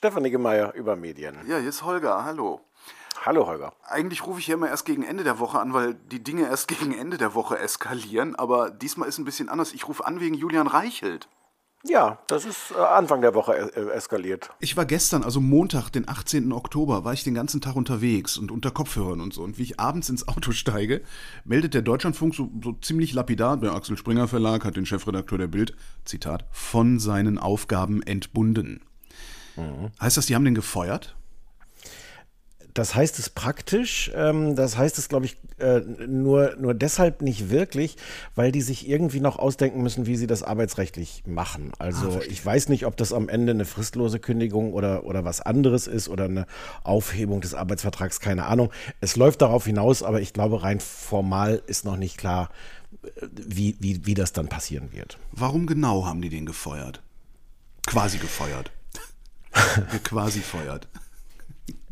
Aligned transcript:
Stefan 0.00 0.22
Niggemeier 0.22 0.72
über 0.72 0.96
Medien. 0.96 1.34
Ja, 1.46 1.58
hier 1.58 1.68
ist 1.68 1.84
Holger, 1.84 2.24
hallo. 2.24 2.62
Hallo 3.26 3.46
Holger. 3.46 3.74
Eigentlich 3.86 4.26
rufe 4.26 4.40
ich 4.40 4.46
hier 4.46 4.54
immer 4.54 4.70
erst 4.70 4.86
gegen 4.86 5.02
Ende 5.02 5.24
der 5.24 5.38
Woche 5.38 5.60
an, 5.60 5.74
weil 5.74 5.92
die 5.92 6.24
Dinge 6.24 6.48
erst 6.48 6.68
gegen 6.80 6.94
Ende 6.94 7.18
der 7.18 7.34
Woche 7.34 7.58
eskalieren. 7.58 8.34
Aber 8.34 8.70
diesmal 8.70 9.10
ist 9.10 9.18
ein 9.18 9.26
bisschen 9.26 9.50
anders. 9.50 9.74
Ich 9.74 9.88
rufe 9.88 10.06
an 10.06 10.18
wegen 10.18 10.34
Julian 10.34 10.68
Reichelt. 10.68 11.28
Ja, 11.84 12.18
das 12.28 12.46
ist 12.46 12.70
äh, 12.70 12.80
Anfang 12.80 13.20
der 13.20 13.34
Woche 13.34 13.52
äh, 13.52 13.90
eskaliert. 13.90 14.48
Ich 14.60 14.74
war 14.74 14.86
gestern, 14.86 15.22
also 15.22 15.38
Montag, 15.38 15.90
den 15.90 16.08
18. 16.08 16.50
Oktober, 16.50 17.04
war 17.04 17.12
ich 17.12 17.24
den 17.24 17.34
ganzen 17.34 17.60
Tag 17.60 17.76
unterwegs 17.76 18.38
und 18.38 18.50
unter 18.50 18.70
Kopfhörern 18.70 19.20
und 19.20 19.34
so. 19.34 19.42
Und 19.42 19.58
wie 19.58 19.64
ich 19.64 19.80
abends 19.80 20.08
ins 20.08 20.26
Auto 20.28 20.52
steige, 20.52 21.02
meldet 21.44 21.74
der 21.74 21.82
Deutschlandfunk 21.82 22.34
so, 22.34 22.48
so 22.64 22.72
ziemlich 22.72 23.12
lapidar, 23.12 23.58
der 23.58 23.74
Axel 23.74 23.98
Springer 23.98 24.28
Verlag 24.28 24.64
hat 24.64 24.76
den 24.76 24.86
Chefredakteur 24.86 25.36
der 25.36 25.48
Bild, 25.48 25.76
Zitat, 26.06 26.46
von 26.52 26.98
seinen 26.98 27.38
Aufgaben 27.38 28.02
entbunden. 28.02 28.80
Mhm. 29.56 29.90
Heißt 30.00 30.16
das, 30.16 30.26
die 30.26 30.34
haben 30.34 30.44
den 30.44 30.54
gefeuert? 30.54 31.14
das 32.74 32.94
heißt 32.94 33.18
es 33.18 33.30
praktisch. 33.30 34.10
Ähm, 34.14 34.56
das 34.56 34.76
heißt 34.76 34.98
es, 34.98 35.08
glaube 35.08 35.26
ich, 35.26 35.36
äh, 35.58 35.80
nur, 35.80 36.56
nur 36.58 36.74
deshalb 36.74 37.22
nicht 37.22 37.50
wirklich, 37.50 37.96
weil 38.34 38.52
die 38.52 38.62
sich 38.62 38.88
irgendwie 38.88 39.20
noch 39.20 39.38
ausdenken 39.38 39.82
müssen, 39.82 40.06
wie 40.06 40.16
sie 40.16 40.26
das 40.26 40.42
arbeitsrechtlich 40.42 41.24
machen. 41.26 41.72
Also 41.78 42.20
ah, 42.20 42.22
ich 42.28 42.44
weiß 42.44 42.68
nicht, 42.68 42.86
ob 42.86 42.96
das 42.96 43.12
am 43.12 43.28
Ende 43.28 43.52
eine 43.52 43.64
fristlose 43.64 44.18
Kündigung 44.18 44.72
oder, 44.72 45.04
oder 45.04 45.24
was 45.24 45.40
anderes 45.40 45.86
ist 45.86 46.08
oder 46.08 46.24
eine 46.24 46.46
Aufhebung 46.82 47.40
des 47.40 47.54
Arbeitsvertrags, 47.54 48.20
keine 48.20 48.46
Ahnung. 48.46 48.70
Es 49.00 49.16
läuft 49.16 49.42
darauf 49.42 49.66
hinaus, 49.66 50.02
aber 50.02 50.20
ich 50.20 50.32
glaube, 50.32 50.62
rein 50.62 50.80
formal 50.80 51.62
ist 51.66 51.84
noch 51.84 51.96
nicht 51.96 52.18
klar, 52.18 52.50
äh, 53.02 53.08
wie, 53.32 53.76
wie, 53.80 54.06
wie 54.06 54.14
das 54.14 54.32
dann 54.32 54.48
passieren 54.48 54.92
wird. 54.92 55.18
Warum 55.32 55.66
genau 55.66 56.06
haben 56.06 56.22
die 56.22 56.30
den 56.30 56.46
gefeuert? 56.46 57.02
Quasi 57.86 58.18
gefeuert. 58.18 58.70
quasi 60.04 60.40
feuert. 60.40 60.88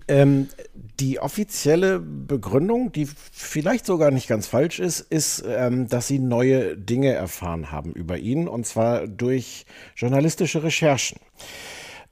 Ähm, 0.09 0.49
die 1.01 1.21
offizielle 1.21 2.01
Begründung, 2.01 2.93
die 2.93 3.07
vielleicht 3.07 3.85
sogar 3.85 4.11
nicht 4.11 4.27
ganz 4.27 4.47
falsch 4.47 4.79
ist, 4.79 5.01
ist, 5.01 5.45
ähm, 5.47 5.87
dass 5.89 6.09
sie 6.09 6.19
neue 6.19 6.77
Dinge 6.77 7.13
erfahren 7.13 7.71
haben 7.71 7.93
über 7.93 8.17
ihn, 8.17 8.49
und 8.49 8.67
zwar 8.67 9.07
durch 9.07 9.67
journalistische 9.97 10.63
Recherchen. 10.63 11.19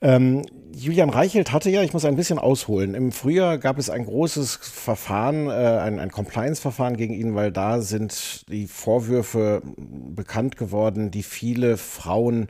Ähm, 0.02 0.42
Julian 0.78 1.08
Reichelt 1.08 1.52
hatte 1.52 1.70
ja, 1.70 1.82
ich 1.82 1.94
muss 1.94 2.04
ein 2.04 2.16
bisschen 2.16 2.38
ausholen, 2.38 2.94
im 2.94 3.10
Frühjahr 3.10 3.56
gab 3.56 3.78
es 3.78 3.88
ein 3.88 4.04
großes 4.04 4.56
Verfahren, 4.56 5.46
äh, 5.46 5.52
ein, 5.52 5.98
ein 5.98 6.10
Compliance-Verfahren 6.10 6.98
gegen 6.98 7.14
ihn, 7.14 7.34
weil 7.34 7.50
da 7.50 7.80
sind 7.80 8.46
die 8.50 8.66
Vorwürfe 8.66 9.62
bekannt 9.64 10.58
geworden, 10.58 11.10
die 11.10 11.22
viele 11.22 11.78
Frauen 11.78 12.48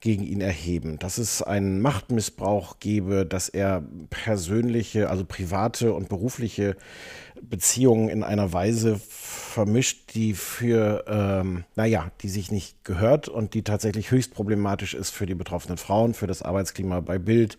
gegen 0.00 0.24
ihn 0.24 0.40
erheben, 0.40 0.98
dass 0.98 1.18
es 1.18 1.40
einen 1.40 1.80
Machtmissbrauch 1.80 2.80
gebe, 2.80 3.24
dass 3.24 3.48
er 3.48 3.84
persönliche, 4.10 5.08
also 5.08 5.24
private 5.24 5.92
und 5.92 6.08
berufliche 6.08 6.76
Beziehungen 7.42 8.08
in 8.08 8.22
einer 8.22 8.52
Weise 8.52 9.00
vermischt, 9.08 10.14
die 10.14 10.34
für, 10.34 11.04
ähm, 11.08 11.64
naja, 11.74 12.10
die 12.22 12.28
sich 12.28 12.50
nicht 12.50 12.84
gehört 12.84 13.28
und 13.28 13.54
die 13.54 13.62
tatsächlich 13.62 14.10
höchst 14.10 14.34
problematisch 14.34 14.94
ist 14.94 15.10
für 15.10 15.26
die 15.26 15.34
betroffenen 15.34 15.78
Frauen, 15.78 16.14
für 16.14 16.26
das 16.26 16.42
Arbeitsklima 16.42 17.00
bei 17.00 17.18
Bild. 17.18 17.58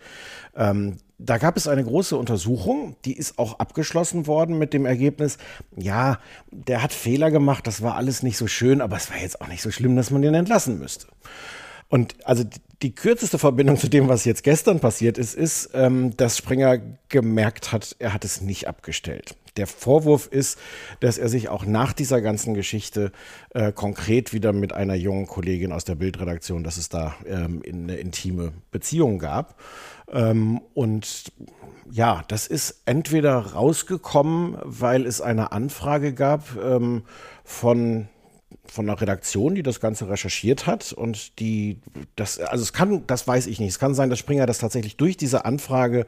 Ähm, 0.55 0.97
da 1.17 1.38
gab 1.38 1.58
es 1.58 1.67
eine 1.67 1.83
große 1.83 2.16
Untersuchung, 2.16 2.95
die 3.03 3.17
ist 3.17 3.38
auch 3.38 3.59
abgeschlossen 3.59 4.27
worden 4.27 4.58
mit 4.58 4.73
dem 4.73 4.86
Ergebnis, 4.86 5.38
ja, 5.75 6.19
der 6.52 6.81
hat 6.81 6.93
Fehler 6.93 7.31
gemacht, 7.31 7.67
das 7.67 7.81
war 7.81 7.95
alles 7.95 8.23
nicht 8.23 8.38
so 8.38 8.47
schön, 8.47 8.80
aber 8.81 8.95
es 8.95 9.11
war 9.11 9.17
jetzt 9.17 9.41
auch 9.41 9.49
nicht 9.49 9.61
so 9.61 9.69
schlimm, 9.69 9.95
dass 9.95 10.11
man 10.11 10.21
den 10.21 10.33
entlassen 10.33 10.80
müsste. 10.80 11.08
Und 11.89 12.16
also 12.23 12.45
die 12.81 12.95
kürzeste 12.95 13.38
Verbindung 13.38 13.77
zu 13.77 13.89
dem, 13.89 14.08
was 14.08 14.23
jetzt 14.23 14.43
gestern 14.43 14.80
passiert 14.80 15.17
ist, 15.17 15.36
ist, 15.36 15.71
ähm, 15.73 16.16
dass 16.16 16.38
Springer 16.38 16.77
gemerkt 17.09 17.71
hat, 17.71 17.95
er 17.99 18.14
hat 18.14 18.23
es 18.23 18.41
nicht 18.41 18.67
abgestellt. 18.67 19.36
Der 19.59 19.67
Vorwurf 19.67 20.27
ist, 20.27 20.58
dass 21.02 21.17
er 21.17 21.27
sich 21.27 21.49
auch 21.49 21.65
nach 21.65 21.92
dieser 21.92 22.21
ganzen 22.21 22.53
Geschichte 22.53 23.11
äh, 23.49 23.73
konkret 23.73 24.31
wieder 24.31 24.53
mit 24.53 24.71
einer 24.71 24.95
jungen 24.95 25.27
Kollegin 25.27 25.73
aus 25.73 25.83
der 25.83 25.95
Bildredaktion, 25.95 26.64
dass 26.64 26.77
es 26.77 26.87
da 26.87 27.14
ähm, 27.27 27.61
in 27.61 27.83
eine 27.83 27.97
intime 27.97 28.53
Beziehung 28.71 29.20
gab. 29.20 29.59
Ähm, 30.09 30.61
und 30.73 31.33
ja, 31.92 32.23
das 32.30 32.47
ist 32.47 32.83
entweder 32.86 33.37
rausgekommen, 33.37 34.58
weil 34.64 35.05
es 35.05 35.20
eine 35.20 35.52
Anfrage 35.52 36.14
gab 36.14 36.55
ähm, 36.55 37.03
von 37.43 38.08
von 38.71 38.87
einer 38.87 38.99
Redaktion, 38.99 39.55
die 39.55 39.63
das 39.63 39.80
Ganze 39.80 40.09
recherchiert 40.09 40.67
hat 40.67 40.93
und 40.93 41.39
die 41.39 41.80
das, 42.15 42.39
also 42.39 42.61
es 42.61 42.73
kann, 42.73 43.03
das 43.07 43.27
weiß 43.27 43.47
ich 43.47 43.59
nicht. 43.59 43.69
Es 43.69 43.80
kann 43.80 43.93
sein, 43.93 44.09
dass 44.09 44.19
Springer 44.19 44.45
das 44.45 44.59
tatsächlich 44.59 44.97
durch 44.97 45.17
diese 45.17 45.45
Anfrage 45.45 46.05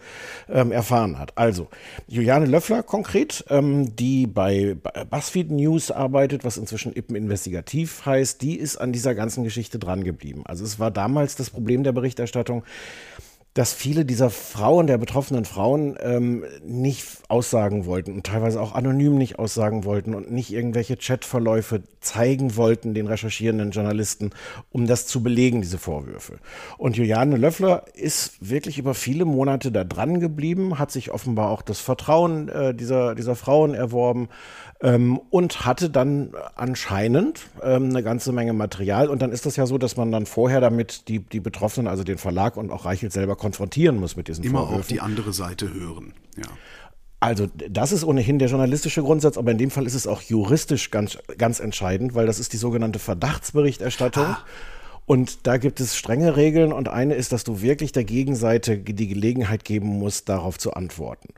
ähm, 0.49 0.71
erfahren 0.71 1.17
hat. 1.19 1.37
Also 1.37 1.67
Juliane 2.07 2.45
Löffler 2.45 2.83
konkret, 2.83 3.45
ähm, 3.49 3.95
die 3.95 4.27
bei 4.27 4.75
BuzzFeed 5.09 5.51
News 5.51 5.91
arbeitet, 5.91 6.43
was 6.43 6.57
inzwischen 6.57 6.95
Ippen 6.95 7.15
Investigativ 7.15 8.05
heißt, 8.05 8.41
die 8.41 8.55
ist 8.55 8.77
an 8.77 8.91
dieser 8.91 9.15
ganzen 9.15 9.43
Geschichte 9.43 9.79
dran 9.79 10.03
geblieben. 10.03 10.43
Also 10.45 10.63
es 10.63 10.79
war 10.79 10.91
damals 10.91 11.35
das 11.35 11.49
Problem 11.49 11.83
der 11.83 11.91
Berichterstattung 11.91 12.63
dass 13.53 13.73
viele 13.73 14.05
dieser 14.05 14.29
Frauen, 14.29 14.87
der 14.87 14.97
betroffenen 14.97 15.43
Frauen, 15.43 15.97
ähm, 16.01 16.45
nicht 16.65 17.05
aussagen 17.27 17.85
wollten 17.85 18.13
und 18.13 18.25
teilweise 18.25 18.61
auch 18.61 18.73
anonym 18.73 19.17
nicht 19.17 19.39
aussagen 19.39 19.83
wollten 19.83 20.15
und 20.15 20.31
nicht 20.31 20.53
irgendwelche 20.53 20.95
Chatverläufe 20.95 21.83
zeigen 21.99 22.55
wollten 22.55 22.93
den 22.93 23.07
recherchierenden 23.07 23.71
Journalisten, 23.71 24.31
um 24.71 24.87
das 24.87 25.05
zu 25.05 25.21
belegen, 25.21 25.61
diese 25.61 25.77
Vorwürfe. 25.77 26.39
Und 26.77 26.95
Juliane 26.95 27.35
Löffler 27.35 27.83
ist 27.93 28.37
wirklich 28.39 28.77
über 28.77 28.93
viele 28.93 29.25
Monate 29.25 29.71
da 29.71 29.83
dran 29.83 30.21
geblieben, 30.21 30.79
hat 30.79 30.91
sich 30.91 31.11
offenbar 31.11 31.49
auch 31.49 31.61
das 31.61 31.79
Vertrauen 31.79 32.47
äh, 32.47 32.73
dieser, 32.73 33.15
dieser 33.15 33.35
Frauen 33.35 33.73
erworben 33.73 34.29
ähm, 34.81 35.19
und 35.29 35.65
hatte 35.65 35.89
dann 35.89 36.31
anscheinend 36.55 37.41
ähm, 37.63 37.89
eine 37.89 38.03
ganze 38.03 38.31
Menge 38.31 38.53
Material. 38.53 39.09
Und 39.09 39.21
dann 39.21 39.31
ist 39.31 39.45
das 39.45 39.55
ja 39.55 39.65
so, 39.65 39.77
dass 39.77 39.97
man 39.97 40.11
dann 40.11 40.25
vorher 40.25 40.61
damit 40.61 41.07
die, 41.07 41.19
die 41.19 41.39
Betroffenen, 41.39 41.87
also 41.87 42.03
den 42.03 42.17
Verlag 42.17 42.57
und 42.57 42.71
auch 42.71 42.85
Reichelt 42.85 43.13
selber 43.13 43.35
konfrontieren 43.35 43.99
muss 43.99 44.15
mit 44.15 44.27
diesen 44.27 44.43
Immer 44.43 44.59
Vorwürfen. 44.59 44.79
auf 44.79 44.87
die 44.87 45.01
andere 45.01 45.33
Seite 45.33 45.73
hören, 45.73 46.13
ja. 46.37 46.47
Also 47.23 47.45
das 47.69 47.91
ist 47.91 48.03
ohnehin 48.03 48.39
der 48.39 48.47
journalistische 48.47 49.03
Grundsatz, 49.03 49.37
aber 49.37 49.51
in 49.51 49.59
dem 49.59 49.69
Fall 49.69 49.85
ist 49.85 49.93
es 49.93 50.07
auch 50.07 50.23
juristisch 50.23 50.89
ganz, 50.89 51.19
ganz 51.37 51.59
entscheidend, 51.59 52.15
weil 52.15 52.25
das 52.25 52.39
ist 52.39 52.51
die 52.51 52.57
sogenannte 52.57 52.97
Verdachtsberichterstattung. 52.97 54.23
Ah. 54.23 54.43
Und 55.11 55.45
da 55.45 55.57
gibt 55.57 55.81
es 55.81 55.97
strenge 55.97 56.37
Regeln 56.37 56.71
und 56.71 56.87
eine 56.87 57.15
ist, 57.15 57.33
dass 57.33 57.43
du 57.43 57.61
wirklich 57.61 57.91
der 57.91 58.05
Gegenseite 58.05 58.77
die 58.77 59.09
Gelegenheit 59.09 59.65
geben 59.65 59.87
musst, 59.87 60.29
darauf 60.29 60.57
zu 60.57 60.73
antworten. 60.73 61.33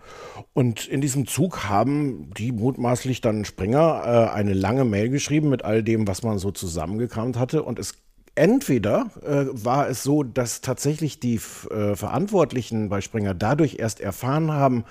Und 0.54 0.86
in 0.86 1.02
diesem 1.02 1.26
Zug 1.26 1.64
haben 1.64 2.30
die 2.38 2.52
mutmaßlich 2.52 3.22
dann 3.22 3.46
Springer 3.46 4.30
äh, 4.30 4.32
eine 4.32 4.54
lange 4.54 4.86
Mail 4.86 5.10
geschrieben 5.10 5.50
mit 5.50 5.66
all 5.66 5.82
dem, 5.82 6.08
was 6.08 6.22
man 6.22 6.38
so 6.38 6.52
zusammengekramt 6.52 7.36
hatte 7.40 7.64
und 7.64 7.80
es 7.80 7.96
Entweder 8.36 9.12
äh, 9.24 9.46
war 9.52 9.88
es 9.90 10.04
so, 10.04 10.22
dass 10.24 10.62
tatsächlich 10.62 11.20
die 11.20 11.36
äh, 11.36 11.96
Verantwortlichen 11.96 12.90
bei 12.90 13.02
Springer 13.02 13.34
dadurch 13.34 13.78
erst 13.80 14.02
erfahren 14.02 14.52
haben, 14.52 14.86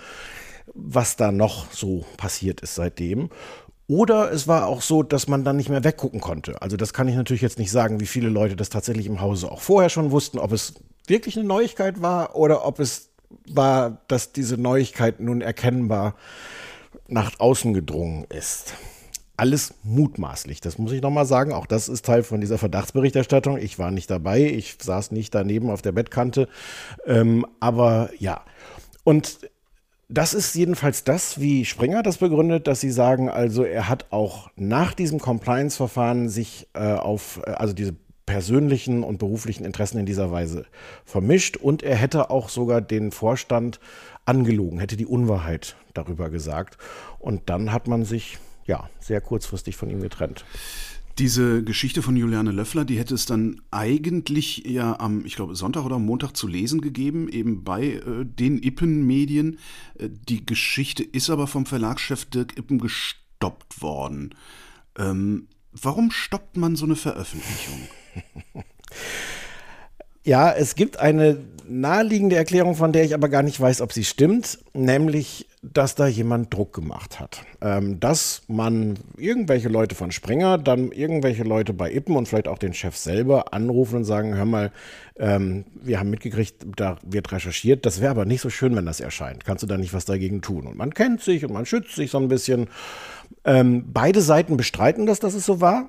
was 0.75 1.17
da 1.17 1.33
noch 1.33 1.71
so 1.73 2.05
passiert 2.17 2.61
ist 2.61 2.77
seitdem. 2.77 3.31
Oder 3.93 4.33
es 4.33 4.49
war 4.49 4.69
auch 4.69 4.81
so, 4.81 5.03
dass 5.03 5.29
man 5.29 5.45
dann 5.45 5.59
nicht 5.59 5.69
mehr 5.69 5.85
weggucken 5.85 6.19
konnte. 6.19 6.63
Also 6.63 6.79
das 6.79 6.95
kann 6.95 7.09
ich 7.09 7.15
natürlich 7.15 7.43
jetzt 7.43 7.59
nicht 7.59 7.71
sagen, 7.71 8.01
wie 8.01 8.07
viele 8.07 8.31
Leute 8.31 8.57
das 8.57 8.71
tatsächlich 8.71 9.05
im 9.05 9.21
Hause 9.21 9.53
auch 9.53 9.61
vorher 9.61 9.91
schon 9.91 10.11
wussten, 10.13 10.39
ob 10.39 10.53
es 10.53 10.73
wirklich 11.07 11.37
eine 11.37 11.47
Neuigkeit 11.47 12.01
war 12.01 12.35
oder 12.35 12.65
ob 12.65 12.81
es 12.81 13.11
war, 13.47 13.99
dass 14.09 14.33
diese 14.33 14.57
Neuigkeit 14.57 15.21
nun 15.21 15.43
erkennbar 15.43 16.15
nach 17.07 17.39
außen 17.39 17.75
gedrungen 17.75 18.25
ist 18.31 18.73
alles 19.37 19.75
mutmaßlich. 19.83 20.61
Das 20.61 20.79
muss 20.79 20.93
ich 20.93 21.03
nochmal 21.03 21.27
sagen. 21.27 21.53
Auch 21.53 21.67
das 21.67 21.89
ist 21.89 22.07
Teil 22.07 22.23
von 22.23 22.41
dieser 22.41 22.59
Verdachtsberichterstattung. 22.59 23.59
Ich 23.59 23.77
war 23.77 23.91
nicht 23.91 24.09
dabei. 24.09 24.45
Ich 24.45 24.77
saß 24.81 25.11
nicht 25.11 25.35
daneben 25.35 25.69
auf 25.69 25.83
der 25.83 25.91
Bettkante. 25.91 26.49
Ähm, 27.07 27.45
aber 27.59 28.11
ja. 28.19 28.43
Und 29.03 29.39
das 30.13 30.35
ist 30.35 30.55
jedenfalls 30.55 31.05
das, 31.05 31.41
wie 31.41 31.65
Springer 31.65 32.03
das 32.03 32.19
begründet, 32.19 32.67
dass 32.67 32.81
sie 32.81 32.91
sagen, 32.91 33.31
also 33.31 33.65
er 33.65 33.89
hat 33.89 34.07
auch 34.11 34.51
nach 34.57 34.93
diesem 34.93 35.19
Compliance-Verfahren 35.19 36.29
sich 36.29 36.69
äh, 36.75 36.93
auf, 36.93 37.41
äh, 37.47 37.53
also 37.53 37.73
diese 37.73 37.95
persönlichen 38.27 39.03
und 39.03 39.19
beruflichen 39.19 39.65
Interessen 39.65 39.99
in 39.99 40.07
dieser 40.07 40.31
Weise 40.31 40.67
vermischt 41.05 41.57
und 41.57 41.83
er 41.83 41.97
hätte 41.97 42.31
auch 42.31 42.51
sogar 42.51 42.81
den 42.81 43.11
Vorstand 43.11 43.81
angelogen, 44.25 44.79
hätte 44.79 44.97
die 44.97 45.07
Unwahrheit 45.07 45.77
darüber 45.95 46.31
gesagt. 46.31 46.79
Und 47.19 47.49
dann 47.51 47.73
hat 47.73 47.89
man 47.89 48.05
sich 48.05 48.39
ja, 48.67 48.89
sehr 49.01 49.21
kurzfristig 49.21 49.77
von 49.77 49.91
ihm 49.91 50.01
getrennt. 50.01 50.45
Diese 51.19 51.63
Geschichte 51.63 52.03
von 52.03 52.17
Juliane 52.17 52.53
Löffler, 52.53 52.85
die 52.85 52.99
hätte 52.99 53.15
es 53.15 53.27
dann 53.27 53.61
eigentlich 53.71 54.65
ja 54.67 54.99
am, 54.99 55.25
ich 55.27 55.37
glaube, 55.37 55.55
Sonntag 55.55 55.85
oder 55.85 55.99
Montag 55.99 56.37
zu 56.37 56.49
lesen 56.49 56.81
gegeben, 56.81 57.29
eben 57.29 57.65
bei 57.65 57.85
äh, 57.85 58.25
den 58.25 58.63
Ippen-Medien. 58.63 59.59
Äh, 59.99 60.09
die 60.11 60.47
Geschichte 60.47 61.03
ist 61.03 61.29
aber 61.29 61.47
vom 61.47 61.67
Verlagschef 61.67 62.25
Dirk 62.25 62.57
Ippen 62.57 62.79
gestoppt 62.79 63.83
worden. 63.83 64.35
Ähm, 64.99 65.49
warum 65.73 66.11
stoppt 66.11 66.57
man 66.57 66.77
so 66.77 66.87
eine 66.87 66.97
Veröffentlichung? 66.97 67.89
Ja, 70.25 70.53
es 70.53 70.77
gibt 70.77 70.99
eine 70.99 71.37
naheliegende 71.81 72.37
Erklärung, 72.37 72.75
von 72.75 72.93
der 72.93 73.05
ich 73.05 73.15
aber 73.15 73.29
gar 73.29 73.43
nicht 73.43 73.61
weiß, 73.61 73.81
ob 73.81 73.93
sie 73.93 74.05
stimmt, 74.05 74.59
nämlich, 74.75 75.49
dass 75.63 75.95
da 75.95 76.07
jemand 76.07 76.53
Druck 76.53 76.75
gemacht 76.75 77.19
hat. 77.19 77.43
Ähm, 77.61 77.99
dass 78.01 78.43
man 78.49 78.99
irgendwelche 79.17 79.69
Leute 79.69 79.95
von 79.95 80.13
Springer, 80.13 80.59
dann 80.59 80.93
irgendwelche 80.93 81.45
Leute 81.45 81.73
bei 81.73 81.93
Ippen 81.93 82.17
und 82.17 82.29
vielleicht 82.29 82.49
auch 82.49 82.59
den 82.59 82.75
Chef 82.75 82.97
selber 82.97 83.53
anrufen 83.55 83.97
und 83.97 84.05
sagen, 84.05 84.37
hör 84.37 84.45
mal, 84.45 84.73
ähm, 85.17 85.65
wir 85.75 85.99
haben 85.99 86.11
mitgekriegt, 86.11 86.67
da 86.77 86.99
wird 87.03 87.33
recherchiert, 87.33 87.87
das 87.87 88.01
wäre 88.01 88.11
aber 88.11 88.25
nicht 88.25 88.41
so 88.41 88.51
schön, 88.51 88.77
wenn 88.77 88.87
das 88.87 89.01
erscheint. 89.01 89.45
Kannst 89.45 89.63
du 89.63 89.67
da 89.67 89.79
nicht 89.79 89.95
was 89.95 90.05
dagegen 90.05 90.43
tun? 90.43 90.67
Und 90.67 90.77
man 90.77 90.93
kennt 90.93 91.23
sich 91.23 91.45
und 91.45 91.53
man 91.53 91.67
schützt 91.67 91.95
sich 91.95 92.11
so 92.11 92.19
ein 92.19 92.29
bisschen. 92.29 92.69
Ähm, 93.45 93.87
beide 93.93 94.21
Seiten 94.21 94.57
bestreiten 94.57 95.07
das, 95.07 95.19
dass 95.19 95.35
es 95.35 95.47
so 95.47 95.61
war. 95.61 95.89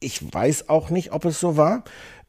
Ich 0.00 0.32
weiß 0.32 0.68
auch 0.68 0.90
nicht, 0.90 1.12
ob 1.12 1.24
es 1.24 1.38
so 1.38 1.56
war. 1.56 1.84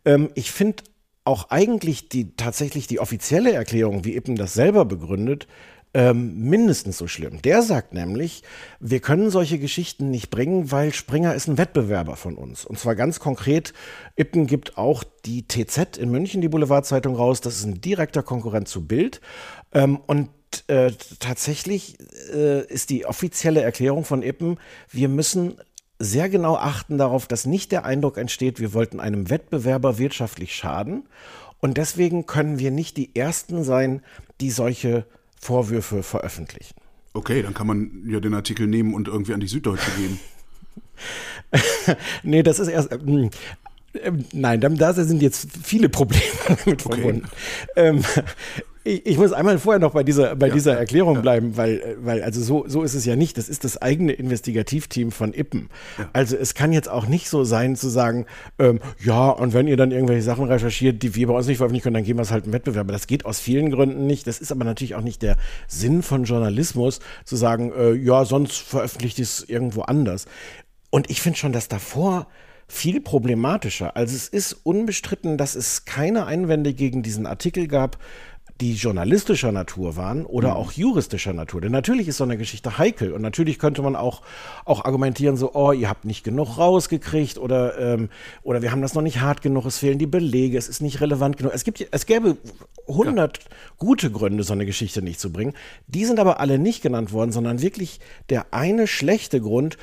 Ähm, 0.06 0.30
ich 0.36 0.51
finde 0.51 0.84
auch 1.24 1.50
eigentlich 1.50 2.10
die 2.10 2.36
tatsächlich 2.36 2.88
die 2.88 3.00
offizielle 3.00 3.54
Erklärung, 3.54 4.06
wie 4.06 4.16
Ippen 4.16 4.36
das 4.36 4.54
selber 4.54 4.86
begründet, 4.86 5.48
ähm, 5.94 6.42
mindestens 6.42 6.98
so 6.98 7.07
schlimm. 7.07 7.42
Der 7.42 7.63
sagt 7.63 7.94
nämlich, 7.94 8.44
wir 8.80 9.00
können 9.00 9.31
solche 9.31 9.57
Geschichten 9.57 10.12
nicht 10.12 10.30
bringen, 10.30 10.71
weil 10.71 10.94
Springer 10.94 11.33
ist 11.33 11.48
ein 11.48 11.57
Wettbewerber 11.57 12.16
von 12.16 12.36
uns. 12.36 12.63
Und 12.63 12.77
zwar 12.77 12.95
ganz 12.95 13.19
konkret, 13.19 13.74
Ippen 14.16 14.45
gibt 14.45 14.77
auch 14.77 15.04
die 15.25 15.48
TZ 15.48 15.98
in 15.98 16.12
München, 16.12 16.42
die 16.42 16.50
Boulevardzeitung, 16.50 17.16
raus. 17.16 17.42
Das 17.42 17.56
ist 17.56 17.65
ein 17.65 17.81
direkter 17.81 18.22
Konkurrent 18.22 18.68
zu 18.68 18.86
Bild. 18.86 19.19
Ähm, 19.74 20.00
und 20.06 20.30
äh, 20.68 20.92
tatsächlich 21.19 21.98
äh, 22.33 22.65
ist 22.68 22.89
die 22.92 23.06
offizielle 23.06 23.62
Erklärung 23.62 24.04
von 24.04 24.24
Ippen, 24.24 24.60
wir 24.89 25.10
müssen 25.10 25.60
sehr 26.00 26.30
genau 26.30 26.56
achten 26.56 26.98
darauf, 26.98 27.28
dass 27.28 27.46
nicht 27.46 27.72
der 27.72 27.86
Eindruck 27.86 28.18
entsteht, 28.18 28.60
wir 28.60 28.74
wollten 28.74 29.00
einem 29.00 29.30
Wettbewerber 29.30 29.98
wirtschaftlich 29.98 30.56
schaden. 30.56 31.04
Und 31.60 31.78
deswegen 31.78 32.25
können 32.25 32.57
wir 32.57 32.72
nicht 32.72 32.96
die 32.96 33.13
Ersten 33.16 33.66
sein, 33.66 34.01
die 34.40 34.50
solche 34.50 35.06
Vorwürfe 35.40 36.04
veröffentlichen. 36.04 36.75
Okay, 37.13 37.42
dann 37.42 37.54
kann 37.54 37.68
man 37.68 38.06
ja 38.07 38.19
den 38.19 38.34
Artikel 38.34 38.68
nehmen 38.68 38.94
und 38.94 39.07
irgendwie 39.07 39.34
an 39.34 39.42
die 39.42 39.48
Süddeutsche 39.48 39.92
geben. 39.92 40.19
nee, 42.24 42.44
das 42.44 42.60
ist 42.60 42.68
erst. 42.69 42.92
Äh, 42.92 43.30
äh, 43.94 44.12
nein, 44.31 44.62
da 44.62 44.94
sind 44.94 45.22
jetzt 45.22 45.50
viele 45.63 45.90
Probleme 45.90 46.24
damit 46.66 46.81
verbunden. 46.81 47.24
Okay. 47.72 47.88
Ähm, 47.88 48.04
ich, 48.89 49.06
ich, 49.06 49.18
muss 49.18 49.31
einmal 49.33 49.59
vorher 49.59 49.80
noch 49.80 49.91
bei 49.91 50.03
dieser, 50.03 50.36
bei 50.36 50.47
ja, 50.47 50.53
dieser 50.53 50.77
Erklärung 50.77 51.15
ja. 51.15 51.21
bleiben, 51.21 51.57
weil, 51.57 51.97
weil 52.01 52.24
also 52.24 52.41
so, 52.41 52.65
so 52.68 52.81
ist 52.81 52.95
es 52.95 53.06
ja 53.06 53.15
nicht. 53.15 53.38
Das 53.38 53.47
ist 53.47 53.63
das 53.63 53.81
eigene 53.81 54.13
Investigativteam 54.13 55.12
von 55.12 55.33
Ippen. 55.33 55.69
Ja. 55.97 56.09
Also 56.13 56.36
es 56.36 56.56
kann 56.56 56.74
jetzt 56.74 56.89
auch 56.89 57.06
nicht 57.06 57.30
so 57.30 57.44
sein 57.44 57.75
zu 57.75 57.88
sagen, 57.88 58.25
ähm, 58.57 58.80
ja, 59.00 59.30
und 59.30 59.53
wenn 59.53 59.68
ihr 59.68 59.77
dann 59.77 59.91
irgendwelche 59.91 60.24
Sachen 60.24 60.45
recherchiert, 60.45 61.03
die 61.03 61.13
wir 61.15 61.27
bei 61.27 61.33
uns 61.33 61.47
nicht 61.47 61.57
veröffentlichen 61.57 61.83
können, 61.83 61.94
dann 61.95 62.03
geben 62.03 62.18
wir 62.18 62.24
es 62.24 62.31
halt 62.31 62.47
im 62.47 62.53
Wettbewerb. 62.53 62.88
Das 62.88 63.06
geht 63.06 63.25
aus 63.25 63.39
vielen 63.39 63.69
Gründen 63.69 64.07
nicht. 64.07 64.25
Das 64.25 64.39
ist 64.39 64.51
aber 64.51 64.65
natürlich 64.65 64.95
auch 64.95 65.01
nicht 65.01 65.21
der 65.21 65.38
Sinn 65.68 66.01
von 66.01 66.24
Journalismus, 66.24 67.00
zu 67.25 67.36
sagen, 67.36 67.71
äh, 67.77 67.94
ja, 67.94 68.25
sonst 68.25 68.57
veröffentlicht 68.57 69.19
es 69.19 69.47
irgendwo 69.47 69.81
anders. 69.83 70.25
Und 70.89 71.09
ich 71.12 71.21
finde 71.21 71.38
schon, 71.38 71.51
dass 71.51 71.68
davor 71.68 72.27
viel 72.68 73.01
problematischer. 73.01 73.95
Also 73.95 74.15
es 74.15 74.27
ist 74.27 74.53
unbestritten, 74.63 75.38
dass 75.38 75.56
es 75.56 75.86
keine 75.86 76.25
Einwände 76.25 76.74
gegen 76.74 77.01
diesen 77.01 77.25
Artikel 77.25 77.68
gab 77.68 77.97
die 78.62 78.74
journalistischer 78.74 79.52
Natur 79.52 79.96
waren 79.96 80.26
oder 80.26 80.50
mhm. 80.50 80.56
auch 80.56 80.72
juristischer 80.74 81.32
Natur. 81.32 81.62
Denn 81.62 81.72
natürlich 81.72 82.08
ist 82.10 82.18
so 82.18 82.26
eine 82.26 82.38
Geschichte 82.38 82.78
heikel 82.78 83.14
und 83.14 83.22
natürlich 83.22 83.58
könnte 83.58 83.82
man 83.82 83.96
auch, 83.96 84.22
auch 84.66 84.84
argumentieren, 84.84 85.38
so, 85.38 85.54
oh, 85.54 85.72
ihr 85.72 85.90
habt 85.90 86.04
nicht 86.04 86.24
genug 86.24 86.58
rausgekriegt 86.58 87.38
oder, 87.38 87.78
ähm, 87.80 88.10
oder 88.44 88.62
wir 88.62 88.72
haben 88.72 88.82
das 88.82 88.96
noch 88.96 89.02
nicht 89.02 89.22
hart 89.22 89.42
genug, 89.42 89.66
es 89.66 89.78
fehlen 89.78 89.98
die 89.98 90.08
Belege, 90.08 90.58
es 90.58 90.68
ist 90.68 90.82
nicht 90.82 91.00
relevant 91.00 91.38
genug. 91.38 91.54
Es, 91.54 91.64
gibt, 91.64 91.88
es 91.90 92.06
gäbe 92.06 92.38
100 92.90 93.38
ja. 93.38 93.44
gute 93.78 94.12
Gründe, 94.12 94.44
so 94.44 94.54
eine 94.54 94.66
Geschichte 94.66 95.02
nicht 95.02 95.22
zu 95.22 95.32
bringen. 95.32 95.54
Die 95.88 96.04
sind 96.04 96.20
aber 96.20 96.42
alle 96.42 96.60
nicht 96.60 96.82
genannt 96.82 97.14
worden, 97.14 97.32
sondern 97.32 97.62
wirklich 97.62 98.02
der 98.30 98.54
eine 98.54 98.88
schlechte 98.88 99.40
Grund, 99.40 99.78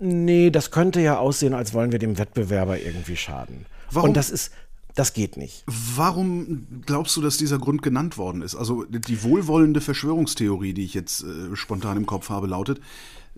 nee, 0.00 0.50
das 0.50 0.70
könnte 0.70 1.00
ja 1.00 1.18
aussehen, 1.18 1.52
als 1.52 1.74
wollen 1.74 1.92
wir 1.92 1.98
dem 1.98 2.16
Wettbewerber 2.16 2.78
irgendwie 2.78 3.16
schaden. 3.16 3.66
Warum? 3.90 4.10
Und 4.10 4.16
das 4.16 4.30
ist, 4.30 4.52
das 4.94 5.12
geht 5.12 5.36
nicht. 5.36 5.64
Warum 5.66 6.66
glaubst 6.84 7.16
du, 7.16 7.22
dass 7.22 7.36
dieser 7.36 7.58
Grund 7.58 7.82
genannt 7.82 8.18
worden 8.18 8.42
ist? 8.42 8.54
Also 8.54 8.84
die 8.84 9.22
wohlwollende 9.22 9.80
Verschwörungstheorie, 9.80 10.74
die 10.74 10.84
ich 10.84 10.94
jetzt 10.94 11.22
äh, 11.22 11.56
spontan 11.56 11.96
im 11.96 12.06
Kopf 12.06 12.28
habe, 12.28 12.46
lautet, 12.46 12.80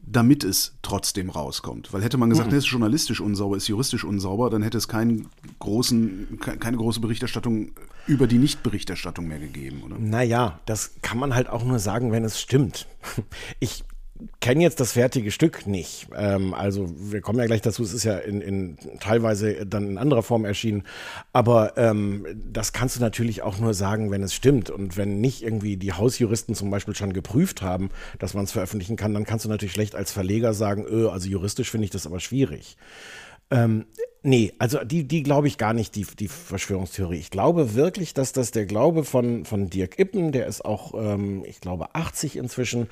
damit 0.07 0.45
es 0.45 0.75
trotzdem 0.83 1.31
rauskommt. 1.31 1.93
Weil 1.93 2.03
hätte 2.03 2.19
man 2.19 2.31
gesagt, 2.31 2.51
mhm. 2.51 2.59
es 2.59 2.65
ist 2.65 2.71
journalistisch 2.71 3.21
unsauber, 3.21 3.57
ist 3.57 3.69
juristisch 3.69 4.05
unsauber, 4.05 4.51
dann 4.51 4.63
hätte 4.63 4.79
es 4.79 4.89
keinen 4.89 5.29
großen, 5.61 6.39
keine 6.41 6.77
große 6.77 7.01
Berichterstattung 7.01 7.73
über 8.07 8.27
die 8.27 8.39
Nichtberichterstattung 8.39 9.27
mehr 9.27 9.39
gegeben, 9.39 9.83
oder? 9.85 9.97
Naja, 9.99 10.61
das 10.67 10.97
kann 11.03 11.19
man 11.19 11.35
halt 11.35 11.49
auch 11.49 11.65
nur 11.65 11.79
sagen, 11.79 12.13
wenn 12.13 12.25
es 12.25 12.41
stimmt. 12.41 12.87
Ich 13.61 13.85
kenne 14.41 14.63
jetzt 14.63 14.79
das 14.79 14.93
fertige 14.93 15.31
Stück 15.31 15.67
nicht. 15.67 16.07
Ähm, 16.17 16.55
also 16.55 16.89
wir 16.97 17.21
kommen 17.21 17.39
ja 17.41 17.47
gleich 17.47 17.63
dazu, 17.63 17.83
es 17.83 17.93
ist 17.93 18.05
ja 18.05 18.17
in, 18.19 18.41
in 18.41 18.79
teilweise 19.01 19.67
dann 19.67 19.89
in 19.89 19.99
anderer 19.99 20.23
Form 20.23 20.45
erschienen. 20.45 20.85
Aber 21.33 21.77
ähm, 21.77 22.27
das 22.53 22.73
kannst 22.73 22.97
du 22.97 23.01
natürlich 23.01 23.43
auch 23.43 23.59
nur 23.59 23.75
sagen, 23.75 24.11
wenn 24.11 24.23
es 24.23 24.33
stimmt. 24.33 24.71
Und 24.71 24.97
wenn 24.97 25.21
nicht 25.21 25.43
irgendwie 25.43 25.77
die 25.77 25.93
Hausjuristen 25.93 26.55
zum 26.55 26.71
Beispiel 26.71 26.95
schon 26.95 27.13
geprüft 27.13 27.63
haben, 27.63 27.91
dass 28.19 28.35
man 28.35 28.45
es 28.45 28.53
veröffentlichen 28.53 28.97
kann, 28.97 29.15
dann 29.15 29.25
kannst 29.25 29.45
du 29.45 29.49
natürlich 29.49 29.75
schlecht 29.75 29.97
als 29.97 30.13
Verleger 30.13 30.55
sagen, 30.55 30.87
öh, 30.89 31.09
also 31.09 31.29
juristisch 31.29 31.71
finde 31.71 31.87
ich 31.87 31.91
das 31.91 32.07
aber 32.07 32.21
schwierig. 32.21 32.77
Ähm, 33.51 33.87
nee, 34.23 34.53
also 34.59 34.85
die, 34.85 35.07
die 35.07 35.23
glaube 35.23 35.49
ich 35.49 35.59
gar 35.59 35.73
nicht, 35.73 35.95
die, 35.95 36.07
die 36.19 36.29
Verschwörungstheorie. 36.29 37.19
Ich 37.19 37.31
glaube 37.31 37.75
wirklich, 37.75 38.15
dass 38.15 38.33
das 38.33 38.51
der 38.51 38.67
Glaube 38.67 39.05
von, 39.05 39.45
von 39.45 39.71
Dirk 39.71 39.99
Ippen, 39.99 40.33
der 40.33 40.47
ist 40.47 40.65
auch, 40.65 40.95
ähm, 40.95 41.45
ich 41.47 41.61
glaube, 41.61 41.95
80 41.95 42.37
inzwischen, 42.37 42.89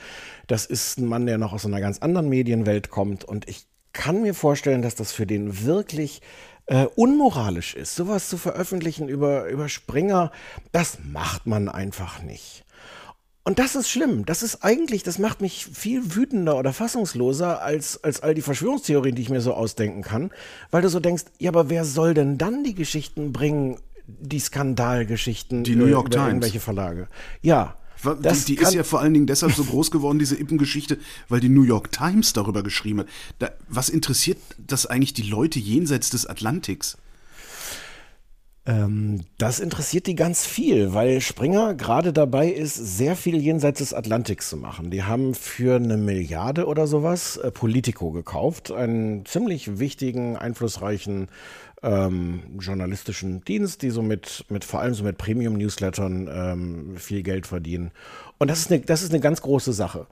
das 0.46 0.66
ist 0.66 0.98
ein 0.98 1.06
Mann, 1.06 1.26
der 1.26 1.38
noch 1.38 1.52
aus 1.52 1.66
einer 1.66 1.80
ganz 1.80 1.98
anderen 1.98 2.28
Medienwelt 2.28 2.90
kommt 2.90 3.24
und 3.24 3.48
ich 3.48 3.66
kann 3.92 4.22
mir 4.22 4.34
vorstellen, 4.34 4.82
dass 4.82 4.94
das 4.94 5.12
für 5.12 5.26
den 5.26 5.64
wirklich 5.64 6.22
äh, 6.66 6.86
unmoralisch 6.96 7.74
ist, 7.74 7.94
sowas 7.94 8.28
zu 8.28 8.38
veröffentlichen 8.38 9.08
über, 9.08 9.48
über 9.48 9.68
Springer, 9.68 10.30
das 10.70 10.98
macht 11.04 11.46
man 11.46 11.68
einfach 11.68 12.22
nicht. 12.22 12.61
Und 13.44 13.58
das 13.58 13.74
ist 13.74 13.90
schlimm. 13.90 14.24
Das 14.24 14.42
ist 14.42 14.62
eigentlich, 14.62 15.02
das 15.02 15.18
macht 15.18 15.40
mich 15.40 15.66
viel 15.66 16.14
wütender 16.14 16.56
oder 16.56 16.72
fassungsloser 16.72 17.60
als, 17.60 18.02
als 18.04 18.20
all 18.20 18.34
die 18.34 18.42
Verschwörungstheorien, 18.42 19.16
die 19.16 19.22
ich 19.22 19.30
mir 19.30 19.40
so 19.40 19.54
ausdenken 19.54 20.02
kann. 20.02 20.30
Weil 20.70 20.82
du 20.82 20.88
so 20.88 21.00
denkst, 21.00 21.24
ja, 21.38 21.50
aber 21.50 21.68
wer 21.68 21.84
soll 21.84 22.14
denn 22.14 22.38
dann 22.38 22.62
die 22.62 22.74
Geschichten 22.74 23.32
bringen, 23.32 23.78
die 24.06 24.38
Skandalgeschichten 24.38 25.64
die 25.64 25.74
New 25.74 25.86
York 25.86 26.10
Times. 26.10 26.26
irgendwelche 26.28 26.60
Verlage? 26.60 27.08
Ja. 27.40 27.76
Das 28.20 28.44
die, 28.44 28.56
die 28.56 28.62
ist 28.62 28.74
ja 28.74 28.82
vor 28.82 29.00
allen 29.00 29.14
Dingen 29.14 29.26
deshalb 29.26 29.52
so 29.52 29.62
groß 29.62 29.92
geworden, 29.92 30.18
diese 30.18 30.36
Ippen-Geschichte, 30.36 30.98
weil 31.28 31.38
die 31.38 31.48
New 31.48 31.62
York 31.62 31.92
Times 31.92 32.32
darüber 32.32 32.64
geschrieben 32.64 33.00
hat. 33.00 33.06
Da, 33.38 33.50
was 33.68 33.88
interessiert 33.88 34.38
das 34.58 34.86
eigentlich 34.86 35.14
die 35.14 35.22
Leute 35.22 35.60
jenseits 35.60 36.10
des 36.10 36.26
Atlantiks? 36.26 36.96
Ähm, 38.64 39.22
das 39.38 39.58
interessiert 39.58 40.06
die 40.06 40.14
ganz 40.14 40.46
viel, 40.46 40.94
weil 40.94 41.20
Springer 41.20 41.74
gerade 41.74 42.12
dabei 42.12 42.48
ist, 42.48 42.74
sehr 42.76 43.16
viel 43.16 43.42
jenseits 43.42 43.78
des 43.78 43.92
Atlantiks 43.92 44.48
zu 44.48 44.56
machen. 44.56 44.90
Die 44.90 45.02
haben 45.02 45.34
für 45.34 45.76
eine 45.76 45.96
Milliarde 45.96 46.66
oder 46.66 46.86
sowas 46.86 47.36
äh, 47.38 47.50
Politico 47.50 48.12
gekauft, 48.12 48.70
einen 48.70 49.26
ziemlich 49.26 49.80
wichtigen, 49.80 50.36
einflussreichen 50.36 51.28
ähm, 51.82 52.42
journalistischen 52.60 53.44
Dienst, 53.44 53.82
die 53.82 53.90
so 53.90 54.02
mit, 54.02 54.44
mit 54.48 54.64
vor 54.64 54.80
allem 54.80 54.94
so 54.94 55.02
mit 55.02 55.18
Premium-Newslettern 55.18 56.30
ähm, 56.32 56.96
viel 56.98 57.24
Geld 57.24 57.48
verdienen. 57.48 57.90
Und 58.38 58.48
das 58.48 58.60
ist 58.60 58.70
eine, 58.70 58.80
das 58.80 59.02
ist 59.02 59.10
eine 59.10 59.20
ganz 59.20 59.42
große 59.42 59.72
Sache. 59.72 60.06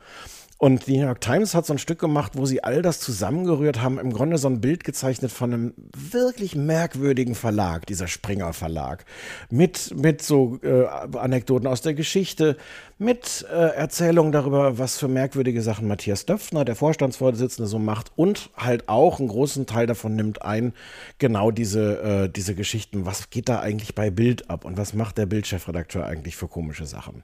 Und 0.61 0.89
die 0.89 0.99
New 0.99 1.07
York 1.07 1.23
Times 1.23 1.55
hat 1.55 1.65
so 1.65 1.73
ein 1.73 1.79
Stück 1.79 1.99
gemacht, 1.99 2.33
wo 2.35 2.45
sie 2.45 2.63
all 2.63 2.83
das 2.83 3.01
zusammengerührt 3.01 3.81
haben, 3.81 3.99
im 3.99 4.13
Grunde 4.13 4.37
so 4.37 4.47
ein 4.47 4.61
Bild 4.61 4.85
gezeichnet 4.85 5.33
von 5.33 5.55
einem 5.55 5.75
wirklich 5.97 6.55
merkwürdigen 6.55 7.35
Verlag, 7.35 7.87
dieser 7.87 8.09
Springer 8.09 8.53
Verlag, 8.53 9.07
mit, 9.49 9.95
mit 9.97 10.21
so 10.21 10.59
äh, 10.63 10.85
Anekdoten 11.17 11.67
aus 11.67 11.81
der 11.81 11.95
Geschichte, 11.95 12.59
mit 12.99 13.47
äh, 13.51 13.55
Erzählungen 13.55 14.31
darüber, 14.31 14.77
was 14.77 14.99
für 14.99 15.09
merkwürdige 15.09 15.63
Sachen 15.63 15.89
Matthias 15.89 16.27
Döpfner, 16.27 16.67
der 16.67 16.77
Vorstandsvorsitzende, 16.77 17.67
so 17.67 17.79
macht 17.79 18.13
und 18.17 18.51
halt 18.55 18.91
auch 18.91 19.19
einen 19.19 19.29
großen 19.29 19.65
Teil 19.65 19.87
davon 19.87 20.15
nimmt 20.15 20.43
ein, 20.43 20.75
genau 21.17 21.51
diese, 21.51 22.03
äh, 22.03 22.29
diese 22.29 22.55
Geschichten, 22.55 23.07
was 23.07 23.31
geht 23.31 23.49
da 23.49 23.61
eigentlich 23.61 23.95
bei 23.95 24.11
Bild 24.11 24.51
ab 24.51 24.67
und 24.67 24.77
was 24.77 24.93
macht 24.93 25.17
der 25.17 25.25
Bildchefredakteur 25.25 26.05
eigentlich 26.05 26.37
für 26.37 26.49
komische 26.49 26.85
Sachen. 26.85 27.23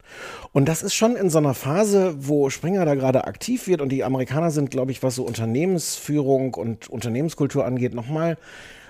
Und 0.53 0.67
das 0.67 0.83
ist 0.83 0.95
schon 0.95 1.15
in 1.15 1.29
so 1.29 1.37
einer 1.37 1.53
Phase, 1.53 2.15
wo 2.21 2.49
Springer 2.49 2.87
da 2.87 2.95
gerade 2.95 3.26
aktiv 3.27 3.67
wird 3.67 3.81
und 3.81 3.91
die 3.91 4.05
Amerikaner 4.05 4.51
sind, 4.51 4.71
glaube 4.71 4.93
ich, 4.93 5.03
was 5.03 5.15
so 5.15 5.25
Unternehmensführung 5.25 6.55
und 6.55 6.89
Unternehmenskultur 6.89 7.65
angeht, 7.65 7.95
nochmal 7.95 8.37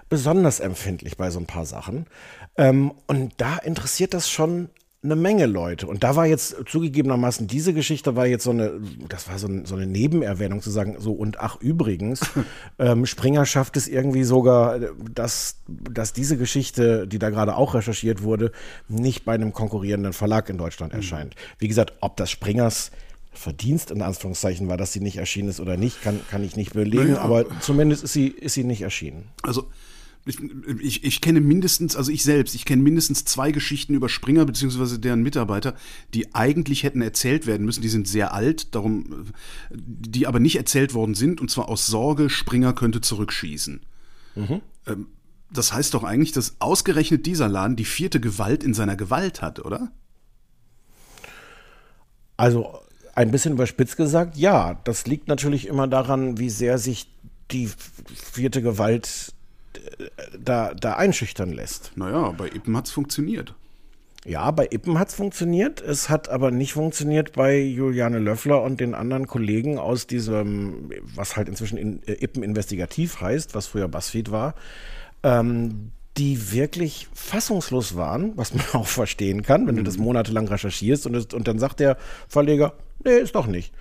besonders 0.08 0.60
empfindlich 0.60 1.16
bei 1.16 1.30
so 1.30 1.38
ein 1.38 1.46
paar 1.46 1.66
Sachen. 1.66 2.06
Ähm, 2.56 2.92
und 3.06 3.32
da 3.38 3.56
interessiert 3.58 4.14
das 4.14 4.30
schon 4.30 4.68
eine 5.06 5.16
Menge 5.16 5.46
Leute. 5.46 5.86
Und 5.86 6.04
da 6.04 6.16
war 6.16 6.26
jetzt 6.26 6.56
zugegebenermaßen, 6.66 7.46
diese 7.46 7.72
Geschichte 7.72 8.16
war 8.16 8.26
jetzt 8.26 8.44
so 8.44 8.50
eine, 8.50 8.80
das 9.08 9.28
war 9.28 9.38
so, 9.38 9.46
ein, 9.46 9.64
so 9.64 9.76
eine 9.76 9.86
Nebenerwähnung 9.86 10.60
zu 10.62 10.70
sagen, 10.70 10.96
so 10.98 11.12
und 11.12 11.40
ach 11.40 11.56
übrigens, 11.60 12.20
ähm, 12.78 13.06
Springer 13.06 13.46
schafft 13.46 13.76
es 13.76 13.88
irgendwie 13.88 14.24
sogar, 14.24 14.78
dass, 15.14 15.58
dass 15.68 16.12
diese 16.12 16.36
Geschichte, 16.36 17.06
die 17.06 17.18
da 17.18 17.30
gerade 17.30 17.56
auch 17.56 17.74
recherchiert 17.74 18.22
wurde, 18.22 18.52
nicht 18.88 19.24
bei 19.24 19.34
einem 19.34 19.52
konkurrierenden 19.52 20.12
Verlag 20.12 20.48
in 20.48 20.58
Deutschland 20.58 20.92
mhm. 20.92 20.98
erscheint. 20.98 21.34
Wie 21.58 21.68
gesagt, 21.68 21.94
ob 22.00 22.16
das 22.16 22.30
Springers 22.30 22.90
Verdienst 23.36 23.90
in 23.90 24.02
Anführungszeichen 24.02 24.68
war, 24.68 24.76
dass 24.76 24.92
sie 24.92 25.00
nicht 25.00 25.16
erschienen 25.16 25.48
ist 25.48 25.60
oder 25.60 25.76
nicht, 25.76 26.02
kann, 26.02 26.20
kann 26.30 26.42
ich 26.42 26.56
nicht 26.56 26.72
belegen, 26.72 27.12
naja. 27.12 27.20
aber 27.20 27.46
zumindest 27.60 28.04
ist 28.04 28.12
sie, 28.12 28.28
ist 28.28 28.54
sie 28.54 28.64
nicht 28.64 28.82
erschienen. 28.82 29.28
Also 29.42 29.70
ich, 30.26 30.38
ich, 30.80 31.04
ich, 31.04 31.20
kenne 31.20 31.40
mindestens, 31.40 31.94
also 31.94 32.10
ich 32.10 32.24
selbst, 32.24 32.56
ich 32.56 32.64
kenne 32.64 32.82
mindestens 32.82 33.24
zwei 33.24 33.52
Geschichten 33.52 33.94
über 33.94 34.08
Springer 34.08 34.44
bzw. 34.44 34.98
deren 34.98 35.22
Mitarbeiter, 35.22 35.76
die 36.14 36.34
eigentlich 36.34 36.82
hätten 36.82 37.00
erzählt 37.00 37.46
werden 37.46 37.64
müssen. 37.64 37.80
Die 37.80 37.88
sind 37.88 38.08
sehr 38.08 38.34
alt, 38.34 38.74
darum, 38.74 39.26
die 39.70 40.26
aber 40.26 40.40
nicht 40.40 40.56
erzählt 40.56 40.94
worden 40.94 41.14
sind, 41.14 41.40
und 41.40 41.48
zwar 41.48 41.68
aus 41.68 41.86
Sorge, 41.86 42.28
Springer 42.28 42.72
könnte 42.72 43.00
zurückschießen. 43.00 43.86
Mhm. 44.34 44.60
Ähm, 44.86 45.06
das 45.52 45.72
heißt 45.72 45.94
doch 45.94 46.02
eigentlich, 46.02 46.32
dass 46.32 46.56
ausgerechnet 46.58 47.24
dieser 47.24 47.48
Laden 47.48 47.76
die 47.76 47.84
vierte 47.84 48.18
Gewalt 48.18 48.64
in 48.64 48.74
seiner 48.74 48.96
Gewalt 48.96 49.42
hat, 49.42 49.64
oder? 49.64 49.92
Also 52.36 52.80
ein 53.16 53.30
bisschen 53.32 53.54
überspitzt 53.54 53.96
gesagt, 53.96 54.36
ja. 54.36 54.78
Das 54.84 55.06
liegt 55.06 55.26
natürlich 55.26 55.66
immer 55.66 55.88
daran, 55.88 56.38
wie 56.38 56.50
sehr 56.50 56.78
sich 56.78 57.08
die 57.50 57.68
vierte 58.14 58.62
Gewalt 58.62 59.32
da, 60.38 60.74
da 60.74 60.94
einschüchtern 60.94 61.52
lässt. 61.52 61.92
Naja, 61.96 62.30
bei 62.32 62.46
Ippen 62.48 62.76
hat 62.76 62.86
es 62.86 62.92
funktioniert. 62.92 63.54
Ja, 64.24 64.50
bei 64.50 64.68
Ippen 64.70 64.98
hat 64.98 65.08
es 65.08 65.14
funktioniert. 65.14 65.80
Es 65.80 66.08
hat 66.08 66.28
aber 66.28 66.50
nicht 66.50 66.72
funktioniert 66.72 67.32
bei 67.32 67.58
Juliane 67.58 68.18
Löffler 68.18 68.62
und 68.62 68.80
den 68.80 68.94
anderen 68.94 69.28
Kollegen 69.28 69.78
aus 69.78 70.06
diesem, 70.06 70.90
was 71.14 71.36
halt 71.36 71.48
inzwischen 71.48 71.78
in, 71.78 72.02
äh, 72.06 72.24
Ippen 72.24 72.42
investigativ 72.42 73.20
heißt, 73.20 73.54
was 73.54 73.68
früher 73.68 73.88
BuzzFeed 73.88 74.30
war, 74.30 74.54
ähm, 75.22 75.92
die 76.16 76.52
wirklich 76.52 77.08
fassungslos 77.14 77.94
waren, 77.94 78.32
was 78.36 78.52
man 78.52 78.64
auch 78.72 78.88
verstehen 78.88 79.42
kann, 79.42 79.66
wenn 79.66 79.76
mhm. 79.76 79.78
du 79.78 79.84
das 79.84 79.96
monatelang 79.96 80.48
recherchierst 80.48 81.06
und, 81.06 81.32
und 81.32 81.46
dann 81.46 81.58
sagt 81.58 81.78
der 81.78 81.96
Verleger, 82.28 82.72
nee, 83.06 83.18
ist 83.18 83.34
doch 83.34 83.46
nicht. 83.46 83.72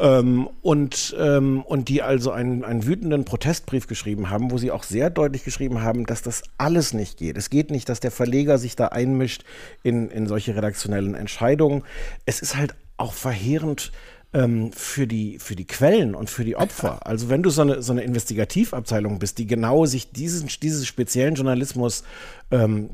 Ähm, 0.00 0.48
und, 0.60 1.16
ähm, 1.18 1.62
und 1.62 1.88
die 1.88 2.02
also 2.02 2.30
einen, 2.30 2.64
einen 2.64 2.84
wütenden 2.84 3.24
Protestbrief 3.24 3.86
geschrieben 3.86 4.28
haben, 4.28 4.50
wo 4.50 4.58
sie 4.58 4.70
auch 4.70 4.82
sehr 4.82 5.08
deutlich 5.08 5.44
geschrieben 5.44 5.80
haben, 5.82 6.04
dass 6.04 6.20
das 6.20 6.42
alles 6.58 6.92
nicht 6.92 7.16
geht. 7.16 7.38
Es 7.38 7.48
geht 7.48 7.70
nicht, 7.70 7.88
dass 7.88 8.00
der 8.00 8.10
Verleger 8.10 8.58
sich 8.58 8.76
da 8.76 8.88
einmischt 8.88 9.44
in, 9.82 10.10
in 10.10 10.26
solche 10.26 10.56
redaktionellen 10.56 11.14
Entscheidungen. 11.14 11.84
Es 12.26 12.42
ist 12.42 12.56
halt 12.56 12.74
auch 12.96 13.12
verheerend 13.12 13.92
ähm, 14.34 14.72
für, 14.72 15.06
die, 15.06 15.38
für 15.38 15.54
die 15.54 15.64
Quellen 15.64 16.14
und 16.14 16.28
für 16.28 16.44
die 16.44 16.56
Opfer. 16.56 17.06
Also 17.06 17.30
wenn 17.30 17.42
du 17.42 17.50
so 17.50 17.62
eine, 17.62 17.82
so 17.82 17.92
eine 17.92 18.02
Investigativabteilung 18.02 19.20
bist, 19.20 19.38
die 19.38 19.46
genau 19.46 19.86
sich 19.86 20.10
diesen, 20.10 20.48
dieses 20.60 20.86
speziellen 20.86 21.36
Journalismus 21.36 22.02
ähm, 22.50 22.90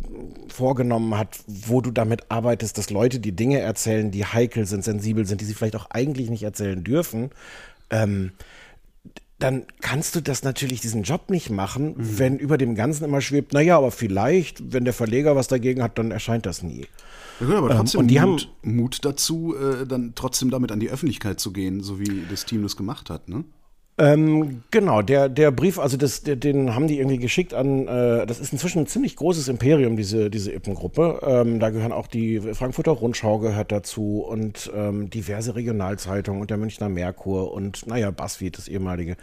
vorgenommen 0.49 1.17
hat, 1.17 1.39
wo 1.47 1.81
du 1.81 1.91
damit 1.91 2.31
arbeitest, 2.31 2.77
dass 2.77 2.91
Leute 2.91 3.19
die 3.19 3.33
Dinge 3.33 3.59
erzählen, 3.59 4.11
die 4.11 4.27
heikel 4.27 4.67
sind, 4.67 4.85
sensibel 4.85 5.27
sind, 5.27 5.41
die 5.41 5.47
sie 5.47 5.55
vielleicht 5.55 5.77
auch 5.77 5.91
eigentlich 5.91 6.29
nicht 6.29 6.43
erzählen 6.43 6.85
dürfen, 6.85 7.31
ähm, 7.89 8.33
dann 9.41 9.65
kannst 9.81 10.15
du 10.15 10.21
das 10.21 10.43
natürlich 10.43 10.81
diesen 10.81 11.03
Job 11.03 11.31
nicht 11.31 11.51
machen, 11.51 11.95
mhm. 11.97 12.19
wenn 12.19 12.39
über 12.39 12.59
dem 12.59 12.75
Ganzen 12.75 13.05
immer 13.05 13.21
schwebt, 13.21 13.53
naja, 13.53 13.77
aber 13.77 13.91
vielleicht, 13.91 14.73
wenn 14.73 14.85
der 14.85 14.95
Verleger 14.95 15.35
was 15.35 15.49
dagegen 15.49 15.83
hat, 15.83 15.99
dann 15.99 16.11
erscheint 16.11 16.47
das 16.47 16.63
nie. 16.63 16.87
Ja, 17.41 17.47
gut, 17.47 17.55
aber 17.57 17.71
ähm, 17.71 17.77
trotzdem 17.79 17.99
ähm, 17.99 18.05
und 18.05 18.09
die 18.09 18.21
Mut, 18.21 18.49
haben 18.63 18.77
Mut 18.77 18.99
dazu, 19.03 19.57
äh, 19.57 19.87
dann 19.87 20.13
trotzdem 20.15 20.51
damit 20.51 20.71
an 20.73 20.81
die 20.81 20.91
Öffentlichkeit 20.91 21.41
zu 21.41 21.53
gehen, 21.53 21.83
so 21.83 21.99
wie 21.99 22.25
das 22.29 22.45
Team 22.45 22.63
das 22.63 22.77
gemacht 22.77 23.11
hat, 23.11 23.29
ne? 23.29 23.45
Ähm, 24.01 24.63
genau, 24.71 25.03
der, 25.03 25.29
der 25.29 25.51
Brief, 25.51 25.79
also 25.79 25.99
das, 25.99 26.23
der, 26.23 26.37
den 26.37 26.75
haben 26.75 26.87
die 26.87 26.99
irgendwie 26.99 27.19
geschickt 27.19 27.53
an, 27.53 27.87
äh, 27.87 28.27
das 28.27 28.41
ist 28.41 28.51
inzwischen 28.51 28.79
ein 28.79 28.87
ziemlich 28.87 29.15
großes 29.15 29.49
Imperium, 29.49 29.99
diese, 29.99 30.31
diese 30.31 30.53
Ippengruppe. 30.53 31.21
Ähm, 31.23 31.61
da 31.61 31.69
gehören 31.69 31.93
auch 31.93 32.07
die 32.07 32.41
Frankfurter 32.41 32.93
Rundschau 32.93 33.41
gehört 33.41 33.71
dazu 33.73 34.21
und 34.27 34.73
ähm, 34.75 35.11
diverse 35.11 35.55
Regionalzeitungen 35.55 36.41
und 36.41 36.49
der 36.49 36.57
Münchner 36.57 36.89
Merkur 36.89 37.53
und 37.53 37.87
naja, 37.87 38.11
BuzzFeed, 38.11 38.57
das 38.57 38.69
ehemalige. 38.69 39.19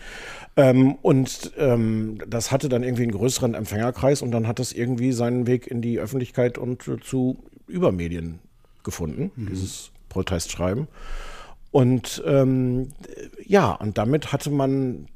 Ähm, 0.56 0.94
und 1.02 1.54
ähm, 1.58 2.20
das 2.28 2.52
hatte 2.52 2.70
dann 2.70 2.84
irgendwie 2.84 3.04
einen 3.04 3.14
größeren 3.14 3.56
Empfängerkreis 3.56 4.22
und 4.22 4.30
dann 4.30 4.46
hat 4.48 4.60
das 4.60 4.74
irgendwie 4.74 5.12
seinen 5.12 5.48
Weg 5.48 5.66
in 5.66 5.82
die 5.82 5.98
Öffentlichkeit 5.98 6.60
und 6.60 6.88
äh, 6.88 7.00
zu 7.00 7.38
Übermedien 7.66 8.38
gefunden, 8.84 9.32
mhm. 9.36 9.48
dieses 9.48 9.90
Protestschreiben. 10.10 10.88
Und 11.72 12.24
ähm, 12.26 12.90
ja, 13.46 13.72
und 13.72 13.98
damit 13.98 14.32
hatte 14.32 14.50
man 14.50 15.08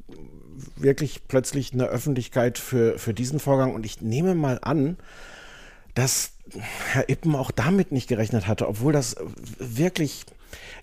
wirklich 0.76 1.28
plötzlich 1.28 1.74
eine 1.74 1.86
Öffentlichkeit 1.86 2.58
für, 2.58 3.00
für 3.00 3.14
diesen 3.14 3.40
Vorgang. 3.40 3.74
Und 3.74 3.86
ich 3.86 4.02
nehme 4.02 4.36
mal 4.36 4.60
an, 4.62 4.98
dass 5.96 6.34
Herr 6.92 7.10
Ippen 7.10 7.36
auch 7.36 7.52
damit 7.52 7.92
nicht 7.92 8.08
gerechnet 8.08 8.48
hatte, 8.48 8.68
obwohl 8.68 8.94
das 8.94 9.16
wirklich 9.58 10.26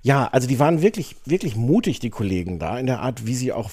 ja, 0.03 0.27
also 0.27 0.47
die 0.47 0.59
waren 0.59 0.83
wirklich, 0.83 1.17
wirklich 1.25 1.57
mutig, 1.57 1.99
die 2.01 2.11
Kollegen 2.11 2.59
da, 2.59 2.79
in 2.79 2.87
der 2.87 3.01
Art, 3.01 3.27
wie 3.27 3.35
sie 3.35 3.53
auch 3.53 3.71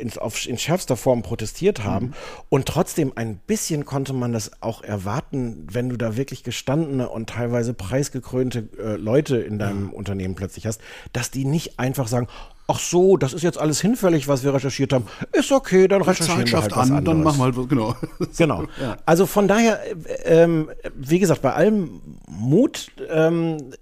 in, 0.00 0.16
auf, 0.18 0.46
in 0.46 0.58
schärfster 0.58 0.96
Form 0.96 1.22
protestiert 1.22 1.84
haben. 1.84 2.06
Mhm. 2.06 2.14
Und 2.48 2.66
trotzdem 2.66 3.12
ein 3.16 3.36
bisschen 3.46 3.84
konnte 3.84 4.12
man 4.12 4.32
das 4.32 4.62
auch 4.62 4.82
erwarten, 4.82 5.66
wenn 5.70 5.88
du 5.88 5.96
da 5.96 6.16
wirklich 6.16 6.42
gestandene 6.42 7.08
und 7.08 7.30
teilweise 7.30 7.74
preisgekrönte 7.74 8.68
äh, 8.78 8.96
Leute 8.96 9.36
in 9.36 9.58
deinem 9.58 9.84
mhm. 9.84 9.90
Unternehmen 9.90 10.34
plötzlich 10.34 10.66
hast, 10.66 10.80
dass 11.12 11.30
die 11.30 11.44
nicht 11.44 11.78
einfach 11.78 12.08
sagen, 12.08 12.28
ach 12.68 12.80
so, 12.80 13.16
das 13.16 13.32
ist 13.32 13.42
jetzt 13.42 13.58
alles 13.58 13.80
hinfällig, 13.80 14.28
was 14.28 14.42
wir 14.42 14.52
recherchiert 14.52 14.92
haben. 14.92 15.06
Ist 15.32 15.52
okay, 15.52 15.88
dann 15.88 16.02
recherchieren 16.02 16.46
wir 16.46 16.62
halt 16.62 16.72
was 16.72 16.90
an, 16.90 16.96
anderes. 16.96 17.04
dann 17.04 17.22
machen 17.22 17.38
wir 17.38 17.44
halt 17.44 17.56
was, 17.56 17.68
genau. 17.68 17.94
Genau. 18.36 18.64
Ja. 18.80 18.96
Also 19.06 19.26
von 19.26 19.48
daher, 19.48 19.80
äh, 19.84 20.42
ähm, 20.42 20.70
wie 20.94 21.18
gesagt, 21.18 21.42
bei 21.42 21.52
allem 21.52 22.00
Mut, 22.28 22.90
ähm, 23.08 23.72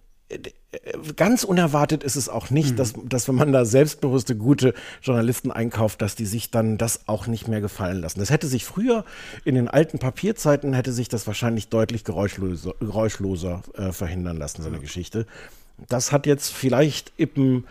ganz 1.17 1.45
unerwartet 1.45 2.03
ist 2.03 2.17
es 2.17 2.29
auch 2.29 2.51
nicht, 2.51 2.73
mhm. 2.73 2.77
dass, 2.77 2.95
dass 3.05 3.29
wenn 3.29 3.35
man 3.35 3.53
da 3.53 3.65
selbstbewusste, 3.65 4.37
gute 4.37 4.75
Journalisten 5.03 5.51
einkauft, 5.51 6.03
dass 6.03 6.15
die 6.15 6.27
sich 6.27 6.51
dann 6.51 6.79
das 6.79 7.09
auch 7.09 7.27
nicht 7.27 7.49
mehr 7.49 7.61
gefallen 7.61 8.01
lassen. 8.01 8.21
Das 8.21 8.31
hätte 8.31 8.47
sich 8.47 8.65
früher 8.65 9.05
in 9.45 9.55
den 9.55 9.69
alten 9.69 9.99
Papierzeiten 9.99 10.73
hätte 10.73 10.93
sich 10.93 11.09
das 11.09 11.27
wahrscheinlich 11.27 11.69
deutlich 11.69 12.05
geräuschloser, 12.05 12.75
geräuschloser 12.81 13.63
äh, 13.75 13.93
verhindern 13.93 14.37
lassen, 14.37 14.63
so 14.63 14.69
eine 14.69 14.77
ja. 14.77 14.83
Geschichte. 14.83 15.27
Das 15.89 16.13
hat 16.13 16.27
jetzt 16.27 16.53
vielleicht 16.53 17.13
Ippen 17.17 17.65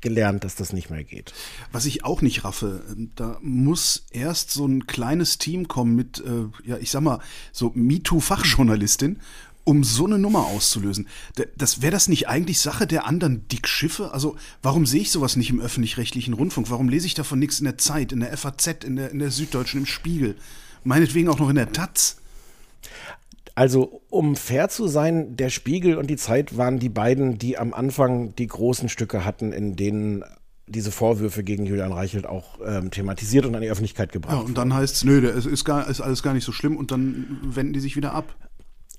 gelernt, 0.00 0.44
dass 0.44 0.54
das 0.54 0.72
nicht 0.72 0.90
mehr 0.90 1.02
geht. 1.02 1.32
Was 1.72 1.84
ich 1.84 2.04
auch 2.04 2.22
nicht 2.22 2.44
raffe, 2.44 2.82
da 3.16 3.38
muss 3.42 4.06
erst 4.10 4.50
so 4.50 4.66
ein 4.66 4.86
kleines 4.86 5.38
Team 5.38 5.66
kommen 5.66 5.96
mit, 5.96 6.20
äh, 6.20 6.68
ja, 6.68 6.78
ich 6.78 6.90
sag 6.90 7.00
mal, 7.02 7.20
so 7.52 7.72
MeToo-Fachjournalistin 7.74 9.16
um 9.68 9.84
so 9.84 10.06
eine 10.06 10.18
Nummer 10.18 10.46
auszulösen. 10.46 11.08
Das 11.58 11.82
wäre 11.82 11.92
das 11.92 12.08
nicht 12.08 12.26
eigentlich 12.26 12.58
Sache 12.58 12.86
der 12.86 13.04
anderen 13.04 13.46
Dickschiffe? 13.48 14.14
Also 14.14 14.36
warum 14.62 14.86
sehe 14.86 15.02
ich 15.02 15.10
sowas 15.10 15.36
nicht 15.36 15.50
im 15.50 15.60
öffentlich-rechtlichen 15.60 16.32
Rundfunk? 16.32 16.70
Warum 16.70 16.88
lese 16.88 17.06
ich 17.06 17.12
davon 17.12 17.38
nichts 17.38 17.58
in 17.58 17.66
der 17.66 17.76
Zeit, 17.76 18.12
in 18.12 18.20
der 18.20 18.34
FAZ, 18.34 18.82
in 18.84 18.96
der, 18.96 19.10
in 19.10 19.18
der 19.18 19.30
Süddeutschen, 19.30 19.80
im 19.80 19.86
Spiegel? 19.86 20.36
Meinetwegen 20.84 21.28
auch 21.28 21.38
noch 21.38 21.50
in 21.50 21.56
der 21.56 21.70
Taz? 21.70 22.16
Also, 23.54 24.00
um 24.08 24.36
fair 24.36 24.70
zu 24.70 24.88
sein, 24.88 25.36
der 25.36 25.50
Spiegel 25.50 25.98
und 25.98 26.08
die 26.08 26.16
Zeit 26.16 26.56
waren 26.56 26.78
die 26.78 26.88
beiden, 26.88 27.36
die 27.36 27.58
am 27.58 27.74
Anfang 27.74 28.34
die 28.36 28.46
großen 28.46 28.88
Stücke 28.88 29.26
hatten, 29.26 29.52
in 29.52 29.76
denen 29.76 30.24
diese 30.66 30.92
Vorwürfe 30.92 31.44
gegen 31.44 31.66
Julian 31.66 31.92
Reichelt 31.92 32.26
auch 32.26 32.58
ähm, 32.64 32.90
thematisiert 32.90 33.44
und 33.44 33.54
an 33.54 33.60
die 33.60 33.70
Öffentlichkeit 33.70 34.12
gebracht. 34.12 34.34
Ja, 34.34 34.40
und 34.40 34.56
dann 34.56 34.72
heißt 34.72 34.96
es, 34.96 35.04
nö, 35.04 35.26
es 35.28 35.44
ist, 35.44 35.68
ist 35.68 36.00
alles 36.00 36.22
gar 36.22 36.32
nicht 36.32 36.44
so 36.44 36.52
schlimm 36.52 36.78
und 36.78 36.90
dann 36.90 37.38
wenden 37.42 37.74
die 37.74 37.80
sich 37.80 37.96
wieder 37.96 38.14
ab. 38.14 38.34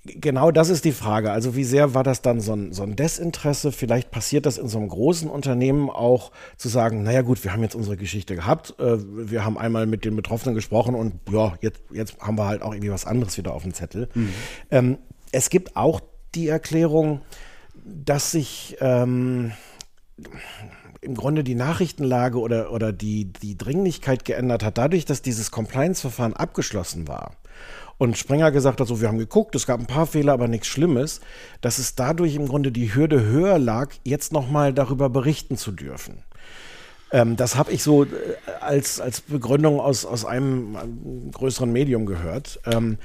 Genau 0.06 0.50
das 0.50 0.70
ist 0.70 0.86
die 0.86 0.94
Frage. 0.94 1.32
Also 1.32 1.58
wie 1.58 1.66
sehr 1.66 1.94
war 1.94 2.04
das 2.04 2.22
dann 2.22 2.40
so 2.40 2.54
ein, 2.54 2.72
so 2.72 2.84
ein 2.84 2.96
Desinteresse? 2.96 3.74
Vielleicht 3.74 4.12
passiert 4.12 4.46
das 4.46 4.58
in 4.58 4.70
so 4.70 4.78
einem 4.78 4.88
großen 4.88 5.30
Unternehmen 5.30 5.90
auch 5.90 6.32
zu 6.56 6.70
sagen, 6.70 7.04
naja 7.04 7.22
gut, 7.22 7.44
wir 7.44 7.52
haben 7.52 7.64
jetzt 7.64 7.76
unsere 7.76 7.98
Geschichte 7.98 8.36
gehabt, 8.36 8.76
äh, 8.80 8.98
wir 8.98 9.44
haben 9.44 9.58
einmal 9.58 9.88
mit 9.88 10.06
den 10.06 10.16
Betroffenen 10.16 10.56
gesprochen 10.56 10.96
und 10.96 11.16
ja, 11.30 11.54
jetzt, 11.60 11.82
jetzt 11.92 12.18
haben 12.20 12.38
wir 12.38 12.46
halt 12.46 12.62
auch 12.62 12.74
irgendwie 12.74 12.92
was 12.92 13.06
anderes 13.06 13.38
wieder 13.38 13.54
auf 13.54 13.64
dem 13.64 13.74
Zettel. 13.74 14.08
Mhm. 14.14 14.34
Ähm, 14.72 14.98
es 15.34 15.50
gibt 15.50 15.76
auch 15.76 16.00
die 16.34 16.48
Erklärung, 16.48 17.20
dass 17.84 18.32
sich 18.32 18.78
ähm, 18.80 19.52
im 21.02 21.16
Grunde 21.16 21.44
die 21.44 21.56
Nachrichtenlage 21.56 22.40
oder, 22.40 22.72
oder 22.72 22.94
die, 22.94 23.26
die 23.26 23.58
Dringlichkeit 23.58 24.24
geändert 24.24 24.64
hat, 24.64 24.78
dadurch, 24.78 25.04
dass 25.04 25.22
dieses 25.22 25.52
Compliance-Verfahren 25.52 26.34
abgeschlossen 26.34 27.10
war 27.10 27.36
und 28.00 28.18
Springer 28.18 28.52
gesagt 28.52 28.80
hat, 28.80 28.88
so, 28.88 29.02
wir 29.02 29.10
haben 29.10 29.18
geguckt, 29.20 29.54
es 29.56 29.68
gab 29.68 29.80
ein 29.80 29.86
paar 29.86 30.08
Fehler, 30.08 30.34
aber 30.34 30.48
nichts 30.48 30.68
Schlimmes, 30.68 31.20
dass 31.62 31.78
es 31.78 31.96
dadurch 31.96 32.34
im 32.34 32.48
Grunde 32.48 32.72
die 32.72 32.96
Hürde 32.96 33.24
höher 33.24 33.60
lag, 33.60 33.92
jetzt 34.04 34.34
nochmal 34.34 34.74
darüber 34.74 35.10
berichten 35.10 35.58
zu 35.58 35.72
dürfen. 35.72 36.24
Ähm, 37.12 37.36
das 37.36 37.56
habe 37.56 37.72
ich 37.72 37.84
so 37.84 38.06
äh, 38.06 38.08
als, 38.62 39.02
als 39.02 39.22
Begründung 39.22 39.82
aus, 39.82 40.06
aus 40.06 40.26
einem, 40.26 40.78
einem 40.78 41.32
größeren 41.32 41.72
Medium 41.72 42.06
gehört. 42.06 42.62
Ähm, 42.66 42.98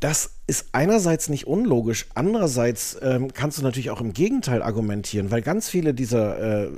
das 0.00 0.39
ist 0.50 0.70
einerseits 0.72 1.28
nicht 1.28 1.46
unlogisch, 1.46 2.06
andererseits 2.16 2.98
ähm, 3.02 3.32
kannst 3.32 3.58
du 3.58 3.62
natürlich 3.62 3.90
auch 3.90 4.00
im 4.00 4.12
Gegenteil 4.12 4.62
argumentieren, 4.62 5.30
weil 5.30 5.42
ganz 5.42 5.68
viele 5.68 5.94
dieser, 5.94 6.64
äh, 6.64 6.70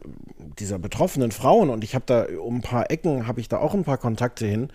dieser 0.59 0.79
betroffenen 0.79 1.33
Frauen, 1.33 1.71
und 1.71 1.83
ich 1.83 1.95
habe 1.95 2.05
da 2.05 2.27
um 2.39 2.57
ein 2.57 2.61
paar 2.61 2.91
Ecken, 2.91 3.27
habe 3.27 3.41
ich 3.41 3.49
da 3.49 3.57
auch 3.57 3.73
ein 3.73 3.85
paar 3.85 3.97
Kontakte 3.97 4.45
hin, 4.45 4.69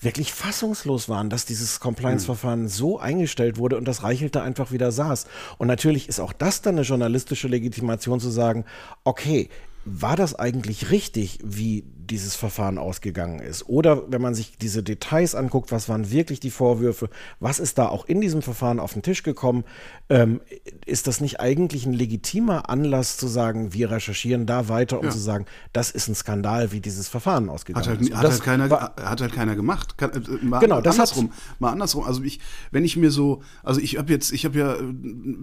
wirklich 0.00 0.32
fassungslos 0.32 1.08
waren, 1.08 1.30
dass 1.30 1.46
dieses 1.46 1.78
Compliance-Verfahren 1.78 2.62
mhm. 2.62 2.68
so 2.68 2.98
eingestellt 2.98 3.56
wurde 3.56 3.76
und 3.76 3.86
das 3.86 4.02
Reichelt 4.02 4.34
da 4.34 4.42
einfach 4.42 4.72
wieder 4.72 4.90
saß. 4.90 5.26
Und 5.58 5.68
natürlich 5.68 6.08
ist 6.08 6.18
auch 6.18 6.32
das 6.32 6.60
dann 6.60 6.74
eine 6.74 6.82
journalistische 6.82 7.46
Legitimation 7.46 8.18
zu 8.18 8.30
sagen, 8.30 8.64
okay, 9.04 9.48
war 9.84 10.16
das 10.16 10.34
eigentlich 10.34 10.90
richtig, 10.90 11.38
wie 11.44 11.84
dieses 12.10 12.34
Verfahren 12.34 12.78
ausgegangen 12.78 13.40
ist. 13.40 13.68
Oder 13.68 14.10
wenn 14.10 14.20
man 14.20 14.34
sich 14.34 14.56
diese 14.58 14.82
Details 14.82 15.34
anguckt, 15.34 15.70
was 15.70 15.88
waren 15.88 16.10
wirklich 16.10 16.40
die 16.40 16.50
Vorwürfe, 16.50 17.08
was 17.38 17.60
ist 17.60 17.78
da 17.78 17.88
auch 17.88 18.04
in 18.06 18.20
diesem 18.20 18.42
Verfahren 18.42 18.80
auf 18.80 18.92
den 18.92 19.02
Tisch 19.02 19.22
gekommen, 19.22 19.64
ähm, 20.08 20.40
ist 20.86 21.06
das 21.06 21.20
nicht 21.20 21.40
eigentlich 21.40 21.86
ein 21.86 21.92
legitimer 21.92 22.68
Anlass 22.68 23.16
zu 23.16 23.28
sagen, 23.28 23.72
wir 23.72 23.90
recherchieren 23.90 24.44
da 24.44 24.68
weiter, 24.68 24.98
um 24.98 25.06
ja. 25.06 25.10
zu 25.10 25.18
sagen, 25.18 25.46
das 25.72 25.90
ist 25.90 26.08
ein 26.08 26.14
Skandal, 26.14 26.72
wie 26.72 26.80
dieses 26.80 27.08
Verfahren 27.08 27.48
ausgegangen 27.48 27.86
hat 27.86 27.90
halt, 27.90 28.00
ist. 28.00 28.14
Hat 28.14 28.24
halt, 28.24 28.42
keiner, 28.42 28.70
war, 28.70 28.94
hat 29.00 29.20
halt 29.20 29.32
keiner 29.32 29.54
gemacht. 29.54 29.96
Kann, 29.96 30.10
äh, 30.10 30.44
mal 30.44 30.58
genau, 30.58 30.80
das 30.80 30.96
andersrum. 30.96 31.32
Mal 31.60 31.70
andersrum. 31.70 32.04
Also 32.04 32.22
ich, 32.22 32.40
wenn 32.72 32.84
ich 32.84 32.96
mir 32.96 33.10
so, 33.12 33.42
also 33.62 33.80
ich 33.80 33.98
habe 33.98 34.12
jetzt, 34.12 34.32
ich 34.32 34.44
habe 34.44 34.58
ja 34.58 34.74
äh, 34.74 34.82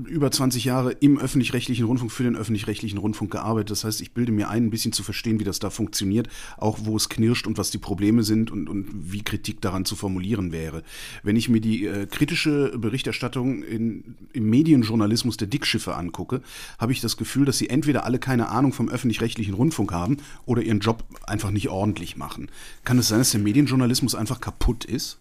über 0.10 0.30
20 0.30 0.66
Jahre 0.66 0.92
im 0.92 1.18
öffentlich-rechtlichen 1.18 1.86
Rundfunk 1.86 2.12
für 2.12 2.24
den 2.24 2.36
öffentlich-rechtlichen 2.36 2.98
Rundfunk 2.98 3.32
gearbeitet. 3.32 3.72
Das 3.72 3.86
heißt, 3.86 4.02
ich 4.02 4.14
bilde 4.14 4.34
mir 4.34 4.50
ein, 4.50 4.66
ein 4.66 4.70
bisschen 4.70 4.92
zu 4.92 5.04
verstehen, 5.04 5.40
wie 5.40 5.46
das 5.46 5.60
da 5.60 5.70
funktioniert 5.70 6.28
auch 6.58 6.80
wo 6.84 6.96
es 6.96 7.10
knirscht 7.10 7.48
und 7.48 7.58
was 7.58 7.72
die 7.72 7.78
Probleme 7.78 8.24
sind 8.24 8.52
und, 8.52 8.70
und 8.70 9.12
wie 9.12 9.24
Kritik 9.24 9.62
daran 9.62 9.86
zu 9.86 9.96
formulieren 9.96 10.52
wäre. 10.52 10.84
Wenn 11.24 11.36
ich 11.36 11.50
mir 11.50 11.62
die 11.62 11.86
äh, 11.86 12.06
kritische 12.06 12.78
Berichterstattung 12.78 13.64
in, 13.64 14.16
im 14.34 14.50
Medienjournalismus 14.50 15.38
der 15.38 15.48
Dickschiffe 15.48 15.96
angucke, 15.96 16.42
habe 16.80 16.92
ich 16.92 17.02
das 17.02 17.18
Gefühl, 17.18 17.46
dass 17.46 17.58
sie 17.58 17.70
entweder 17.70 18.06
alle 18.06 18.20
keine 18.20 18.50
Ahnung 18.50 18.74
vom 18.74 18.90
öffentlich-rechtlichen 18.90 19.54
Rundfunk 19.54 19.92
haben 19.92 20.18
oder 20.46 20.62
ihren 20.62 20.80
Job 20.80 21.04
einfach 21.26 21.52
nicht 21.52 21.70
ordentlich 21.70 22.18
machen. 22.18 22.50
Kann 22.84 23.00
es 23.00 23.08
sein, 23.08 23.20
dass 23.20 23.32
der 23.32 23.42
Medienjournalismus 23.42 24.16
einfach 24.16 24.42
kaputt 24.42 24.86
ist? 24.86 25.20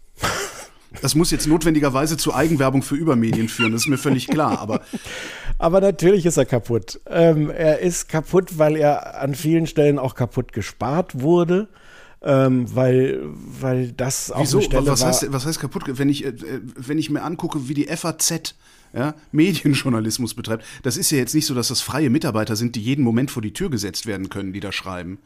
Das 1.02 1.14
muss 1.14 1.30
jetzt 1.30 1.46
notwendigerweise 1.46 2.16
zu 2.16 2.34
Eigenwerbung 2.34 2.82
für 2.82 2.94
Übermedien 2.94 3.48
führen, 3.48 3.72
das 3.72 3.82
ist 3.82 3.88
mir 3.88 3.98
völlig 3.98 4.28
klar. 4.28 4.58
Aber, 4.58 4.80
aber 5.58 5.80
natürlich 5.80 6.26
ist 6.26 6.36
er 6.36 6.46
kaputt. 6.46 7.00
Ähm, 7.06 7.50
er 7.50 7.80
ist 7.80 8.08
kaputt, 8.08 8.58
weil 8.58 8.76
er 8.76 9.20
an 9.20 9.34
vielen 9.34 9.66
Stellen 9.66 9.98
auch 9.98 10.14
kaputt 10.14 10.52
gespart 10.52 11.20
wurde. 11.20 11.68
Ähm, 12.22 12.74
weil, 12.74 13.20
weil 13.24 13.92
das 13.92 14.32
auch 14.32 14.40
Wieso? 14.40 14.58
eine 14.58 14.64
Stelle 14.64 14.86
was 14.86 15.00
war. 15.02 15.08
Heißt, 15.08 15.32
was 15.32 15.46
heißt 15.46 15.60
kaputt? 15.60 15.84
Wenn 15.86 16.08
ich, 16.08 16.24
äh, 16.24 16.32
wenn 16.76 16.98
ich 16.98 17.10
mir 17.10 17.22
angucke, 17.22 17.68
wie 17.68 17.74
die 17.74 17.84
FAZ 17.84 18.54
ja, 18.94 19.14
Medienjournalismus 19.32 20.34
betreibt, 20.34 20.64
das 20.82 20.96
ist 20.96 21.10
ja 21.10 21.18
jetzt 21.18 21.34
nicht 21.34 21.46
so, 21.46 21.54
dass 21.54 21.68
das 21.68 21.82
freie 21.82 22.10
Mitarbeiter 22.10 22.56
sind, 22.56 22.74
die 22.74 22.80
jeden 22.80 23.04
Moment 23.04 23.30
vor 23.30 23.42
die 23.42 23.52
Tür 23.52 23.70
gesetzt 23.70 24.06
werden 24.06 24.30
können, 24.30 24.52
die 24.52 24.60
da 24.60 24.72
schreiben. 24.72 25.18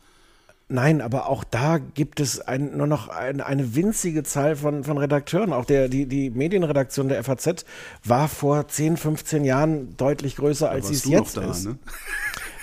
Nein, 0.73 1.01
aber 1.01 1.29
auch 1.29 1.43
da 1.43 1.79
gibt 1.79 2.21
es 2.21 2.41
ein, 2.41 2.77
nur 2.77 2.87
noch 2.87 3.09
ein, 3.09 3.41
eine 3.41 3.75
winzige 3.75 4.23
Zahl 4.23 4.55
von, 4.55 4.85
von 4.85 4.99
Redakteuren. 4.99 5.53
Auch 5.53 5.65
der, 5.65 5.89
die, 5.89 6.07
die 6.07 6.31
Medienredaktion 6.31 7.09
der 7.09 7.25
FAZ 7.25 7.65
war 8.05 8.29
vor 8.29 8.69
10, 8.69 8.97
15 8.97 9.45
Jahren 9.45 9.97
deutlich 9.97 10.37
größer, 10.37 10.71
als 10.71 10.87
sie 10.87 10.95
es 10.95 11.05
jetzt 11.07 11.37
da, 11.37 11.51
ist. 11.51 11.67
Ne? 11.67 11.79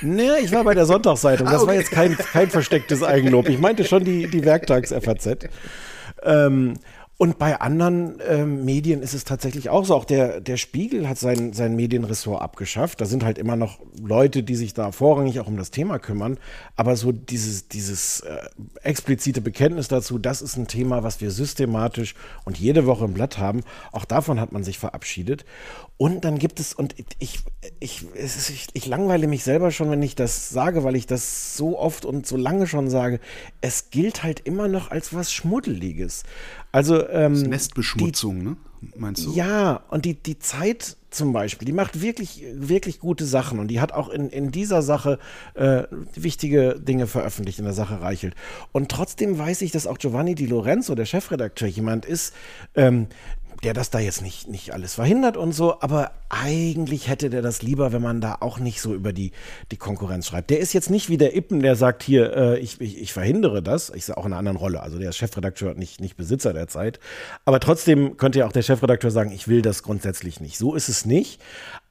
Nee, 0.01 0.29
ich 0.43 0.51
war 0.51 0.63
bei 0.63 0.75
der 0.75 0.85
Sonntagszeitung. 0.85 1.47
Das 1.51 1.55
ah, 1.55 1.63
okay. 1.63 1.67
war 1.67 1.73
jetzt 1.73 1.91
kein, 1.91 2.15
kein 2.15 2.49
verstecktes 2.49 3.03
Eigenlob. 3.03 3.49
Ich 3.49 3.59
meinte 3.59 3.83
schon 3.83 4.05
die, 4.05 4.27
die 4.27 4.45
Werktags-FAZ. 4.45 5.49
Ähm, 6.23 6.75
und 7.19 7.39
bei 7.39 7.59
anderen 7.59 8.19
äh, 8.19 8.45
Medien 8.45 9.01
ist 9.01 9.15
es 9.15 9.23
tatsächlich 9.23 9.69
auch 9.71 9.85
so. 9.85 9.95
Auch 9.95 10.05
der, 10.05 10.39
der 10.39 10.55
Spiegel 10.57 11.09
hat 11.09 11.17
sein, 11.17 11.51
sein 11.51 11.75
Medienressort 11.75 12.39
abgeschafft. 12.39 13.01
Da 13.01 13.05
sind 13.05 13.25
halt 13.25 13.39
immer 13.39 13.55
noch 13.55 13.79
Leute, 13.99 14.43
die 14.43 14.55
sich 14.55 14.75
da 14.75 14.91
vorrangig 14.91 15.39
auch 15.39 15.47
um 15.47 15.57
das 15.57 15.71
Thema 15.71 15.97
kümmern. 15.97 16.37
Aber 16.75 16.95
so 16.95 17.11
dieses, 17.11 17.69
dieses 17.69 18.19
äh, 18.19 18.37
explizite 18.83 19.41
Bekenntnis 19.41 19.87
dazu, 19.87 20.19
das 20.19 20.43
ist 20.43 20.57
ein 20.57 20.67
Thema, 20.67 21.01
was 21.01 21.19
wir 21.19 21.31
systematisch 21.31 22.13
und 22.45 22.59
jede 22.59 22.85
Woche 22.85 23.05
im 23.05 23.15
Blatt 23.15 23.39
haben, 23.39 23.61
auch 23.91 24.05
davon 24.05 24.39
hat 24.39 24.51
man 24.51 24.63
sich 24.63 24.77
verabschiedet. 24.77 25.43
Und 25.97 26.23
dann 26.23 26.37
gibt 26.37 26.59
es, 26.59 26.75
und 26.75 26.93
ich, 27.17 27.39
ich, 27.79 28.05
ich, 28.19 28.67
ich 28.73 28.85
langweile 28.85 29.25
mich 29.25 29.43
selber 29.43 29.71
schon, 29.71 29.89
wenn 29.89 30.03
ich 30.03 30.13
das 30.13 30.51
sage, 30.51 30.83
weil 30.83 30.95
ich 30.95 31.07
das 31.07 31.57
so 31.57 31.79
oft 31.79 32.05
und 32.05 32.27
so 32.27 32.37
lange 32.37 32.67
schon 32.67 32.91
sage. 32.91 33.19
Es 33.61 33.89
gilt 33.89 34.21
halt 34.21 34.39
immer 34.41 34.67
noch 34.67 34.91
als 34.91 35.15
was 35.15 35.33
Schmuddeliges. 35.33 36.21
Also, 36.77 37.09
ähm, 37.09 37.33
Nestbeschmutzung, 37.33 38.39
die, 38.39 38.45
ne? 38.45 38.57
Meinst 38.95 39.25
du? 39.25 39.31
Ja, 39.33 39.81
und 39.89 40.05
die, 40.05 40.13
die 40.13 40.37
Zeit 40.37 40.95
zum 41.09 41.33
Beispiel, 41.33 41.65
die 41.65 41.71
macht 41.71 42.03
wirklich, 42.03 42.43
wirklich 42.53 42.99
gute 42.99 43.25
Sachen 43.25 43.57
und 43.57 43.69
die 43.69 43.81
hat 43.81 43.93
auch 43.93 44.09
in, 44.09 44.29
in 44.29 44.51
dieser 44.51 44.83
Sache 44.83 45.17
äh, 45.55 45.85
wichtige 46.13 46.79
Dinge 46.79 47.07
veröffentlicht, 47.07 47.57
in 47.57 47.65
der 47.65 47.73
Sache 47.73 48.01
Reichelt. 48.01 48.35
Und 48.73 48.91
trotzdem 48.91 49.39
weiß 49.39 49.63
ich, 49.63 49.71
dass 49.71 49.87
auch 49.87 49.97
Giovanni 49.97 50.35
Di 50.35 50.45
Lorenzo, 50.45 50.93
der 50.93 51.05
Chefredakteur, 51.05 51.67
jemand 51.67 52.05
ist, 52.05 52.35
ähm, 52.75 53.07
der 53.63 53.73
das 53.73 53.89
da 53.89 53.99
jetzt 53.99 54.21
nicht, 54.21 54.47
nicht 54.47 54.73
alles 54.73 54.95
verhindert 54.95 55.37
und 55.37 55.53
so, 55.53 55.81
aber 55.81 56.11
eigentlich 56.29 57.07
hätte 57.07 57.29
der 57.29 57.41
das 57.41 57.61
lieber, 57.61 57.91
wenn 57.91 58.01
man 58.01 58.21
da 58.21 58.37
auch 58.39 58.59
nicht 58.59 58.81
so 58.81 58.93
über 58.93 59.13
die, 59.13 59.31
die 59.71 59.77
Konkurrenz 59.77 60.27
schreibt. 60.27 60.49
Der 60.49 60.59
ist 60.59 60.73
jetzt 60.73 60.89
nicht 60.89 61.09
wie 61.09 61.17
der 61.17 61.35
Ippen, 61.35 61.61
der 61.61 61.75
sagt, 61.75 62.03
hier, 62.03 62.35
äh, 62.35 62.59
ich, 62.59 62.79
ich, 62.81 62.99
ich 62.99 63.13
verhindere 63.13 63.63
das. 63.63 63.89
Ich 63.89 64.05
sage 64.05 64.19
auch 64.19 64.25
in 64.25 64.33
einer 64.33 64.39
anderen 64.39 64.57
Rolle. 64.57 64.81
Also 64.81 64.99
der 64.99 65.09
ist 65.09 65.17
Chefredakteur, 65.17 65.73
nicht, 65.73 66.01
nicht 66.01 66.17
Besitzer 66.17 66.53
der 66.53 66.67
Zeit. 66.67 66.99
Aber 67.45 67.59
trotzdem 67.59 68.17
könnte 68.17 68.39
ja 68.39 68.47
auch 68.47 68.51
der 68.51 68.61
Chefredakteur 68.61 69.11
sagen, 69.11 69.31
ich 69.31 69.47
will 69.47 69.61
das 69.61 69.83
grundsätzlich 69.83 70.39
nicht. 70.39 70.57
So 70.57 70.75
ist 70.75 70.89
es 70.89 71.05
nicht. 71.05 71.41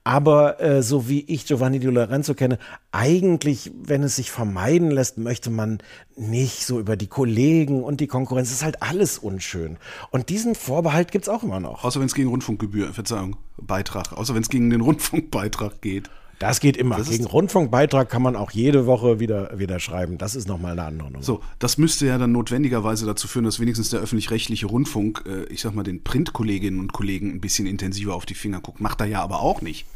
Aber 0.07 0.61
äh, 0.61 0.85
so 0.85 1.09
wie 1.09 1.23
ich 1.23 1.47
Giovanni 1.47 1.81
Di 1.81 1.89
Lorenzo 1.89 2.35
kenne, 2.35 2.61
eigentlich, 2.93 3.73
wenn 3.83 4.05
es 4.05 4.15
sich 4.15 4.31
vermeiden 4.31 4.93
lässt, 4.93 5.19
möchte 5.19 5.51
man 5.51 5.79
nicht 6.15 6.65
so 6.65 6.79
über 6.79 6.97
die 6.97 7.09
Kollegen 7.09 7.83
und 7.83 7.99
die 8.01 8.07
Konkurrenz. 8.07 8.51
Das 8.51 8.59
ist 8.59 8.65
halt 8.65 8.83
alles 8.85 9.19
unschön. 9.19 9.79
Und 10.13 10.29
diesen 10.29 10.55
Vorbehalt 10.55 11.11
gibt 11.11 11.25
es 11.25 11.29
auch 11.29 11.43
immer 11.43 11.59
noch. 11.59 11.83
Außer 11.83 11.99
wenn 11.99 12.07
es 12.07 12.15
gegen 12.15 12.29
Rundfunkgebühr, 12.29 12.95
Verzeihung, 12.95 13.35
Beitrag. 13.57 14.13
Außer 14.13 14.33
wenn 14.37 14.43
es 14.43 14.49
gegen 14.49 14.71
den 14.71 14.81
Rundfunkbeitrag 14.81 15.83
geht. 15.83 16.09
Das 16.39 16.61
geht 16.61 16.77
immer. 16.77 16.99
Das 16.99 17.09
Gegen 17.09 17.25
Rundfunkbeitrag 17.25 18.09
kann 18.09 18.23
man 18.23 18.37
auch 18.37 18.53
jede 18.53 18.87
Woche 18.87 19.19
wieder, 19.19 19.59
wieder 19.59 19.81
schreiben. 19.81 20.19
Das 20.19 20.37
ist 20.37 20.47
nochmal 20.47 20.73
eine 20.73 20.85
andere 20.85 21.11
Nummer. 21.11 21.25
So, 21.25 21.41
das 21.59 21.79
müsste 21.79 22.07
ja 22.07 22.17
dann 22.17 22.31
notwendigerweise 22.31 23.07
dazu 23.07 23.27
führen, 23.27 23.47
dass 23.47 23.59
wenigstens 23.59 23.91
der 23.91 24.01
öffentlich-rechtliche 24.01 24.67
Rundfunk, 24.67 25.25
äh, 25.27 25.53
ich 25.53 25.63
sag 25.63 25.75
mal, 25.75 25.83
den 25.83 26.05
Printkolleginnen 26.05 26.79
und 26.79 26.93
Kollegen 26.93 27.33
ein 27.33 27.41
bisschen 27.41 27.67
intensiver 27.67 28.15
auf 28.15 28.27
die 28.27 28.35
Finger 28.35 28.61
guckt. 28.61 28.81
Macht 28.81 29.01
er 29.01 29.07
ja 29.07 29.21
aber 29.23 29.41
auch 29.41 29.63
nicht. 29.63 29.87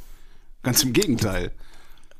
Ganz 0.63 0.83
im 0.85 0.93
Gegenteil. 0.93 1.53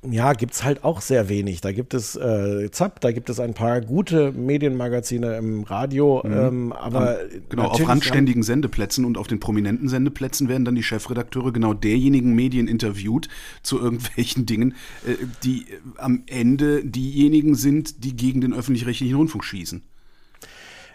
Ja, 0.09 0.33
gibt 0.33 0.55
es 0.55 0.65
halt 0.65 0.83
auch 0.83 1.03
sehr 1.03 1.29
wenig. 1.29 1.61
Da 1.61 1.73
gibt 1.73 1.93
es 1.93 2.17
äh, 2.17 2.71
ZAP, 2.71 3.01
da 3.03 3.13
gibt 3.13 3.29
es 3.29 3.39
ein 3.39 3.53
paar 3.53 3.83
gute 3.83 4.33
Medienmagazine 4.33 5.37
im 5.37 5.63
Radio, 5.65 6.23
mhm. 6.25 6.33
ähm, 6.33 6.73
aber 6.73 7.19
genau 7.51 7.65
auf 7.65 7.87
randständigen 7.87 8.43
Sendeplätzen 8.43 9.05
und 9.05 9.19
auf 9.19 9.27
den 9.27 9.41
prominenten 9.41 9.91
Sendeplätzen 9.91 10.49
werden 10.49 10.65
dann 10.65 10.75
die 10.75 10.83
Chefredakteure 10.83 11.53
genau 11.53 11.75
derjenigen 11.75 12.35
Medien 12.35 12.67
interviewt 12.67 13.29
zu 13.63 13.79
irgendwelchen 13.79 14.47
Dingen, 14.47 14.75
äh, 15.07 15.17
die 15.45 15.71
äh, 15.71 15.81
am 15.99 16.23
Ende 16.27 16.83
diejenigen 16.83 17.55
sind, 17.55 18.03
die 18.03 18.17
gegen 18.17 18.41
den 18.41 18.55
öffentlich-rechtlichen 18.55 19.17
Rundfunk 19.17 19.45
schießen. 19.45 19.83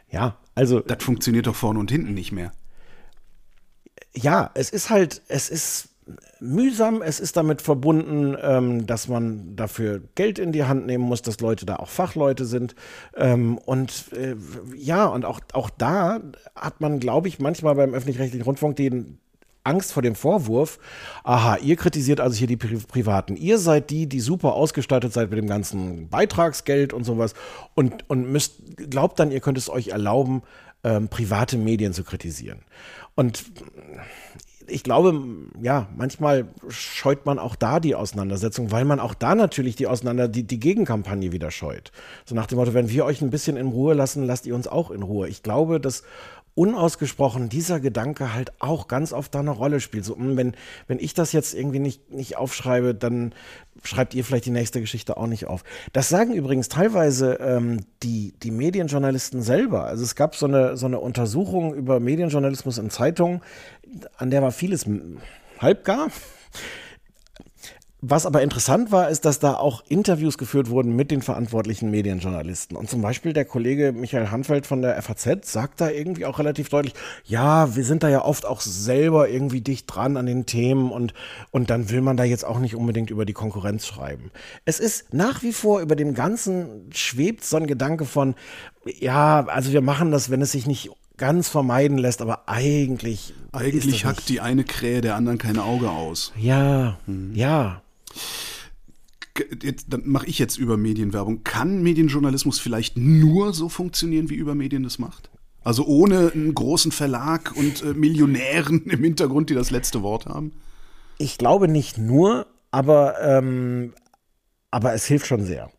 Ja, 0.10 0.40
also 0.56 0.80
das 0.80 1.04
funktioniert 1.04 1.46
doch 1.46 1.56
vorne 1.56 1.80
und 1.80 1.92
hinten 1.92 2.16
nicht 2.16 2.32
mehr. 2.32 2.54
Ja, 4.16 4.50
es 4.56 4.72
ist 4.72 4.90
halt, 4.90 5.22
es 5.28 5.50
ist 5.50 5.90
mühsam. 6.40 7.02
Es 7.02 7.20
ist 7.20 7.38
damit 7.38 7.62
verbunden, 7.62 8.38
ähm, 8.42 8.86
dass 8.86 9.08
man 9.08 9.56
dafür 9.56 10.02
Geld 10.16 10.40
in 10.40 10.52
die 10.52 10.66
Hand 10.66 10.86
nehmen 10.86 11.04
muss, 11.04 11.22
dass 11.22 11.40
Leute 11.40 11.66
da 11.66 11.78
auch 11.78 11.90
Fachleute 11.90 12.46
sind. 12.46 12.76
Ähm, 13.16 13.58
und 13.58 14.12
äh, 14.14 14.36
ja, 14.76 15.06
und 15.06 15.26
auch, 15.26 15.40
auch 15.54 15.70
da 15.70 16.22
hat 16.56 16.82
man, 16.82 17.00
glaube 17.00 17.28
ich, 17.28 17.40
manchmal 17.40 17.76
beim 17.76 17.94
öffentlich-rechtlichen 17.94 18.46
Rundfunk 18.46 18.76
den 18.76 19.20
Angst 19.66 19.94
vor 19.94 20.04
dem 20.04 20.16
Vorwurf, 20.16 20.78
aha, 21.24 21.58
ihr 21.58 21.76
kritisiert 21.76 22.20
also 22.20 22.38
hier 22.38 22.48
die 22.48 22.56
Pri 22.56 22.78
Privaten. 22.78 23.36
Ihr 23.36 23.58
seid 23.58 23.90
die, 23.90 24.08
die 24.08 24.20
super 24.20 24.54
ausgestattet 24.54 25.12
seid 25.12 25.32
mit 25.32 25.40
dem 25.40 25.48
ganzen 25.48 26.08
Beitragsgeld 26.08 26.94
und 26.94 27.04
sowas 27.04 27.34
und, 27.74 28.08
und 28.08 28.32
müsst, 28.32 28.62
glaubt 28.92 29.20
dann, 29.20 29.32
ihr 29.32 29.40
könnt 29.40 29.58
es 29.58 29.70
euch 29.70 29.88
erlauben, 29.88 30.44
ähm, 30.84 31.08
private 31.08 31.58
Medien 31.58 31.94
zu 31.94 32.04
kritisieren. 32.04 32.60
Und 33.16 33.44
ich 34.68 34.84
glaube, 34.84 35.22
ja, 35.62 35.88
manchmal 35.96 36.48
scheut 36.70 37.26
man 37.26 37.40
auch 37.40 37.56
da 37.56 37.80
die 37.80 37.96
Auseinandersetzung, 37.96 38.72
weil 38.72 38.86
man 38.86 39.00
auch 39.00 39.14
da 39.14 39.36
natürlich 39.36 39.76
die 39.76 39.88
Auseinander, 39.88 40.28
die, 40.28 40.44
die 40.44 40.60
Gegenkampagne 40.60 41.32
wieder 41.32 41.52
scheut. 41.52 41.92
So 42.26 42.36
nach 42.36 42.48
dem 42.48 42.58
Motto, 42.58 42.74
wenn 42.74 42.90
wir 42.90 43.06
euch 43.06 43.22
ein 43.22 43.30
bisschen 43.30 43.58
in 43.58 43.68
Ruhe 43.68 43.94
lassen, 43.94 44.26
lasst 44.26 44.46
ihr 44.46 44.56
uns 44.56 44.68
auch 44.68 44.92
in 44.92 45.04
Ruhe. 45.04 45.28
Ich 45.28 45.44
glaube, 45.44 45.80
dass 45.80 46.04
unausgesprochen 46.56 47.50
dieser 47.50 47.82
Gedanke 47.82 48.34
halt 48.34 48.54
auch 48.60 48.88
ganz 48.88 49.12
oft 49.12 49.36
da 49.36 49.40
eine 49.40 49.52
Rolle 49.52 49.82
spielt. 49.82 50.06
So, 50.06 50.16
hm, 50.16 50.38
wenn, 50.38 50.54
wenn 50.88 51.00
ich 51.00 51.14
das 51.14 51.34
jetzt 51.34 51.54
irgendwie 51.54 51.80
nicht, 51.80 52.12
nicht 52.12 52.38
aufschreibe, 52.38 52.96
dann 52.96 53.34
schreibt 53.84 54.14
ihr 54.14 54.24
vielleicht 54.24 54.46
die 54.46 54.52
nächste 54.52 54.80
Geschichte 54.80 55.18
auch 55.18 55.28
nicht 55.28 55.48
auf. 55.48 55.64
Das 55.92 56.08
sagen 56.08 56.34
übrigens 56.34 56.70
teilweise 56.70 57.34
ähm, 57.42 57.82
die, 58.04 58.34
die 58.42 58.52
Medienjournalisten 58.52 59.42
selber. 59.42 59.84
Also 59.84 60.04
es 60.04 60.16
gab 60.16 60.36
so 60.36 60.48
eine, 60.48 60.78
so 60.78 60.86
eine 60.86 61.00
Untersuchung 61.00 61.76
über 61.76 62.00
Medienjournalismus 62.00 62.78
in 62.78 62.90
Zeitungen, 62.90 63.42
an 64.18 64.32
der 64.32 64.42
war 64.42 64.52
vieles 64.52 64.86
halbgar. 65.60 66.08
Was 68.08 68.28
aber 68.28 68.44
interessant 68.44 68.92
war, 68.92 69.10
ist, 69.10 69.26
dass 69.26 69.40
da 69.40 69.56
auch 69.56 69.84
Interviews 69.90 70.38
geführt 70.38 70.70
wurden 70.70 70.96
mit 70.96 71.10
den 71.10 71.24
verantwortlichen 71.24 71.90
Medienjournalisten. 71.90 72.78
Und 72.78 72.88
zum 72.88 73.02
Beispiel 73.02 73.34
der 73.34 73.46
Kollege 73.46 73.94
Michael 73.94 74.30
Hanfeld 74.30 74.68
von 74.68 74.84
der 74.84 75.02
FAZ 75.02 75.52
sagt 75.52 75.82
da 75.82 75.90
irgendwie 75.90 76.28
auch 76.28 76.38
relativ 76.38 76.70
deutlich, 76.70 76.94
ja, 77.24 77.76
wir 77.76 77.84
sind 77.84 78.04
da 78.04 78.10
ja 78.10 78.24
oft 78.24 78.46
auch 78.46 78.62
selber 78.62 79.28
irgendwie 79.28 79.62
dicht 79.62 79.88
dran 79.88 80.18
an 80.18 80.28
den 80.28 80.46
Themen 80.46 80.92
und, 80.92 81.16
und 81.50 81.72
dann 81.72 81.90
will 81.90 82.02
man 82.02 82.16
da 82.16 82.24
jetzt 82.24 82.46
auch 82.46 82.60
nicht 82.60 82.76
unbedingt 82.76 83.10
über 83.10 83.26
die 83.26 83.34
Konkurrenz 83.34 83.88
schreiben. 83.88 84.30
Es 84.66 84.80
ist 84.80 85.12
nach 85.12 85.42
wie 85.42 85.54
vor 85.54 85.80
über 85.80 85.96
dem 85.96 86.14
Ganzen 86.14 86.92
schwebt 86.92 87.44
so 87.44 87.58
ein 87.58 87.66
Gedanke 87.66 88.06
von, 88.06 88.36
ja, 88.86 89.48
also 89.48 89.74
wir 89.74 89.82
machen 89.82 90.12
das, 90.12 90.30
wenn 90.30 90.44
es 90.44 90.52
sich 90.52 90.68
nicht 90.68 90.92
ganz 91.18 91.50
vermeiden 91.50 91.98
lässt, 91.98 92.22
aber 92.22 92.48
eigentlich. 92.48 93.34
Eigentlich 93.52 94.06
hackt 94.06 94.30
die 94.30 94.42
eine 94.42 94.64
Krähe 94.64 95.02
der 95.02 95.16
anderen 95.16 95.40
kein 95.40 95.58
Auge 95.58 95.90
aus. 95.90 96.34
Ja, 96.38 97.00
mhm. 97.08 97.34
ja. 97.34 97.82
Jetzt, 99.62 99.88
dann 99.90 100.04
mache 100.06 100.28
ich 100.28 100.40
jetzt 100.40 100.58
über 100.58 100.78
Medienwerbung. 100.78 101.44
Kann 101.44 101.84
Medienjournalismus 101.84 102.60
vielleicht 102.60 102.98
nur 102.98 103.54
so 103.54 103.68
funktionieren, 103.68 104.30
wie 104.30 104.36
über 104.36 104.56
Medien 104.56 104.84
das 104.84 104.98
macht? 104.98 105.30
Also 105.64 105.86
ohne 105.86 106.32
einen 106.34 106.54
großen 106.54 106.92
Verlag 106.92 107.54
und 107.56 107.84
äh, 107.84 107.94
Millionären 107.94 108.86
im 108.86 109.04
Hintergrund, 109.04 109.50
die 109.50 109.56
das 109.56 109.72
letzte 109.72 110.04
Wort 110.04 110.26
haben? 110.26 110.54
Ich 111.18 111.38
glaube 111.38 111.68
nicht 111.68 111.98
nur, 111.98 112.48
aber, 112.72 113.22
ähm, 113.22 113.94
aber 114.72 114.94
es 114.94 115.06
hilft 115.06 115.28
schon 115.28 115.44
sehr. 115.44 115.70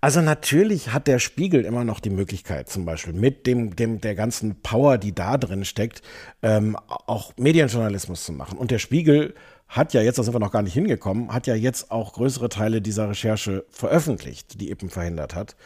Also 0.00 0.20
natürlich 0.20 0.92
hat 0.92 1.06
der 1.06 1.18
Spiegel 1.18 1.64
immer 1.64 1.84
noch 1.84 2.00
die 2.00 2.10
Möglichkeit, 2.10 2.68
zum 2.68 2.84
Beispiel 2.84 3.12
mit 3.12 3.46
dem, 3.46 3.74
dem 3.74 4.00
der 4.00 4.14
ganzen 4.14 4.60
Power, 4.62 4.98
die 4.98 5.14
da 5.14 5.36
drin 5.38 5.64
steckt, 5.64 6.02
ähm, 6.42 6.76
auch 6.86 7.32
Medienjournalismus 7.36 8.24
zu 8.24 8.32
machen. 8.32 8.58
Und 8.58 8.70
der 8.70 8.78
Spiegel 8.78 9.34
hat 9.68 9.92
ja 9.92 10.00
jetzt, 10.00 10.18
da 10.18 10.22
sind 10.22 10.34
wir 10.34 10.40
noch 10.40 10.52
gar 10.52 10.62
nicht 10.62 10.74
hingekommen, 10.74 11.32
hat 11.32 11.46
ja 11.46 11.54
jetzt 11.54 11.90
auch 11.90 12.14
größere 12.14 12.48
Teile 12.48 12.80
dieser 12.80 13.10
Recherche 13.10 13.64
veröffentlicht, 13.70 14.60
die 14.60 14.70
eben 14.70 14.88
verhindert 14.90 15.34
hat. 15.34 15.56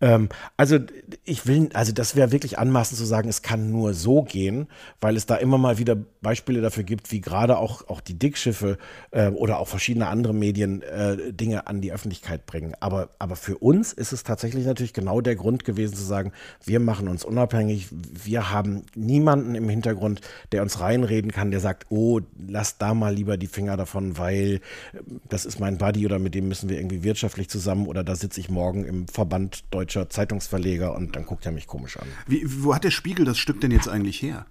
Ähm, 0.00 0.28
also 0.56 0.78
ich 1.24 1.46
will, 1.46 1.68
also 1.74 1.92
das 1.92 2.16
wäre 2.16 2.32
wirklich 2.32 2.58
anmaßend 2.58 2.98
zu 2.98 3.04
sagen, 3.04 3.28
es 3.28 3.42
kann 3.42 3.70
nur 3.70 3.92
so 3.92 4.22
gehen, 4.22 4.66
weil 5.00 5.16
es 5.16 5.26
da 5.26 5.36
immer 5.36 5.58
mal 5.58 5.78
wieder 5.78 5.96
Beispiele 6.22 6.60
dafür 6.60 6.84
gibt, 6.84 7.12
wie 7.12 7.20
gerade 7.20 7.58
auch, 7.58 7.88
auch 7.88 8.00
die 8.00 8.18
Dickschiffe 8.18 8.78
äh, 9.10 9.28
oder 9.28 9.58
auch 9.58 9.68
verschiedene 9.68 10.08
andere 10.08 10.32
Medien 10.32 10.82
äh, 10.82 11.32
Dinge 11.32 11.66
an 11.66 11.80
die 11.80 11.92
Öffentlichkeit 11.92 12.46
bringen. 12.46 12.74
Aber, 12.80 13.10
aber 13.18 13.36
für 13.36 13.58
uns 13.58 13.92
ist 13.92 14.12
es 14.12 14.24
tatsächlich 14.24 14.64
natürlich 14.64 14.94
genau 14.94 15.20
der 15.20 15.36
Grund 15.36 15.64
gewesen 15.64 15.94
zu 15.94 16.04
sagen, 16.04 16.32
wir 16.64 16.80
machen 16.80 17.08
uns 17.08 17.24
unabhängig, 17.24 17.88
wir 17.90 18.50
haben 18.50 18.84
niemanden 18.94 19.54
im 19.54 19.68
Hintergrund, 19.68 20.22
der 20.52 20.62
uns 20.62 20.80
reinreden 20.80 21.30
kann, 21.30 21.50
der 21.50 21.60
sagt, 21.60 21.86
oh, 21.90 22.20
lass 22.48 22.78
da 22.78 22.94
mal 22.94 23.14
lieber 23.14 23.36
die 23.40 23.48
Finger 23.48 23.76
davon, 23.76 24.16
weil 24.16 24.60
äh, 24.92 25.00
das 25.28 25.44
ist 25.44 25.58
mein 25.58 25.76
Buddy 25.76 26.06
oder 26.06 26.18
mit 26.18 26.34
dem 26.34 26.48
müssen 26.48 26.68
wir 26.68 26.78
irgendwie 26.78 27.02
wirtschaftlich 27.02 27.48
zusammen 27.50 27.86
oder 27.86 28.04
da 28.04 28.14
sitze 28.14 28.40
ich 28.40 28.48
morgen 28.48 28.84
im 28.84 29.08
Verband 29.08 29.64
Deutsch 29.70 29.90
deutscher 29.90 30.08
Zeitungsverleger 30.08 30.94
und 30.94 31.16
dann 31.16 31.26
guckt 31.26 31.44
er 31.46 31.52
mich 31.52 31.66
komisch 31.66 31.96
an. 31.96 32.06
Wie, 32.26 32.42
wo 32.62 32.74
hat 32.74 32.84
der 32.84 32.90
Spiegel 32.90 33.24
das 33.24 33.38
Stück 33.38 33.60
denn 33.60 33.70
jetzt 33.70 33.88
eigentlich 33.88 34.22
her? 34.22 34.46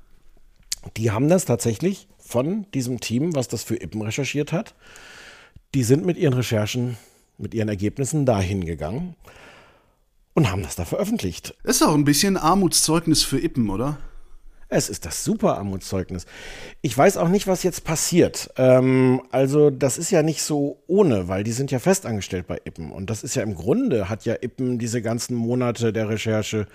Die 0.98 1.12
haben 1.12 1.30
das 1.30 1.46
tatsächlich 1.46 2.08
von 2.18 2.66
diesem 2.74 3.00
Team, 3.00 3.36
was 3.36 3.48
das 3.48 3.64
für 3.64 3.82
Ippen 3.82 4.02
recherchiert 4.02 4.52
hat. 4.52 4.76
Die 5.74 5.84
sind 5.84 6.06
mit 6.06 6.18
ihren 6.18 6.34
Recherchen, 6.34 6.98
mit 7.38 7.54
ihren 7.54 7.70
Ergebnissen 7.70 8.26
dahin 8.26 8.66
gegangen 8.66 9.16
und 10.34 10.52
haben 10.52 10.64
das 10.64 10.76
da 10.76 10.86
veröffentlicht. 10.86 11.54
Ist 11.64 11.84
auch 11.84 11.94
ein 11.94 12.06
bisschen 12.06 12.38
Armutszeugnis 12.38 13.24
für 13.24 13.40
Ippen, 13.40 13.70
oder? 13.70 13.98
Es 14.72 14.88
ist 14.88 15.06
das 15.06 15.24
super 15.24 15.58
Armutszeugnis. 15.58 16.28
Ich 16.82 16.96
weiß 16.96 17.18
auch 17.18 17.28
nicht, 17.28 17.48
was 17.48 17.64
jetzt 17.64 17.84
passiert. 17.84 18.52
Ähm, 18.56 19.22
also 19.32 19.72
das 19.72 19.98
ist 19.98 20.12
ja 20.12 20.22
nicht 20.22 20.44
so 20.44 20.84
ohne, 20.86 21.28
weil 21.28 21.44
die 21.44 21.52
sind 21.52 21.72
ja 21.72 21.80
festangestellt 21.80 22.46
bei 22.46 22.60
Ippen. 22.64 22.92
Und 22.92 23.10
das 23.10 23.24
ist 23.24 23.36
ja 23.36 23.42
im 23.42 23.56
Grunde, 23.56 24.10
hat 24.10 24.26
ja 24.26 24.36
Ippen 24.40 24.78
diese 24.78 25.02
ganzen 25.02 25.36
Monate 25.36 25.92
der 25.92 26.10
Recherche 26.10 26.68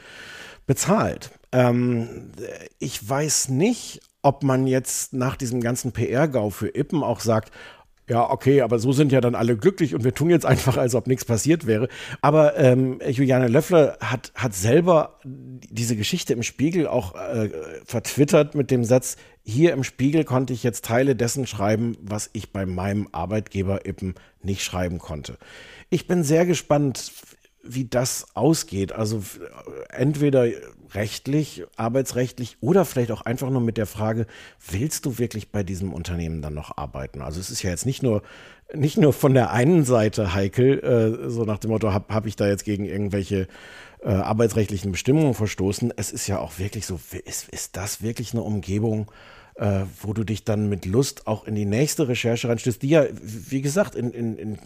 bezahlt. 0.66 1.30
Ähm, 1.52 2.32
ich 2.80 3.08
weiß 3.08 3.50
nicht, 3.50 4.00
ob 4.22 4.42
man 4.42 4.66
jetzt 4.66 5.12
nach 5.12 5.36
diesem 5.36 5.60
ganzen 5.60 5.92
PR-Gau 5.92 6.50
für 6.50 6.74
Ippen 6.74 7.04
auch 7.04 7.20
sagt, 7.20 7.52
ja, 8.08 8.30
okay, 8.30 8.60
aber 8.60 8.78
so 8.78 8.92
sind 8.92 9.12
ja 9.12 9.20
dann 9.22 9.34
alle 9.34 9.56
glücklich 9.56 9.94
und 9.94 10.04
wir 10.04 10.14
tun 10.14 10.28
jetzt 10.28 10.44
einfach, 10.44 10.76
als 10.76 10.94
ob 10.94 11.06
nichts 11.06 11.24
passiert 11.24 11.66
wäre. 11.66 11.88
Aber 12.20 12.56
ähm, 12.58 13.00
Juliane 13.06 13.48
Löffler 13.48 13.96
hat, 14.00 14.32
hat 14.34 14.54
selber 14.54 15.20
diese 15.24 15.96
Geschichte 15.96 16.34
im 16.34 16.42
Spiegel 16.42 16.86
auch 16.86 17.14
äh, 17.14 17.50
vertwittert 17.86 18.54
mit 18.54 18.70
dem 18.70 18.84
Satz, 18.84 19.16
hier 19.46 19.72
im 19.72 19.84
Spiegel 19.84 20.24
konnte 20.24 20.52
ich 20.52 20.62
jetzt 20.62 20.84
Teile 20.86 21.16
dessen 21.16 21.46
schreiben, 21.46 21.96
was 22.00 22.30
ich 22.32 22.50
bei 22.50 22.64
meinem 22.64 23.08
Arbeitgeber 23.12 23.84
eben 23.86 24.14
nicht 24.42 24.62
schreiben 24.62 24.98
konnte. 24.98 25.36
Ich 25.90 26.06
bin 26.06 26.24
sehr 26.24 26.46
gespannt, 26.46 27.12
wie 27.66 27.84
das 27.84 28.26
ausgeht. 28.34 28.92
Also 28.92 29.22
entweder 29.88 30.46
rechtlich, 30.92 31.64
arbeitsrechtlich 31.76 32.56
oder 32.60 32.84
vielleicht 32.84 33.10
auch 33.10 33.22
einfach 33.22 33.50
nur 33.50 33.60
mit 33.60 33.76
der 33.76 33.86
Frage, 33.86 34.26
willst 34.70 35.06
du 35.06 35.18
wirklich 35.18 35.50
bei 35.50 35.62
diesem 35.62 35.92
Unternehmen 35.92 36.42
dann 36.42 36.54
noch 36.54 36.76
arbeiten? 36.76 37.22
Also 37.22 37.40
es 37.40 37.50
ist 37.50 37.62
ja 37.62 37.70
jetzt 37.70 37.86
nicht 37.86 38.02
nur, 38.02 38.22
nicht 38.72 38.96
nur 38.96 39.12
von 39.12 39.34
der 39.34 39.50
einen 39.50 39.84
Seite 39.84 40.34
heikel, 40.34 40.80
äh, 40.80 41.30
so 41.30 41.44
nach 41.44 41.58
dem 41.58 41.70
Motto, 41.70 41.92
habe 41.92 42.14
hab 42.14 42.26
ich 42.26 42.36
da 42.36 42.46
jetzt 42.46 42.64
gegen 42.64 42.84
irgendwelche 42.84 43.48
äh, 44.02 44.10
arbeitsrechtlichen 44.10 44.92
Bestimmungen 44.92 45.34
verstoßen. 45.34 45.92
Es 45.96 46.12
ist 46.12 46.26
ja 46.26 46.38
auch 46.38 46.58
wirklich 46.58 46.86
so, 46.86 47.00
ist, 47.24 47.48
ist 47.48 47.76
das 47.76 48.02
wirklich 48.02 48.32
eine 48.32 48.42
Umgebung, 48.42 49.10
äh, 49.56 49.82
wo 50.02 50.12
du 50.12 50.24
dich 50.24 50.44
dann 50.44 50.68
mit 50.68 50.84
Lust 50.84 51.26
auch 51.26 51.46
in 51.46 51.54
die 51.54 51.64
nächste 51.64 52.08
Recherche 52.08 52.48
reinstößt, 52.48 52.82
die 52.82 52.88
ja, 52.88 53.04
wie 53.22 53.62
gesagt, 53.62 53.94
in, 53.94 54.10
in, 54.10 54.36
in 54.36 54.58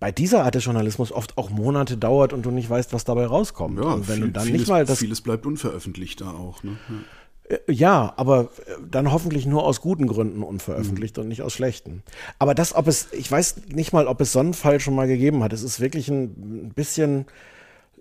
bei 0.00 0.10
dieser 0.10 0.44
Art 0.44 0.54
des 0.54 0.64
Journalismus 0.64 1.12
oft 1.12 1.38
auch 1.38 1.50
Monate 1.50 1.96
dauert 1.96 2.32
und 2.32 2.44
du 2.44 2.50
nicht 2.50 2.68
weißt, 2.68 2.92
was 2.92 3.04
dabei 3.04 3.26
rauskommt. 3.26 3.78
Ja, 3.78 3.92
und 3.92 4.08
wenn 4.08 4.16
viel, 4.16 4.26
du 4.26 4.32
dann 4.32 4.44
vieles, 4.44 4.60
nicht 4.60 4.68
mal 4.68 4.84
das 4.84 4.98
vieles 4.98 5.20
bleibt 5.20 5.46
unveröffentlicht 5.46 6.22
da 6.22 6.30
auch. 6.30 6.62
Ne? 6.64 6.78
Ja. 7.48 7.56
Äh, 7.56 7.72
ja. 7.72 8.14
aber 8.16 8.44
äh, 8.66 8.72
dann 8.90 9.12
hoffentlich 9.12 9.46
nur 9.46 9.64
aus 9.64 9.82
guten 9.82 10.06
Gründen 10.06 10.42
unveröffentlicht 10.42 11.18
mhm. 11.18 11.22
und 11.22 11.28
nicht 11.28 11.42
aus 11.42 11.52
schlechten. 11.52 12.02
Aber 12.38 12.54
das, 12.54 12.74
ob 12.74 12.88
es, 12.88 13.12
ich 13.12 13.30
weiß 13.30 13.68
nicht 13.68 13.92
mal, 13.92 14.06
ob 14.06 14.20
es 14.22 14.32
so 14.32 14.40
einen 14.40 14.54
Fall 14.54 14.80
schon 14.80 14.94
mal 14.94 15.06
gegeben 15.06 15.44
hat. 15.44 15.52
Es 15.52 15.62
ist 15.62 15.80
wirklich 15.80 16.08
ein 16.08 16.72
bisschen 16.74 17.26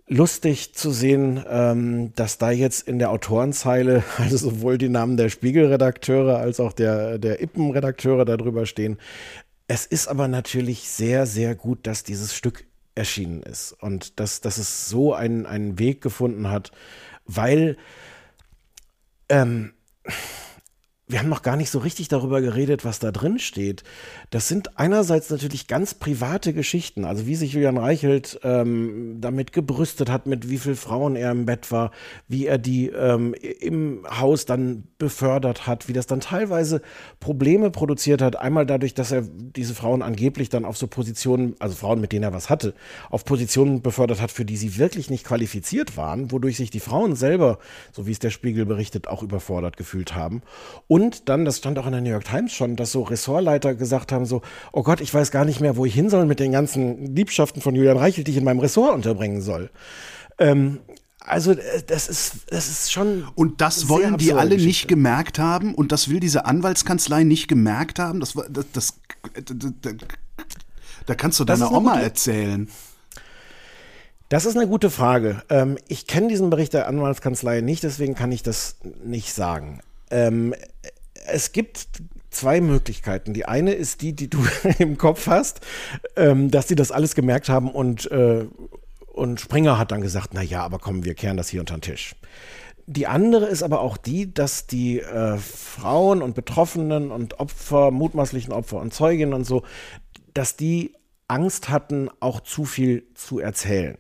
lustig 0.07 0.73
zu 0.73 0.91
sehen, 0.91 1.43
ähm, 1.49 2.13
dass 2.15 2.37
da 2.39 2.49
jetzt 2.49 2.87
in 2.87 2.97
der 2.97 3.11
Autorenzeile, 3.11 4.03
also 4.17 4.37
sowohl 4.37 4.77
die 4.77 4.89
Namen 4.89 5.17
der 5.17 5.29
Spiegelredakteure 5.29 6.37
als 6.37 6.59
auch 6.59 6.73
der, 6.73 7.19
der 7.19 7.41
Ippen-Redakteure 7.41 8.25
darüber 8.25 8.65
stehen. 8.65 8.97
Es 9.71 9.85
ist 9.85 10.07
aber 10.07 10.27
natürlich 10.27 10.89
sehr, 10.89 11.27
sehr 11.27 11.53
gut, 11.53 11.85
dass 11.85 12.03
dieses 12.03 12.33
Stück 12.33 12.65
erschienen 12.95 13.43
ist 13.43 13.71
und 13.73 14.19
dass, 14.19 14.41
dass 14.41 14.57
es 14.57 14.89
so 14.89 15.13
einen, 15.13 15.45
einen 15.45 15.77
Weg 15.77 16.01
gefunden 16.01 16.49
hat, 16.49 16.71
weil 17.25 17.77
ähm, 19.29 19.73
wir 21.09 21.17
haben 21.17 21.29
noch 21.29 21.41
gar 21.41 21.57
nicht 21.57 21.71
so 21.71 21.79
richtig 21.79 22.07
darüber 22.07 22.39
geredet, 22.39 22.85
was 22.85 22.99
da 22.99 23.11
drin 23.11 23.39
steht. 23.39 23.83
Das 24.29 24.47
sind 24.47 24.77
einerseits 24.77 25.31
natürlich 25.31 25.65
ganz 25.65 25.95
private 25.95 26.53
Geschichten, 26.53 27.03
also 27.03 27.25
wie 27.25 27.33
sich 27.33 27.53
Julian 27.53 27.77
Reichelt 27.77 28.39
ähm, 28.43 29.17
damit 29.19 29.51
gebrüstet 29.51 30.11
hat, 30.11 30.27
mit 30.27 30.51
wie 30.51 30.59
vielen 30.59 30.75
Frauen 30.75 31.15
er 31.15 31.31
im 31.31 31.47
Bett 31.47 31.71
war, 31.71 31.89
wie 32.27 32.45
er 32.45 32.59
die 32.59 32.89
ähm, 32.89 33.33
im 33.33 34.05
Haus 34.07 34.45
dann 34.45 34.83
befördert 34.99 35.65
hat, 35.65 35.87
wie 35.87 35.93
das 35.93 36.05
dann 36.05 36.19
teilweise 36.19 36.79
Probleme 37.19 37.71
produziert 37.71 38.21
hat. 38.21 38.35
Einmal 38.35 38.67
dadurch, 38.67 38.93
dass 38.93 39.11
er 39.11 39.23
diese 39.23 39.73
Frauen 39.73 40.03
angeblich 40.03 40.49
dann 40.49 40.63
auf 40.63 40.77
so 40.77 40.85
Positionen, 40.85 41.55
also 41.57 41.73
Frauen, 41.73 42.01
mit 42.01 42.11
denen 42.11 42.23
er 42.23 42.33
was 42.33 42.51
hatte, 42.51 42.75
auf 43.09 43.25
Positionen 43.25 43.81
befördert 43.81 44.21
hat, 44.21 44.29
für 44.29 44.45
die 44.45 44.57
sie 44.57 44.77
wirklich 44.77 45.09
nicht 45.09 45.25
qualifiziert 45.25 45.97
waren, 45.97 46.31
wodurch 46.31 46.57
sich 46.57 46.69
die 46.69 46.79
Frauen 46.79 47.15
selber, 47.15 47.57
so 47.91 48.05
wie 48.05 48.11
es 48.11 48.19
der 48.19 48.29
Spiegel 48.29 48.67
berichtet, 48.67 49.07
auch 49.07 49.23
überfordert 49.23 49.75
gefühlt 49.75 50.13
haben. 50.13 50.43
Und 50.87 50.98
und 50.99 51.29
dann, 51.29 51.45
das 51.45 51.57
stand 51.57 51.79
auch 51.79 51.85
in 51.85 51.93
der 51.93 52.01
New 52.01 52.09
York 52.09 52.25
Times 52.25 52.51
schon, 52.51 52.75
dass 52.75 52.91
so 52.91 53.03
Ressortleiter 53.03 53.75
gesagt 53.75 54.11
haben, 54.11 54.25
so, 54.25 54.41
oh 54.71 54.83
Gott, 54.83 55.01
ich 55.01 55.13
weiß 55.13 55.31
gar 55.31 55.45
nicht 55.45 55.61
mehr, 55.61 55.77
wo 55.77 55.85
ich 55.85 55.93
hin 55.93 56.09
soll 56.09 56.25
mit 56.25 56.39
den 56.39 56.51
ganzen 56.51 57.15
Liebschaften 57.15 57.61
von 57.61 57.75
Julian 57.75 57.97
Reichelt, 57.97 58.27
die 58.27 58.31
ich 58.31 58.37
in 58.37 58.43
meinem 58.43 58.59
Ressort 58.59 58.93
unterbringen 58.93 59.41
soll. 59.41 59.69
Ähm, 60.37 60.79
also 61.19 61.51
äh, 61.51 61.83
das 61.85 62.07
ist, 62.07 62.33
das 62.49 62.67
ist 62.67 62.91
schon. 62.91 63.27
Und 63.35 63.61
das 63.61 63.87
wollen 63.87 64.17
die 64.17 64.33
alle 64.33 64.55
Geschichte. 64.55 64.67
nicht 64.67 64.87
gemerkt 64.87 65.39
haben 65.39 65.73
und 65.75 65.91
das 65.91 66.09
will 66.09 66.19
diese 66.19 66.45
Anwaltskanzlei 66.45 67.23
nicht 67.23 67.47
gemerkt 67.47 67.99
haben. 67.99 68.19
Das, 68.19 68.33
das, 68.33 68.65
das, 68.73 68.93
das 69.43 69.95
da 71.05 71.15
kannst 71.15 71.39
du 71.39 71.45
deiner 71.45 71.71
Oma 71.71 71.99
erzählen. 71.99 72.69
Das 74.29 74.45
ist 74.45 74.55
eine 74.55 74.67
gute 74.67 74.91
Frage. 74.91 75.41
Ähm, 75.49 75.77
ich 75.87 76.05
kenne 76.05 76.27
diesen 76.27 76.51
Bericht 76.51 76.73
der 76.73 76.87
Anwaltskanzlei 76.87 77.61
nicht, 77.61 77.81
deswegen 77.81 78.13
kann 78.13 78.31
ich 78.31 78.43
das 78.43 78.77
nicht 79.03 79.33
sagen. 79.33 79.81
Ähm, 80.09 80.53
es 81.27 81.51
gibt 81.51 81.87
zwei 82.29 82.61
Möglichkeiten. 82.61 83.33
Die 83.33 83.45
eine 83.45 83.73
ist 83.73 84.01
die, 84.01 84.13
die 84.13 84.29
du 84.29 84.39
im 84.79 84.97
Kopf 84.97 85.27
hast, 85.27 85.61
ähm, 86.15 86.51
dass 86.51 86.67
sie 86.67 86.75
das 86.75 86.91
alles 86.91 87.15
gemerkt 87.15 87.49
haben 87.49 87.69
und, 87.71 88.09
äh, 88.11 88.45
und 89.07 89.41
Springer 89.41 89.77
hat 89.77 89.91
dann 89.91 90.01
gesagt, 90.01 90.29
na 90.33 90.41
ja, 90.41 90.63
aber 90.63 90.79
komm, 90.79 91.03
wir 91.03 91.15
kehren 91.15 91.37
das 91.37 91.49
hier 91.49 91.59
unter 91.59 91.75
den 91.75 91.81
Tisch. 91.81 92.15
Die 92.87 93.05
andere 93.05 93.45
ist 93.45 93.61
aber 93.61 93.81
auch 93.81 93.97
die, 93.97 94.33
dass 94.33 94.65
die 94.65 94.99
äh, 94.99 95.37
Frauen 95.37 96.23
und 96.23 96.33
Betroffenen 96.33 97.11
und 97.11 97.39
Opfer, 97.39 97.91
mutmaßlichen 97.91 98.51
Opfer 98.51 98.77
und 98.77 98.93
Zeuginnen 98.93 99.33
und 99.33 99.43
so, 99.45 99.63
dass 100.33 100.55
die 100.55 100.93
Angst 101.27 101.69
hatten, 101.69 102.09
auch 102.19 102.39
zu 102.39 102.65
viel 102.65 103.03
zu 103.13 103.39
erzählen. 103.39 103.97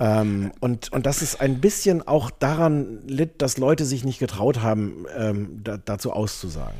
Ähm, 0.00 0.52
und, 0.60 0.92
und 0.92 1.06
dass 1.06 1.22
es 1.22 1.40
ein 1.40 1.60
bisschen 1.60 2.06
auch 2.06 2.30
daran 2.30 3.00
litt, 3.06 3.42
dass 3.42 3.58
Leute 3.58 3.84
sich 3.84 4.04
nicht 4.04 4.18
getraut 4.18 4.60
haben, 4.60 5.06
ähm, 5.16 5.60
da, 5.64 5.76
dazu 5.76 6.12
auszusagen. 6.12 6.78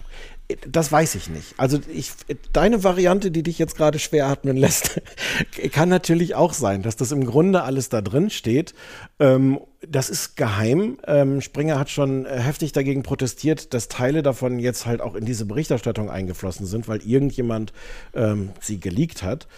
Das 0.66 0.90
weiß 0.90 1.14
ich 1.16 1.28
nicht. 1.28 1.54
Also 1.58 1.78
ich, 1.92 2.12
deine 2.54 2.82
Variante, 2.82 3.30
die 3.30 3.42
dich 3.42 3.58
jetzt 3.58 3.76
gerade 3.76 3.98
schwer 3.98 4.28
atmen 4.28 4.56
lässt, 4.56 4.98
kann 5.72 5.90
natürlich 5.90 6.36
auch 6.36 6.54
sein, 6.54 6.82
dass 6.82 6.96
das 6.96 7.12
im 7.12 7.26
Grunde 7.26 7.64
alles 7.64 7.90
da 7.90 8.00
drin 8.00 8.30
steht. 8.30 8.72
Ähm, 9.18 9.60
das 9.86 10.08
ist 10.08 10.36
geheim. 10.36 10.96
Ähm, 11.06 11.42
Springer 11.42 11.78
hat 11.78 11.90
schon 11.90 12.24
heftig 12.24 12.72
dagegen 12.72 13.02
protestiert, 13.02 13.74
dass 13.74 13.88
Teile 13.88 14.22
davon 14.22 14.58
jetzt 14.58 14.86
halt 14.86 15.02
auch 15.02 15.14
in 15.14 15.26
diese 15.26 15.44
Berichterstattung 15.44 16.08
eingeflossen 16.08 16.64
sind, 16.64 16.88
weil 16.88 17.02
irgendjemand 17.06 17.74
ähm, 18.14 18.50
sie 18.58 18.80
geleakt 18.80 19.22
hat. 19.22 19.48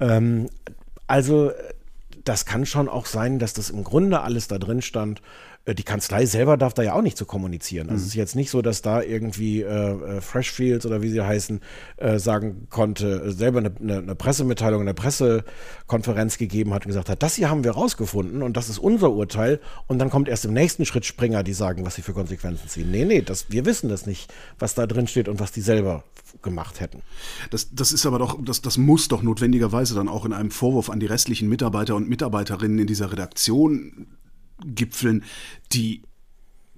Ähm, 0.00 0.48
also 1.06 1.50
das 2.28 2.44
kann 2.44 2.66
schon 2.66 2.88
auch 2.88 3.06
sein, 3.06 3.38
dass 3.38 3.54
das 3.54 3.70
im 3.70 3.84
Grunde 3.84 4.20
alles 4.20 4.48
da 4.48 4.58
drin 4.58 4.82
stand. 4.82 5.22
Äh, 5.68 5.74
die 5.74 5.82
Kanzlei 5.82 6.26
selber 6.26 6.56
darf 6.56 6.74
da 6.74 6.82
ja 6.82 6.94
auch 6.94 7.02
nicht 7.02 7.16
zu 7.16 7.24
so 7.24 7.28
kommunizieren. 7.28 7.88
Also 7.88 8.00
mhm. 8.00 8.02
es 8.02 8.08
ist 8.08 8.14
jetzt 8.14 8.36
nicht 8.36 8.50
so, 8.50 8.62
dass 8.62 8.82
da 8.82 9.02
irgendwie 9.02 9.62
äh, 9.62 9.66
äh, 9.66 10.20
Freshfields 10.20 10.86
oder 10.86 11.02
wie 11.02 11.10
sie 11.10 11.20
heißen, 11.20 11.60
äh, 11.98 12.18
sagen 12.18 12.66
konnte, 12.70 13.22
äh, 13.26 13.30
selber 13.30 13.58
eine, 13.58 13.72
eine, 13.80 13.98
eine, 13.98 14.14
Pressemitteilung, 14.14 14.80
eine 14.80 14.94
Pressekonferenz 14.94 16.38
gegeben 16.38 16.72
hat 16.72 16.84
und 16.84 16.88
gesagt 16.88 17.08
hat, 17.08 17.22
das 17.22 17.34
hier 17.34 17.50
haben 17.50 17.64
wir 17.64 17.72
rausgefunden 17.72 18.42
und 18.42 18.56
das 18.56 18.68
ist 18.68 18.78
unser 18.78 19.12
Urteil. 19.12 19.60
Und 19.86 19.98
dann 19.98 20.10
kommt 20.10 20.28
erst 20.28 20.44
im 20.44 20.54
nächsten 20.54 20.84
Schritt 20.86 21.04
Springer, 21.04 21.42
die 21.42 21.52
sagen, 21.52 21.84
was 21.84 21.94
sie 21.94 22.02
für 22.02 22.12
Konsequenzen 22.12 22.68
ziehen. 22.68 22.90
Nee, 22.90 23.04
nee, 23.04 23.22
das, 23.22 23.50
wir 23.50 23.66
wissen 23.66 23.88
das 23.88 24.06
nicht, 24.06 24.32
was 24.58 24.74
da 24.74 24.86
drin 24.86 25.06
steht 25.06 25.28
und 25.28 25.40
was 25.40 25.52
die 25.52 25.60
selber 25.60 26.04
gemacht 26.42 26.80
hätten. 26.80 27.02
Das, 27.50 27.68
das 27.72 27.92
ist 27.92 28.06
aber 28.06 28.18
doch, 28.18 28.38
das, 28.42 28.62
das 28.62 28.78
muss 28.78 29.08
doch 29.08 29.22
notwendigerweise 29.22 29.94
dann 29.94 30.08
auch 30.08 30.24
in 30.24 30.32
einem 30.32 30.50
Vorwurf 30.50 30.90
an 30.90 31.00
die 31.00 31.06
restlichen 31.06 31.48
Mitarbeiter 31.48 31.96
und 31.96 32.08
Mitarbeiterinnen 32.08 32.78
in 32.78 32.86
dieser 32.86 33.10
Redaktion 33.12 34.06
gipfeln, 34.64 35.24
die 35.72 36.02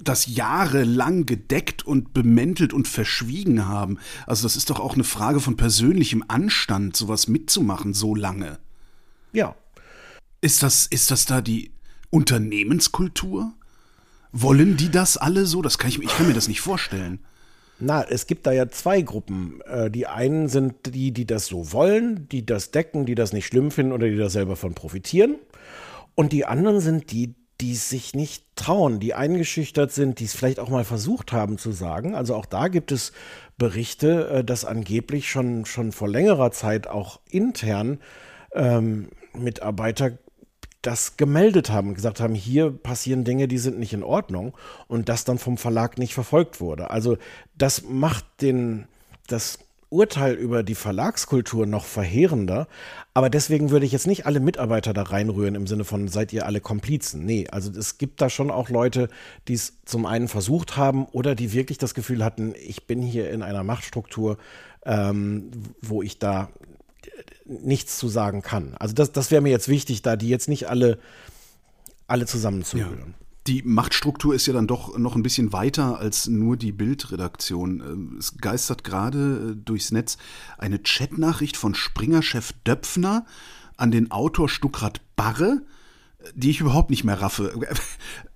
das 0.03 0.35
jahrelang 0.35 1.27
gedeckt 1.27 1.87
und 1.87 2.15
bemäntelt 2.15 2.73
und 2.73 2.89
verschwiegen 2.89 3.67
haben. 3.67 3.99
Also 4.27 4.45
das 4.45 4.57
ist 4.57 4.71
doch 4.71 4.81
auch 4.81 4.95
eine 4.95 5.05
Frage 5.05 5.41
von 5.41 5.57
persönlichem 5.57 6.25
Anstand, 6.29 6.97
sowas 6.97 7.29
mitzumachen 7.29 7.93
so 7.95 8.15
lange. 8.15 8.59
Ja. 9.33 9.55
Ist 10.41 10.63
das, 10.63 10.87
ist 10.87 11.11
das 11.11 11.27
da 11.27 11.43
die 11.43 11.71
Unternehmenskultur? 12.09 13.53
Wollen 14.33 14.77
die 14.77 14.91
das 14.91 15.17
alle 15.17 15.45
so? 15.45 15.61
Das 15.61 15.79
kann 15.79 15.91
ich, 15.91 16.01
ich 16.01 16.17
kann 16.17 16.27
mir 16.27 16.35
das 16.35 16.49
nicht 16.49 16.61
vorstellen. 16.61 17.21
Na, 17.79 18.03
es 18.03 18.27
gibt 18.27 18.47
da 18.47 18.53
ja 18.53 18.69
zwei 18.69 19.03
Gruppen. 19.03 19.61
Äh, 19.63 19.91
die 19.91 20.07
einen 20.07 20.49
sind 20.49 20.95
die, 20.95 21.13
die 21.13 21.27
das 21.27 21.47
so 21.47 21.73
wollen, 21.73 22.29
die 22.29 22.45
das 22.45 22.71
decken, 22.71 23.07
die 23.07 23.15
das 23.15 23.33
nicht 23.33 23.47
schlimm 23.47 23.71
finden 23.71 23.93
oder 23.93 24.09
die 24.09 24.17
da 24.17 24.29
selber 24.29 24.57
von 24.57 24.75
profitieren. 24.75 25.37
Und 26.15 26.33
die 26.33 26.45
anderen 26.45 26.81
sind 26.81 27.11
die, 27.11 27.35
die 27.61 27.75
sich 27.75 28.15
nicht 28.15 28.45
trauen, 28.57 29.01
die 29.01 29.15
eingeschüchtert 29.15 29.93
sind, 29.93 30.19
die 30.19 30.25
es 30.25 30.35
vielleicht 30.35 30.59
auch 30.59 30.69
mal 30.69 30.85
versucht 30.85 31.33
haben 31.33 31.59
zu 31.59 31.73
sagen. 31.73 32.15
Also 32.15 32.35
auch 32.35 32.47
da 32.47 32.69
gibt 32.69 32.93
es 32.93 33.13
Berichte, 33.59 34.29
äh, 34.29 34.45
dass 34.45 34.65
angeblich 34.65 35.31
schon, 35.31 35.67
schon 35.67 35.93
vor 35.93 36.09
längerer 36.09 36.51
Zeit 36.51 36.87
auch 36.87 37.21
intern 37.29 38.01
ähm, 38.53 39.11
Mitarbeiter 39.35 40.13
das 40.83 41.19
gemeldet 41.19 41.71
haben, 41.71 41.95
gesagt 41.95 42.21
haben, 42.21 42.35
hier 42.35 42.71
passieren 42.71 43.25
Dinge, 43.25 43.49
die 43.49 43.59
sind 43.59 43.79
nicht 43.79 43.93
in 43.93 44.03
Ordnung 44.03 44.57
und 44.89 45.11
das 45.11 45.25
dann 45.25 45.39
vom 45.39 45.59
Verlag 45.59 45.99
nicht 45.99 46.15
verfolgt 46.15 46.61
wurde. 46.61 46.91
Also 46.91 47.19
das 47.55 47.83
macht 47.83 48.25
den, 48.41 48.87
das 49.27 49.59
Urteil 49.91 50.35
über 50.35 50.63
die 50.63 50.75
Verlagskultur 50.75 51.67
noch 51.67 51.85
verheerender. 51.85 52.69
Aber 53.13 53.29
deswegen 53.29 53.71
würde 53.71 53.85
ich 53.85 53.93
jetzt 53.93 54.07
nicht 54.07 54.25
alle 54.25 54.41
Mitarbeiter 54.41 54.93
da 54.93 55.03
reinrühren 55.03 55.57
im 55.57 55.67
Sinne 55.67 55.85
von, 55.85 56.09
seid 56.09 56.33
ihr 56.33 56.47
alle 56.47 56.61
Komplizen. 56.61 57.25
Nee, 57.25 57.49
also 57.51 57.71
es 57.79 57.99
gibt 57.99 58.21
da 58.21 58.31
schon 58.31 58.51
auch 58.51 58.71
Leute, 58.71 59.09
die 59.49 59.55
es 59.55 59.75
zum 59.85 60.07
einen 60.07 60.29
versucht 60.29 60.77
haben 60.77 61.07
oder 61.07 61.35
die 61.35 61.53
wirklich 61.53 61.79
das 61.79 61.95
Gefühl 61.95 62.25
hatten, 62.25 62.55
ich 62.57 62.87
bin 62.87 63.03
hier 63.03 63.31
in 63.31 63.43
einer 63.43 63.65
Machtstruktur, 63.65 64.39
ähm, 64.87 65.51
wo 65.83 66.03
ich 66.03 66.19
da 66.19 66.49
nichts 67.45 67.99
zu 67.99 68.09
sagen 68.09 68.43
kann. 68.43 68.75
Also 68.79 68.95
das, 68.95 69.13
das 69.13 69.31
wäre 69.31 69.43
mir 69.43 69.51
jetzt 69.51 69.69
wichtig, 69.69 70.03
da 70.03 70.17
die 70.17 70.29
jetzt 70.29 70.49
nicht 70.49 70.69
alle, 70.69 70.99
alle 72.07 72.27
zusammenzurühren. 72.27 73.15
Ja. 73.19 73.20
Die 73.47 73.63
Machtstruktur 73.63 74.35
ist 74.35 74.47
ja 74.47 74.53
dann 74.53 74.67
doch 74.67 74.99
noch 74.99 75.17
ein 75.17 75.23
bisschen 75.23 75.53
weiter 75.53 75.99
als 75.99 76.29
nur 76.29 76.57
die 76.57 76.73
Bildredaktion. 76.73 77.81
Ähm, 77.81 78.17
es 78.19 78.37
geistert 78.37 78.85
gerade 78.85 79.53
äh, 79.53 79.57
durchs 79.57 79.93
Netz 79.93 80.19
eine 80.59 80.79
Chatnachricht 80.79 81.57
von 81.57 81.75
Springer-Chef 81.75 82.53
Döpfner 82.67 83.25
an 83.77 83.91
den 83.91 84.11
Autor 84.11 84.49
Stuckrad 84.49 85.01
Barre, 85.17 85.63
die 86.35 86.51
ich 86.51 86.61
überhaupt 86.61 86.91
nicht 86.91 87.05
mehr 87.05 87.21
raffe. 87.21 87.55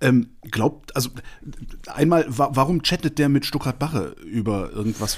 Ähm, 0.01 0.31
glaubt, 0.51 0.93
also 0.95 1.09
einmal, 1.87 2.25
warum 2.27 2.83
chattet 2.83 3.17
der 3.17 3.29
mit 3.29 3.45
Stuckrad 3.45 3.79
Barre 3.79 4.15
über 4.25 4.71
irgendwas? 4.71 5.17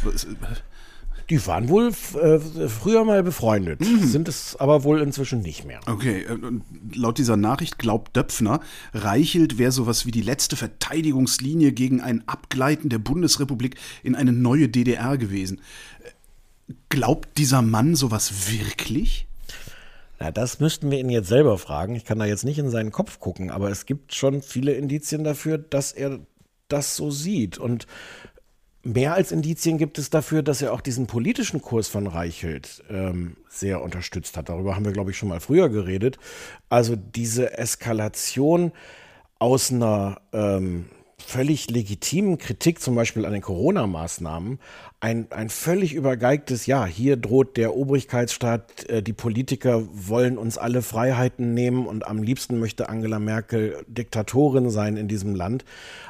Die 1.30 1.46
waren 1.46 1.68
wohl 1.68 1.88
äh, 1.90 2.40
früher 2.70 3.04
mal 3.04 3.22
befreundet, 3.22 3.82
mhm. 3.82 4.06
sind 4.06 4.30
es 4.30 4.56
aber 4.56 4.84
wohl 4.84 5.02
inzwischen 5.02 5.42
nicht 5.42 5.66
mehr. 5.66 5.82
Okay, 5.86 6.22
äh, 6.22 6.38
laut 6.94 7.18
dieser 7.18 7.36
Nachricht 7.36 7.78
glaubt 7.78 8.16
Döpfner, 8.16 8.62
Reichelt 8.94 9.58
wäre 9.58 9.74
sowas 9.74 10.06
wie 10.06 10.12
die 10.12 10.22
letzte 10.22 10.56
Verteidigungslinie 10.56 11.74
gegen 11.74 12.00
ein 12.00 12.26
Abgleiten 12.28 12.90
der 12.90 13.00
Bundesrepublik 13.00 13.76
in 14.04 14.16
eine 14.16 14.32
neue 14.32 14.70
DDR 14.70 15.18
gewesen. 15.18 15.60
Glaubt 16.90 17.38
dieser 17.38 17.62
Mann 17.62 17.96
sowas 17.96 18.50
wirklich? 18.50 19.28
Na, 20.20 20.32
das 20.32 20.60
müssten 20.60 20.90
wir 20.90 21.00
ihn 21.00 21.10
jetzt 21.10 21.28
selber 21.28 21.58
fragen. 21.58 21.96
Ich 21.96 22.06
kann 22.06 22.20
da 22.20 22.26
jetzt 22.26 22.46
nicht 22.46 22.58
in 22.58 22.70
seinen 22.70 22.92
Kopf 22.92 23.20
gucken, 23.20 23.52
aber 23.52 23.70
es 23.70 23.86
gibt 23.86 24.16
schon 24.16 24.42
viele 24.42 24.74
Indizien 24.74 25.24
dafür, 25.24 25.58
dass 25.58 25.92
er 25.92 26.20
das 26.70 26.96
so 26.96 27.12
sieht. 27.12 27.58
Und 27.58 27.86
mehr 28.88 29.13
als 29.13 29.32
Indizien 29.32 29.78
gibt 29.78 29.97
es 29.97 30.10
dafür, 30.10 30.41
dass 30.41 30.62
er 30.62 30.73
auch 30.73 30.82
diesen 30.82 31.08
politischen 31.08 31.62
Kurs 31.62 31.88
von 31.88 32.08
Reichelt 32.08 32.84
ähm, 32.89 33.38
sehr 33.50 33.82
unterstützt 33.82 34.38
hat. 34.38 34.50
Darüber 34.50 34.76
haben 34.76 34.86
wir, 34.86 34.93
glaube 34.93 35.12
ich, 35.12 35.17
schon 35.17 35.30
mal 35.30 35.39
früher 35.39 35.69
geredet. 35.69 36.17
Also 36.69 36.95
diese 36.95 37.58
Eskalation 37.58 38.71
aus 39.39 39.71
einer 39.71 40.21
ähm, 40.34 40.86
völlig 41.19 41.69
legitimen 41.69 42.38
Kritik, 42.38 42.80
zum 42.80 42.95
Beispiel 42.95 43.26
an 43.26 43.34
den 43.34 43.41
Corona-Maßnahmen, 43.41 44.60
ein, 45.00 45.28
ein 45.32 45.50
völlig 45.50 45.93
übergeigtes, 45.93 46.65
ja, 46.65 46.86
hier 46.86 47.17
droht 47.17 47.58
der 47.58 47.76
Obrigkeitsstaat, 47.76 48.89
äh, 48.89 49.04
die 49.04 49.13
Politiker 49.13 49.84
wollen 49.91 50.38
uns 50.38 50.58
alle 50.58 50.82
Freiheiten 50.82 51.54
nehmen 51.54 51.86
und 51.86 52.08
am 52.08 52.23
liebsten 52.23 52.60
möchte 52.60 52.89
Angela 52.89 53.19
Merkel 53.19 53.84
Diktatorin 53.88 54.69
sein 54.69 54.95
in 54.97 55.08
diesem 55.08 55.36
Land. 55.36 55.65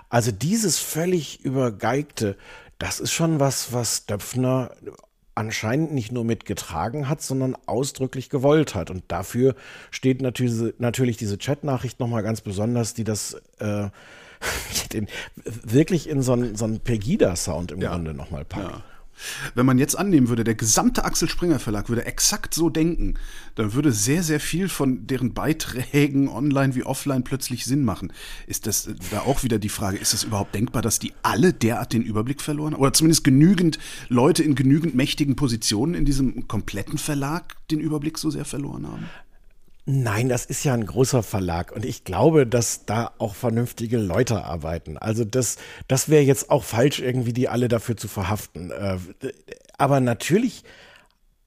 Also 0.10 0.32
dieses 0.32 0.80
völlig 0.80 1.44
übergeigte, 1.44 2.38
das 2.80 3.00
ist 3.00 3.12
schon 3.12 3.40
was, 3.40 3.74
was 3.74 4.06
Döpfner 4.06 4.72
anscheinend 5.36 5.94
nicht 5.94 6.12
nur 6.12 6.24
mitgetragen 6.24 7.08
hat, 7.08 7.22
sondern 7.22 7.56
ausdrücklich 7.68 8.30
gewollt 8.30 8.74
hat. 8.74 8.90
Und 8.90 9.04
dafür 9.08 9.56
steht 9.92 10.22
natürlich, 10.22 10.74
natürlich 10.80 11.18
diese 11.18 11.38
Chatnachricht 11.38 12.00
nochmal 12.00 12.24
ganz 12.24 12.42
besonders, 12.42 12.96
die 12.96 13.04
das 13.04 13.36
äh, 13.60 13.90
den, 14.94 15.08
wirklich 15.46 16.10
in 16.10 16.22
so 16.22 16.34
einen, 16.34 16.56
so 16.56 16.66
einen 16.66 16.80
Pegida-Sound 16.80 17.72
im 17.72 17.82
ja. 17.82 17.92
Grunde 17.92 18.14
nochmal 18.14 18.46
packt. 18.46 18.72
Ja. 18.72 18.84
Wenn 19.56 19.66
man 19.66 19.78
jetzt 19.78 19.98
annehmen 19.98 20.30
würde, 20.30 20.44
der 20.44 20.56
gesamte 20.56 21.06
Axel 21.06 21.30
Springer 21.30 21.60
Verlag 21.60 21.90
würde 21.90 22.06
exakt 22.06 22.54
so 22.54 22.70
denken, 22.70 23.16
dann 23.56 23.74
würde 23.74 23.92
sehr, 23.92 24.24
sehr 24.24 24.40
viel 24.40 24.70
von 24.70 25.08
deren 25.08 25.34
Beiträgen 25.34 26.30
online 26.30 26.76
wie 26.76 26.84
offline 26.84 27.24
plötzlich 27.24 27.66
Sinn 27.66 27.84
machen. 27.84 28.14
Ist 28.46 28.68
das 28.68 28.90
da 29.12 29.22
auch 29.22 29.44
wieder 29.44 29.60
die 29.60 29.70
Frage, 29.70 29.98
ist 29.98 30.14
es 30.14 30.24
überhaupt 30.24 30.56
denkbar, 30.56 30.82
dass 30.82 31.00
die 31.00 31.14
alle 31.24 31.54
derart 31.54 31.94
den 31.94 32.04
Überblick 32.04 32.42
verloren 32.42 32.74
haben? 32.74 32.82
Oder 32.82 32.94
zumindest 32.94 33.24
genügend 33.24 33.80
Leute 34.10 34.44
in 34.44 34.56
genügend 34.56 34.96
mächtigen 34.96 35.36
Positionen 35.36 35.94
in 35.94 36.06
diesem 36.06 36.48
kompletten 36.48 36.98
Verlag 36.98 37.56
den 37.70 37.80
Überblick 37.80 38.18
so 38.18 38.30
sehr 38.30 38.46
verloren 38.46 38.88
haben? 38.88 39.06
Nein, 39.90 40.28
das 40.28 40.44
ist 40.44 40.66
ja 40.66 40.74
ein 40.74 40.86
großer 40.86 41.24
Verlag 41.24 41.72
und 41.72 41.86
ich 41.86 42.04
glaube, 42.04 42.46
dass 42.46 42.86
da 42.86 43.12
auch 43.20 43.36
vernünftige 43.36 43.98
Leute 43.98 44.44
arbeiten. 44.44 44.98
Also 44.98 45.24
das, 45.24 45.56
das 45.88 46.10
wäre 46.10 46.24
jetzt 46.24 46.50
auch 46.50 46.66
falsch, 46.66 47.00
irgendwie 47.00 47.32
die 47.32 47.48
alle 47.48 47.70
dafür 47.70 47.96
zu 47.96 48.10
verhaften. 48.10 48.72
Äh, 48.72 48.98
aber 49.78 50.02
natürlich 50.02 50.66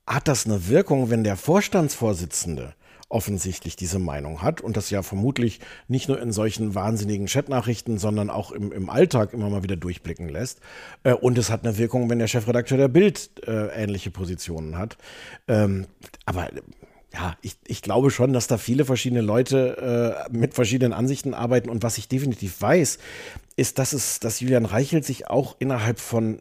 hat 0.07 0.27
das 0.27 0.47
eine 0.47 0.69
Wirkung, 0.69 1.11
wenn 1.11 1.23
der 1.23 1.37
Vorstandsvorsitzende 1.37 2.73
offensichtlich 3.11 3.77
diese 3.77 3.99
Meinung 3.99 4.41
hat 4.41 4.63
und 4.63 4.75
das 4.79 4.89
ja 4.89 5.03
vermutlich 5.03 5.61
nicht 5.87 6.09
nur 6.09 6.19
in 6.19 6.33
solchen 6.33 6.75
wahnsinnigen 6.75 7.27
Chatnachrichten, 7.27 7.99
sondern 7.99 8.31
auch 8.31 8.53
im, 8.53 8.73
im 8.73 8.89
Alltag 8.89 9.35
immer 9.35 9.51
mal 9.51 9.65
wieder 9.65 9.77
durchblicken 9.77 10.31
lässt. 10.31 10.61
Äh, 11.03 11.13
und 11.13 11.37
es 11.37 11.51
hat 11.51 11.67
eine 11.67 11.77
Wirkung, 11.77 12.09
wenn 12.09 12.19
der 12.19 12.27
Chefredakteur 12.27 12.79
der 12.79 12.89
Bild 12.89 13.47
äh, 13.47 13.67
ähnliche 13.67 14.11
Positionen 14.11 14.79
hat. 14.79 14.97
Ähm, 15.47 15.89
aber 16.25 16.49
ja, 17.13 17.37
ich, 17.43 17.57
ich 17.67 17.83
glaube 17.83 18.11
schon, 18.11 18.33
dass 18.33 18.47
da 18.47 18.57
viele 18.57 18.85
verschiedene 18.85 19.21
Leute 19.21 20.27
äh, 20.29 20.33
mit 20.33 20.55
verschiedenen 20.55 20.93
Ansichten 20.93 21.35
arbeiten. 21.35 21.69
Und 21.69 21.83
was 21.83 21.99
ich 21.99 22.09
definitiv 22.09 22.61
weiß, 22.61 22.99
ist, 23.57 23.79
dass 23.79 23.93
es, 23.93 24.21
dass 24.21 24.41
Julian 24.41 24.65
Reichelt 24.65 25.05
sich 25.05 25.29
auch 25.29 25.57
innerhalb 25.59 25.99
von 25.99 26.41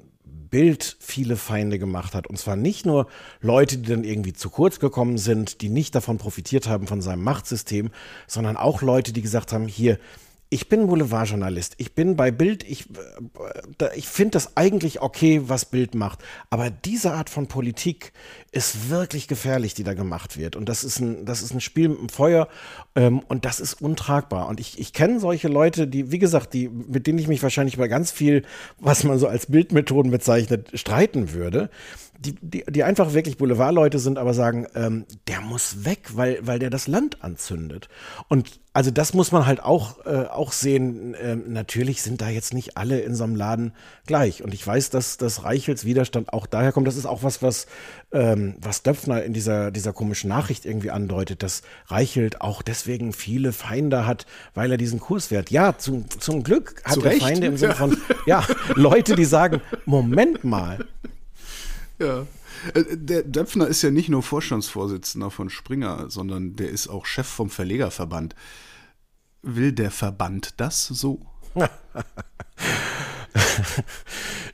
Bild 0.50 0.98
viele 1.00 1.38
Feinde 1.38 1.80
gemacht 1.80 2.14
hat. 2.16 2.28
Und 2.28 2.38
zwar 2.38 2.56
nicht 2.56 2.86
nur 2.86 3.08
Leute, 3.42 3.78
die 3.78 3.90
dann 3.90 4.04
irgendwie 4.04 4.34
zu 4.34 4.50
kurz 4.50 4.80
gekommen 4.80 5.18
sind, 5.18 5.62
die 5.62 5.70
nicht 5.70 5.96
davon 5.96 6.18
profitiert 6.18 6.68
haben 6.68 6.88
von 6.88 7.02
seinem 7.02 7.24
Machtsystem, 7.24 7.92
sondern 8.28 8.58
auch 8.58 8.82
Leute, 8.82 9.14
die 9.14 9.22
gesagt 9.22 9.54
haben, 9.54 9.68
hier, 9.68 10.00
ich 10.52 10.68
bin 10.68 10.88
Boulevardjournalist. 10.88 11.76
Ich 11.78 11.94
bin 11.94 12.16
bei 12.16 12.32
Bild. 12.32 12.64
Ich, 12.68 12.88
äh, 13.80 13.96
ich 13.96 14.08
finde 14.08 14.32
das 14.32 14.58
eigentlich 14.58 15.00
okay, 15.02 15.44
was 15.46 15.66
Bild 15.66 15.94
macht. 15.94 16.20
Aber 16.50 16.72
diese 16.72 17.14
Art 17.14 17.30
von 17.30 17.48
Politik 17.48 18.14
ist 18.52 18.90
wirklich 18.90 19.28
gefährlich, 19.28 19.76
die 19.76 19.84
da 19.84 19.94
gemacht 19.94 20.38
wird. 20.38 20.56
Und 20.56 20.68
das 20.68 20.84
ist 20.84 21.00
ein, 21.00 21.24
das 21.26 21.44
ist 21.44 21.54
ein 21.54 21.62
Spiel 21.62 21.90
mit 21.90 22.00
dem 22.00 22.10
Feuer. 22.10 22.48
Ähm, 22.96 23.20
und 23.20 23.46
das 23.46 23.60
ist 23.60 23.76
untragbar. 23.76 24.48
Und 24.48 24.60
ich, 24.60 24.80
ich 24.80 24.92
kenne 24.92 25.20
solche 25.20 25.50
Leute, 25.50 25.88
die, 25.88 26.12
wie 26.12 26.20
gesagt, 26.20 26.56
die, 26.56 26.68
mit 26.68 27.06
denen 27.06 27.20
ich 27.20 27.28
mich 27.28 27.44
wahrscheinlich 27.44 27.76
über 27.76 27.88
ganz 27.88 28.12
viel, 28.12 28.44
was 28.80 29.04
man 29.04 29.20
so 29.20 29.28
als 29.28 29.46
Bildmethoden 29.46 30.12
bezeichnet, 30.12 30.72
streiten 30.74 31.34
würde 31.34 31.70
die, 32.20 32.36
die, 32.42 32.64
die 32.68 32.84
einfach 32.84 33.14
wirklich 33.14 33.38
Boulevardleute 33.38 33.98
sind, 33.98 34.18
aber 34.18 34.34
sagen, 34.34 34.68
ähm, 34.76 35.06
der 35.28 35.40
muss 35.40 35.86
weg, 35.86 36.10
weil, 36.14 36.40
weil 36.42 36.60
der 36.60 36.70
das 36.70 36.88
Land 36.88 37.24
anzündet. 37.24 37.88
Und 38.28 38.60
also 38.74 38.92
das 38.92 39.14
muss 39.14 39.32
man 39.32 39.46
halt 39.46 39.64
auch, 39.64 40.06
äh, 40.06 40.26
auch 40.26 40.52
sehen. 40.52 41.16
Ähm, 41.22 41.44
natürlich 41.48 42.02
sind 42.02 42.22
da 42.22 42.30
jetzt 42.30 42.54
nicht 42.54 42.78
alle 42.78 43.00
in 43.00 43.16
so 43.16 43.24
einem 43.24 43.36
Laden 43.36 43.74
gleich. 44.06 44.44
Und 44.44 44.54
ich 44.54 44.66
weiß, 44.66 44.90
dass 44.90 45.18
das 45.18 45.44
Reichels 45.44 45.86
Widerstand 45.86 46.34
auch 46.34 46.46
daher 46.46 46.74
kommt. 46.74 46.88
Das 46.88 46.98
ist 46.98 47.06
auch 47.06 47.24
was, 47.24 47.42
was, 47.42 47.68
ähm, 48.12 48.56
was 48.60 48.84
Döpfner 48.84 49.24
in 49.24 49.32
dieser, 49.32 49.72
dieser 49.72 49.94
komischen 49.94 50.30
Nachricht 50.30 50.66
irgendwie 50.66 50.92
andeutet, 50.92 51.42
dass 51.42 51.62
Reichelt 51.88 52.42
auch 52.42 52.62
deswegen 52.62 53.14
viele 53.14 53.54
Feinde 53.54 54.06
hat, 54.06 54.26
weil 54.54 54.72
er 54.72 54.78
diesen 54.78 55.00
Kurs 55.00 55.28
fährt. 55.28 55.52
Ja, 55.52 55.78
zum, 55.78 56.10
zum 56.10 56.44
Glück 56.44 56.82
hat 56.84 56.96
Zu 56.96 57.02
er 57.02 57.12
Recht. 57.12 57.22
Feinde 57.22 57.48
im 57.48 57.58
Sinne 57.58 57.76
von, 57.76 57.98
ja, 58.26 58.46
Leute, 58.76 59.16
die 59.16 59.26
sagen, 59.26 59.62
Moment 59.86 60.44
mal, 60.44 60.80
Ja. 62.00 62.26
Äh, 62.74 62.84
Der 62.98 63.24
Döpfner 63.24 63.68
ist 63.68 63.82
ja 63.82 63.92
nicht 63.92 64.10
nur 64.10 64.24
Vorstandsvorsitzender 64.24 65.30
von 65.32 65.50
Springer, 65.50 66.10
sondern 66.10 66.56
der 66.56 66.70
ist 66.70 66.88
auch 66.88 67.06
Chef 67.06 67.28
vom 67.28 67.50
Verlegerverband. 67.50 68.36
Will 69.42 69.72
der 69.72 69.92
Verband 69.92 70.54
das 70.58 70.88
so? 70.88 71.22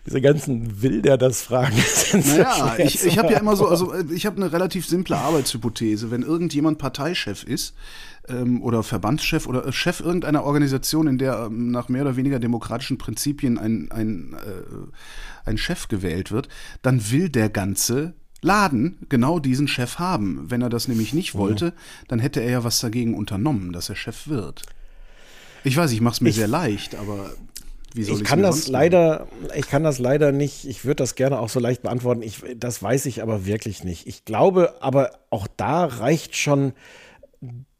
diese 0.05 0.21
ganzen 0.21 0.81
Will 0.81 1.01
der 1.01 1.17
das 1.17 1.41
fragen. 1.41 1.75
sind 1.95 2.25
so 2.25 2.37
Naja, 2.37 2.73
schwer 2.75 2.85
ich, 2.85 3.03
ich 3.05 3.17
habe 3.17 3.33
ja 3.33 3.39
immer 3.39 3.55
so, 3.55 3.67
also 3.67 3.93
äh, 3.93 4.05
ich 4.11 4.25
habe 4.25 4.37
eine 4.37 4.51
relativ 4.51 4.85
simple 4.87 5.17
Arbeitshypothese. 5.17 6.11
Wenn 6.11 6.21
irgendjemand 6.21 6.77
Parteichef 6.77 7.43
ist 7.43 7.73
ähm, 8.29 8.61
oder 8.61 8.83
Verbandschef 8.83 9.47
oder 9.47 9.65
äh, 9.65 9.71
Chef 9.71 9.99
irgendeiner 9.99 10.43
Organisation, 10.43 11.07
in 11.07 11.17
der 11.17 11.45
ähm, 11.47 11.71
nach 11.71 11.89
mehr 11.89 12.01
oder 12.03 12.15
weniger 12.15 12.39
demokratischen 12.39 12.97
Prinzipien 12.97 13.57
ein, 13.57 13.91
ein, 13.91 14.33
äh, 14.33 15.49
ein 15.49 15.57
Chef 15.57 15.87
gewählt 15.87 16.31
wird, 16.31 16.49
dann 16.81 17.11
will 17.11 17.29
der 17.29 17.49
ganze 17.49 18.13
Laden 18.41 18.97
genau 19.09 19.39
diesen 19.39 19.67
Chef 19.67 19.97
haben. 19.97 20.45
Wenn 20.49 20.61
er 20.61 20.69
das 20.69 20.87
nämlich 20.87 21.13
nicht 21.13 21.33
wollte, 21.35 21.73
dann 22.07 22.19
hätte 22.19 22.41
er 22.41 22.51
ja 22.51 22.63
was 22.63 22.79
dagegen 22.79 23.15
unternommen, 23.15 23.73
dass 23.73 23.89
er 23.89 23.95
Chef 23.95 24.27
wird. 24.27 24.61
Ich 25.63 25.75
weiß, 25.75 25.91
ich 25.91 26.01
mache 26.01 26.13
es 26.15 26.21
mir 26.21 26.29
Ich- 26.29 26.35
sehr 26.35 26.47
leicht, 26.47 26.95
aber 26.95 27.31
wie 27.95 28.03
soll 28.03 28.17
Ich 28.17 28.23
kann 28.25 28.41
das 28.41 28.67
leider, 28.67 29.27
ich 29.55 29.67
kann 29.67 29.83
das 29.83 29.99
leider 29.99 30.31
nicht, 30.31 30.65
ich 30.65 30.83
würde 30.83 30.97
das 30.97 31.15
gerne 31.15 31.39
auch 31.39 31.49
so 31.49 31.59
leicht 31.61 31.81
beantworten. 31.81 32.21
Ich, 32.21 32.43
das 32.57 32.83
weiß 32.83 33.05
ich 33.05 33.21
aber 33.23 33.45
wirklich 33.45 33.83
nicht. 33.83 34.05
Ich 34.05 34.25
glaube, 34.25 34.75
aber 34.81 35.11
auch 35.29 35.47
da 35.55 35.85
reicht 35.85 36.35
schon 36.35 36.73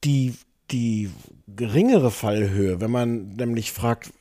die, 0.05 0.35
die 0.71 1.09
geringere 1.47 2.11
Fallhöhe, 2.11 2.81
wenn 2.81 2.91
man 2.91 3.35
nämlich 3.35 3.71
fragt, 3.71 4.11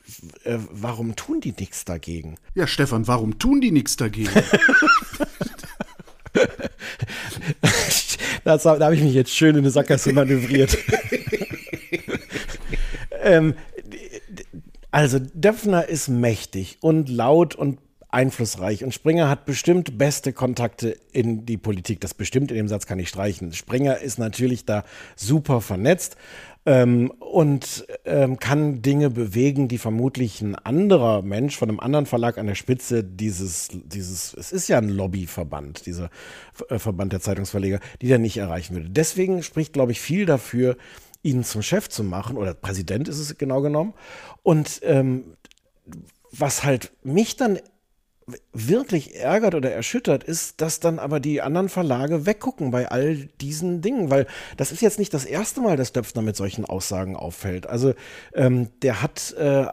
äh, 0.43 0.57
warum 0.71 1.15
tun 1.15 1.41
die 1.41 1.53
nichts 1.57 1.85
dagegen? 1.85 2.35
Ja, 2.53 2.67
Stefan, 2.67 3.07
warum 3.07 3.39
tun 3.39 3.61
die 3.61 3.71
nichts 3.71 3.95
dagegen? 3.95 4.31
Das, 8.43 8.61
da 8.61 8.79
habe 8.79 8.95
ich 8.95 9.01
mich 9.01 9.13
jetzt 9.13 9.35
schön 9.35 9.55
in 9.55 9.59
eine 9.59 9.71
Sackgasse 9.71 10.13
manövriert. 10.13 10.77
ähm, 13.23 13.55
also 14.91 15.17
Döpfner 15.19 15.89
ist 15.89 16.09
mächtig 16.09 16.77
und 16.79 17.09
laut 17.09 17.55
und 17.55 17.79
einflussreich 18.15 18.83
und 18.83 18.93
Springer 18.93 19.29
hat 19.29 19.45
bestimmt 19.45 19.97
beste 19.97 20.31
Kontakte 20.31 20.97
in 21.11 21.45
die 21.45 21.57
Politik. 21.57 21.99
Das 21.99 22.13
bestimmt 22.13 22.49
in 22.49 22.55
dem 22.55 22.69
Satz 22.69 22.87
kann 22.87 22.97
ich 22.97 23.09
streichen. 23.09 23.51
Springer 23.51 23.99
ist 23.99 24.17
natürlich 24.17 24.65
da 24.65 24.85
super 25.17 25.59
vernetzt 25.59 26.15
ähm, 26.65 27.11
und 27.19 27.85
ähm, 28.05 28.39
kann 28.39 28.81
Dinge 28.81 29.09
bewegen, 29.09 29.67
die 29.67 29.77
vermutlich 29.77 30.41
ein 30.41 30.55
anderer 30.55 31.23
Mensch 31.23 31.57
von 31.57 31.67
einem 31.67 31.81
anderen 31.81 32.05
Verlag 32.05 32.37
an 32.37 32.47
der 32.47 32.55
Spitze 32.55 33.03
dieses, 33.03 33.67
dieses, 33.73 34.33
es 34.33 34.53
ist 34.53 34.69
ja 34.69 34.77
ein 34.77 34.89
Lobbyverband, 34.89 35.85
dieser 35.85 36.09
äh, 36.69 36.79
Verband 36.79 37.11
der 37.11 37.19
Zeitungsverleger, 37.19 37.81
die 38.01 38.07
der 38.07 38.17
nicht 38.17 38.37
erreichen 38.37 38.75
würde. 38.75 38.89
Deswegen 38.89 39.43
spricht, 39.43 39.73
glaube 39.73 39.91
ich, 39.91 39.99
viel 39.99 40.25
dafür, 40.25 40.77
ihn 41.21 41.43
zum 41.43 41.61
Chef 41.61 41.89
zu 41.89 42.03
machen, 42.05 42.37
oder 42.37 42.53
Präsident 42.53 43.09
ist 43.09 43.19
es 43.19 43.37
genau 43.37 43.61
genommen. 43.61 43.93
Und 44.41 44.79
ähm, 44.83 45.35
was 46.31 46.63
halt 46.63 46.91
mich 47.03 47.35
dann 47.35 47.59
wirklich 48.53 49.19
ärgert 49.19 49.53
oder 49.53 49.71
erschüttert, 49.71 50.23
ist, 50.23 50.59
dass 50.59 50.79
dann 50.79 50.97
aber 50.97 51.19
die 51.19 51.43
anderen 51.43 51.69
Verlage 51.69 52.25
weggucken 52.25 52.71
bei 52.71 52.89
all 52.89 53.17
diesen 53.39 53.81
Dingen, 53.81 54.09
weil 54.09 54.25
das 54.57 54.71
ist 54.71 54.81
jetzt 54.81 54.97
nicht 54.97 55.13
das 55.13 55.25
erste 55.25 55.61
Mal, 55.61 55.77
dass 55.77 55.93
Döpfner 55.93 56.23
mit 56.23 56.35
solchen 56.35 56.65
Aussagen 56.65 57.15
auffällt. 57.15 57.67
Also 57.67 57.93
ähm, 58.33 58.69
der 58.81 59.03
hat 59.03 59.35
äh, 59.37 59.65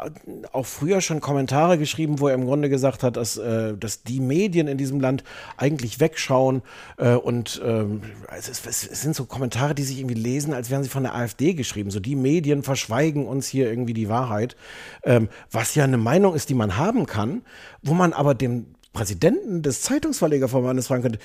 auch 0.52 0.66
früher 0.66 1.00
schon 1.00 1.20
Kommentare 1.20 1.78
geschrieben, 1.78 2.20
wo 2.20 2.28
er 2.28 2.34
im 2.34 2.44
Grunde 2.44 2.68
gesagt 2.68 3.02
hat, 3.02 3.16
dass, 3.16 3.38
äh, 3.38 3.74
dass 3.74 4.02
die 4.02 4.20
Medien 4.20 4.68
in 4.68 4.76
diesem 4.76 5.00
Land 5.00 5.24
eigentlich 5.56 5.98
wegschauen 5.98 6.60
äh, 6.98 7.14
und 7.14 7.62
ähm, 7.64 8.02
es, 8.36 8.50
ist, 8.50 8.66
es 8.66 9.00
sind 9.00 9.16
so 9.16 9.24
Kommentare, 9.24 9.74
die 9.74 9.82
sich 9.82 9.98
irgendwie 9.98 10.20
lesen, 10.20 10.52
als 10.52 10.68
wären 10.68 10.82
sie 10.82 10.90
von 10.90 11.04
der 11.04 11.14
AfD 11.14 11.54
geschrieben. 11.54 11.90
So 11.90 12.00
die 12.00 12.16
Medien 12.16 12.62
verschweigen 12.62 13.26
uns 13.26 13.46
hier 13.48 13.70
irgendwie 13.70 13.94
die 13.94 14.10
Wahrheit, 14.10 14.56
ähm, 15.04 15.30
was 15.50 15.74
ja 15.74 15.84
eine 15.84 15.96
Meinung 15.96 16.34
ist, 16.34 16.50
die 16.50 16.54
man 16.54 16.76
haben 16.76 17.06
kann, 17.06 17.40
wo 17.82 17.94
man 17.94 18.12
aber 18.12 18.41
dem 18.42 18.66
Präsidenten 18.92 19.62
des 19.62 19.80
Zeitungsverlegerverbandes 19.82 20.86
fragen 20.88 21.02
könnte, 21.02 21.18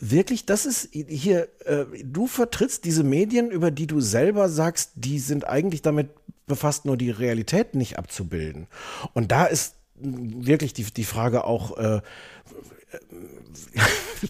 wirklich, 0.00 0.44
das 0.46 0.66
ist 0.66 0.88
hier, 0.92 1.48
äh, 1.64 1.84
du 2.04 2.26
vertrittst 2.26 2.84
diese 2.84 3.04
Medien, 3.04 3.50
über 3.50 3.70
die 3.70 3.86
du 3.86 4.00
selber 4.00 4.48
sagst, 4.48 4.92
die 4.96 5.18
sind 5.18 5.46
eigentlich 5.46 5.82
damit 5.82 6.08
befasst, 6.46 6.84
nur 6.84 6.96
die 6.96 7.10
Realität 7.10 7.74
nicht 7.74 7.98
abzubilden. 7.98 8.66
Und 9.14 9.30
da 9.32 9.44
ist 9.46 9.76
wirklich 9.96 10.74
die, 10.74 10.84
die 10.84 11.04
Frage 11.04 11.44
auch, 11.44 11.76
äh, 11.78 12.00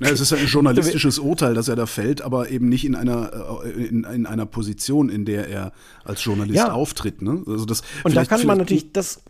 Ja, 0.00 0.10
es 0.10 0.20
ist 0.20 0.30
ja 0.30 0.38
ein 0.38 0.46
journalistisches 0.46 1.18
Urteil, 1.30 1.54
das 1.54 1.68
er 1.68 1.76
da 1.76 1.86
fällt, 1.86 2.22
aber 2.22 2.50
eben 2.50 2.68
nicht 2.68 2.84
in 2.84 2.94
einer, 2.94 3.62
äh, 3.64 3.70
in, 3.70 4.04
in 4.04 4.26
einer 4.26 4.46
Position, 4.46 5.08
in 5.08 5.24
der 5.24 5.48
er 5.48 5.72
als 6.04 6.24
Journalist 6.24 6.56
Ja. 6.56 6.72
auftritt. 6.72 7.22
Ne? 7.22 7.42
Also 7.46 7.64
das, 7.64 7.82
Und 8.04 8.14
da 8.16 8.24
kann 8.24 8.44
man 8.46 8.58
natürlich, 8.58 8.92
das, 8.92 9.20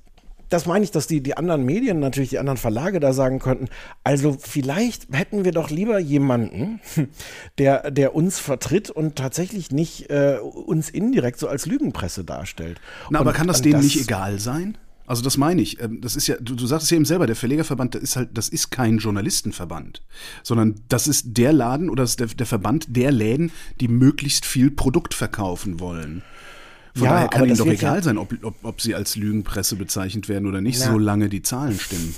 das 0.54 0.66
meine 0.66 0.84
ich, 0.84 0.90
dass 0.92 1.06
die, 1.06 1.20
die 1.22 1.36
anderen 1.36 1.64
Medien, 1.64 1.98
natürlich 1.98 2.30
die 2.30 2.38
anderen 2.38 2.56
Verlage 2.56 3.00
da 3.00 3.12
sagen 3.12 3.40
könnten, 3.40 3.66
also 4.04 4.36
vielleicht 4.38 5.08
hätten 5.12 5.44
wir 5.44 5.52
doch 5.52 5.68
lieber 5.70 5.98
jemanden, 5.98 6.80
der, 7.58 7.90
der 7.90 8.14
uns 8.14 8.38
vertritt 8.38 8.88
und 8.90 9.16
tatsächlich 9.16 9.70
nicht 9.72 10.10
äh, 10.10 10.38
uns 10.40 10.88
indirekt 10.90 11.38
so 11.38 11.48
als 11.48 11.66
Lügenpresse 11.66 12.24
darstellt. 12.24 12.80
Na, 13.10 13.18
aber 13.20 13.30
Und- 13.30 13.36
kann 13.36 13.46
das 13.48 13.62
denen 13.62 13.80
nicht 13.80 14.00
egal 14.00 14.38
sein? 14.38 14.78
Also 15.06 15.22
das 15.22 15.36
meine 15.36 15.60
ich. 15.60 15.82
Ähm, 15.82 16.00
Das 16.00 16.16
ist 16.16 16.28
ja, 16.28 16.36
du, 16.40 16.54
du 16.54 16.66
sagst 16.66 16.84
es 16.84 16.90
ja 16.90 16.96
eben 16.96 17.04
selber, 17.04 17.26
der 17.26 17.36
Verlegerverband, 17.36 17.94
das 17.94 18.02
ist 18.02 18.16
halt, 18.16 18.30
das 18.38 18.48
ist 18.48 18.70
kein 18.70 18.96
Journalistenverband, 18.96 20.02
sondern 20.42 20.76
das 20.88 21.08
ist 21.08 21.36
der 21.36 21.52
Laden 21.52 21.90
oder 21.90 22.04
das 22.04 22.10
ist 22.12 22.20
der, 22.20 22.28
der 22.28 22.46
Verband 22.46 22.86
der 22.96 23.12
Läden, 23.12 23.52
die 23.80 23.88
möglichst 23.88 24.46
viel 24.46 24.70
Produkt 24.70 25.12
verkaufen 25.12 25.78
wollen. 25.78 26.22
Von 26.94 27.04
Ja, 27.06 27.12
daher 27.14 27.28
kann 27.28 27.46
ihnen 27.46 27.56
doch 27.56 27.66
wird 27.66 27.80
ja- 27.80 27.88
egal 27.90 28.02
sein, 28.04 28.18
ob, 28.18 28.32
ob, 28.44 28.54
ob 28.62 28.80
sie 28.80 28.94
als 28.94 29.16
Lügenpresse 29.16 29.74
bezeichnet 29.76 30.28
werden 30.28 30.46
oder 30.46 30.60
nicht, 30.60 30.78
Na. 30.80 30.92
solange 30.92 31.28
die 31.28 31.42
Zahlen 31.42 31.78
stimmen. 31.78 32.14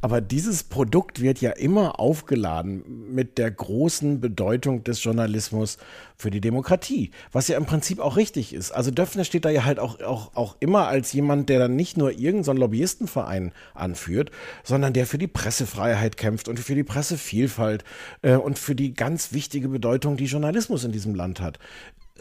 Aber 0.00 0.20
dieses 0.20 0.64
Produkt 0.64 1.20
wird 1.22 1.40
ja 1.40 1.52
immer 1.52 2.00
aufgeladen 2.00 2.82
mit 3.14 3.38
der 3.38 3.48
großen 3.48 4.20
Bedeutung 4.20 4.82
des 4.82 5.04
Journalismus 5.04 5.78
für 6.16 6.32
die 6.32 6.40
Demokratie, 6.40 7.12
was 7.30 7.46
ja 7.46 7.56
im 7.56 7.64
Prinzip 7.64 8.00
auch 8.00 8.16
richtig 8.16 8.52
ist. 8.54 8.72
Also 8.72 8.90
Döpfner 8.90 9.22
steht 9.22 9.44
da 9.44 9.50
ja 9.50 9.64
halt 9.64 9.78
auch, 9.78 10.00
auch, 10.00 10.34
auch 10.34 10.56
immer 10.58 10.88
als 10.88 11.12
jemand, 11.12 11.48
der 11.48 11.60
dann 11.60 11.76
nicht 11.76 11.96
nur 11.96 12.10
irgendeinen 12.10 12.56
Lobbyistenverein 12.58 13.52
anführt, 13.74 14.32
sondern 14.64 14.94
der 14.94 15.06
für 15.06 15.18
die 15.18 15.28
Pressefreiheit 15.28 16.16
kämpft 16.16 16.48
und 16.48 16.58
für 16.58 16.74
die 16.74 16.82
Pressevielfalt 16.84 17.84
äh, 18.22 18.34
und 18.34 18.58
für 18.58 18.74
die 18.74 18.94
ganz 18.94 19.32
wichtige 19.32 19.68
Bedeutung, 19.68 20.16
die 20.16 20.24
Journalismus 20.24 20.82
in 20.82 20.90
diesem 20.90 21.14
Land 21.14 21.40
hat. 21.40 21.60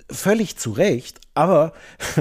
Völlig 0.10 0.58
zu 0.58 0.72
Recht, 0.72 1.22
aber 1.34 1.72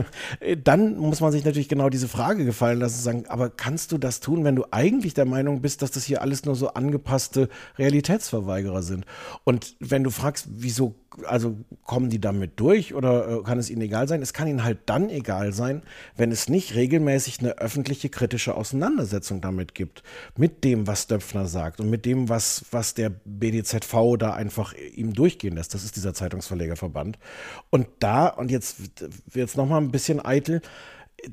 dann 0.64 0.97
muss 0.97 1.21
man 1.21 1.33
sich 1.33 1.45
natürlich 1.45 1.68
genau 1.68 1.89
diese 1.89 2.07
Frage 2.07 2.45
gefallen 2.45 2.79
lassen, 2.79 3.03
sagen, 3.03 3.25
aber 3.29 3.51
kannst 3.51 3.91
du 3.91 3.99
das 3.99 4.21
tun, 4.21 4.45
wenn 4.45 4.55
du 4.55 4.64
eigentlich 4.71 5.14
der 5.14 5.25
Meinung 5.25 5.62
bist, 5.62 5.83
dass 5.83 5.91
das 5.91 6.05
hier 6.05 6.23
alles 6.23 6.45
nur 6.45 6.55
so 6.55 6.68
angepasste 6.68 7.49
Realitätsverweigerer 7.77 8.83
sind? 8.83 9.07
Und 9.43 9.75
wenn 9.81 10.05
du 10.05 10.11
fragst, 10.11 10.47
wieso, 10.51 10.95
also 11.25 11.57
kommen 11.85 12.09
die 12.09 12.21
damit 12.21 12.61
durch 12.61 12.95
oder 12.95 13.41
äh, 13.41 13.43
kann 13.43 13.59
es 13.59 13.68
ihnen 13.68 13.83
egal 13.83 14.07
sein? 14.07 14.23
Es 14.23 14.33
kann 14.33 14.47
ihnen 14.47 14.62
halt 14.62 14.79
dann 14.87 15.11
egal 15.11 15.53
sein, 15.53 15.83
wenn 16.16 16.31
es 16.31 16.49
nicht 16.49 16.77
regelmäßig 16.77 17.41
eine 17.41 17.59
öffentliche 17.59 18.11
kritische 18.11 18.55
Auseinandersetzung 18.55 19.41
damit 19.41 19.75
gibt, 19.75 20.05
mit 20.37 20.62
dem, 20.62 20.87
was 20.87 21.09
Döpfner 21.09 21.47
sagt 21.47 21.81
und 21.81 21.91
mit 21.91 22.05
dem, 22.05 22.29
was, 22.29 22.64
was 22.71 22.95
der 22.95 23.11
BDZV 23.11 24.16
da 24.18 24.35
einfach 24.35 24.73
ihm 24.95 25.14
durchgehen 25.14 25.57
lässt. 25.57 25.75
Das 25.75 25.83
ist 25.83 25.97
dieser 25.97 26.14
Zeitungsverlegerverband. 26.14 27.18
Und 27.71 27.87
da, 28.01 28.27
und 28.27 28.51
jetzt 28.51 28.79
wird 29.33 29.49
es 29.49 29.57
nochmal 29.57 29.81
ein 29.81 29.93
bisschen 29.93 30.25
eitel, 30.25 30.61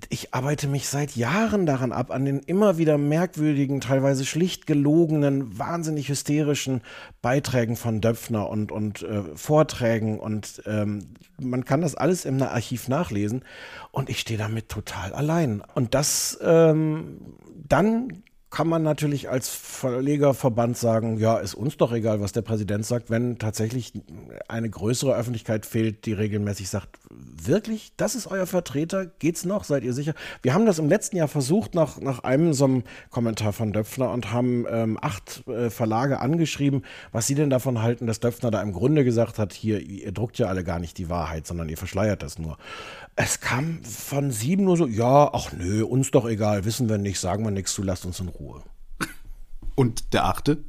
ich 0.09 0.33
arbeite 0.33 0.67
mich 0.67 0.87
seit 0.87 1.15
Jahren 1.15 1.65
daran 1.65 1.91
ab, 1.91 2.11
an 2.11 2.25
den 2.25 2.39
immer 2.39 2.77
wieder 2.77 2.97
merkwürdigen, 2.97 3.81
teilweise 3.81 4.25
schlicht 4.25 4.67
gelogenen, 4.67 5.57
wahnsinnig 5.57 6.09
hysterischen 6.09 6.81
Beiträgen 7.21 7.75
von 7.75 8.01
Döpfner 8.01 8.49
und, 8.49 8.71
und 8.71 9.03
äh, 9.03 9.23
Vorträgen. 9.35 10.19
Und 10.19 10.61
ähm, 10.65 11.13
man 11.39 11.65
kann 11.65 11.81
das 11.81 11.95
alles 11.95 12.25
im 12.25 12.41
Archiv 12.41 12.87
nachlesen. 12.87 13.43
Und 13.91 14.09
ich 14.09 14.19
stehe 14.19 14.37
damit 14.37 14.69
total 14.69 15.13
allein. 15.13 15.61
Und 15.73 15.93
das 15.93 16.37
ähm, 16.41 17.35
dann 17.67 18.23
kann 18.49 18.67
man 18.67 18.81
natürlich 18.81 19.29
als 19.29 19.49
Verlegerverband 19.49 20.77
sagen, 20.77 21.17
ja, 21.17 21.37
ist 21.37 21.53
uns 21.53 21.75
doch 21.75 21.91
egal, 21.91 22.21
was 22.21 22.31
der 22.31 22.43
Präsident 22.43 22.85
sagt, 22.85 23.09
wenn 23.09 23.37
tatsächlich 23.39 23.91
eine 24.47 24.69
größere 24.69 25.13
Öffentlichkeit 25.13 25.65
fehlt, 25.65 26.05
die 26.05 26.13
regelmäßig 26.13 26.69
sagt, 26.69 26.97
wirklich, 27.09 27.91
das 27.97 28.15
ist 28.15 28.27
euer 28.27 28.47
Vertreter, 28.47 29.05
geht's 29.05 29.43
noch, 29.43 29.65
seid 29.65 29.83
ihr 29.83 29.93
sicher? 29.93 30.13
Wir 30.41 30.53
haben 30.53 30.65
das 30.65 30.79
im 30.79 30.87
letzten 30.87 31.17
Jahr 31.17 31.27
versucht, 31.27 31.75
nach, 31.75 31.99
nach 31.99 32.19
einem 32.19 32.53
so 32.53 32.65
einem 32.65 32.83
Kommentar 33.09 33.51
von 33.51 33.73
Döpfner 33.73 34.11
und 34.11 34.31
haben 34.31 34.65
ähm, 34.69 34.97
acht 35.01 35.45
äh, 35.47 35.69
Verlage 35.69 36.19
angeschrieben, 36.19 36.83
was 37.11 37.27
sie 37.27 37.35
denn 37.35 37.49
davon 37.49 37.81
halten, 37.81 38.07
dass 38.07 38.21
Döpfner 38.21 38.49
da 38.49 38.61
im 38.61 38.71
Grunde 38.71 39.03
gesagt 39.03 39.39
hat, 39.39 39.51
hier, 39.51 39.81
ihr 39.81 40.13
druckt 40.13 40.37
ja 40.37 40.47
alle 40.47 40.63
gar 40.63 40.79
nicht 40.79 40.97
die 40.97 41.09
Wahrheit, 41.09 41.45
sondern 41.47 41.67
ihr 41.67 41.77
verschleiert 41.77 42.23
das 42.23 42.39
nur. 42.39 42.57
Es 43.19 43.39
kam 43.39 43.83
von 43.83 44.29
sieben 44.29 44.65
nur 44.65 44.77
so, 44.77 44.85
ja, 44.85 45.33
ach 45.33 45.51
nö, 45.51 45.83
uns 45.83 46.11
doch 46.11 46.27
egal, 46.27 46.65
wissen 46.65 46.87
wir 46.87 46.99
nicht, 46.99 47.19
sagen 47.19 47.43
wir 47.43 47.49
nichts 47.49 47.73
zu, 47.73 47.81
lasst 47.81 48.05
uns 48.05 48.19
in 48.19 48.27
Ruhe. 48.27 48.61
Und 49.73 50.13
der 50.13 50.25
achte? 50.25 50.63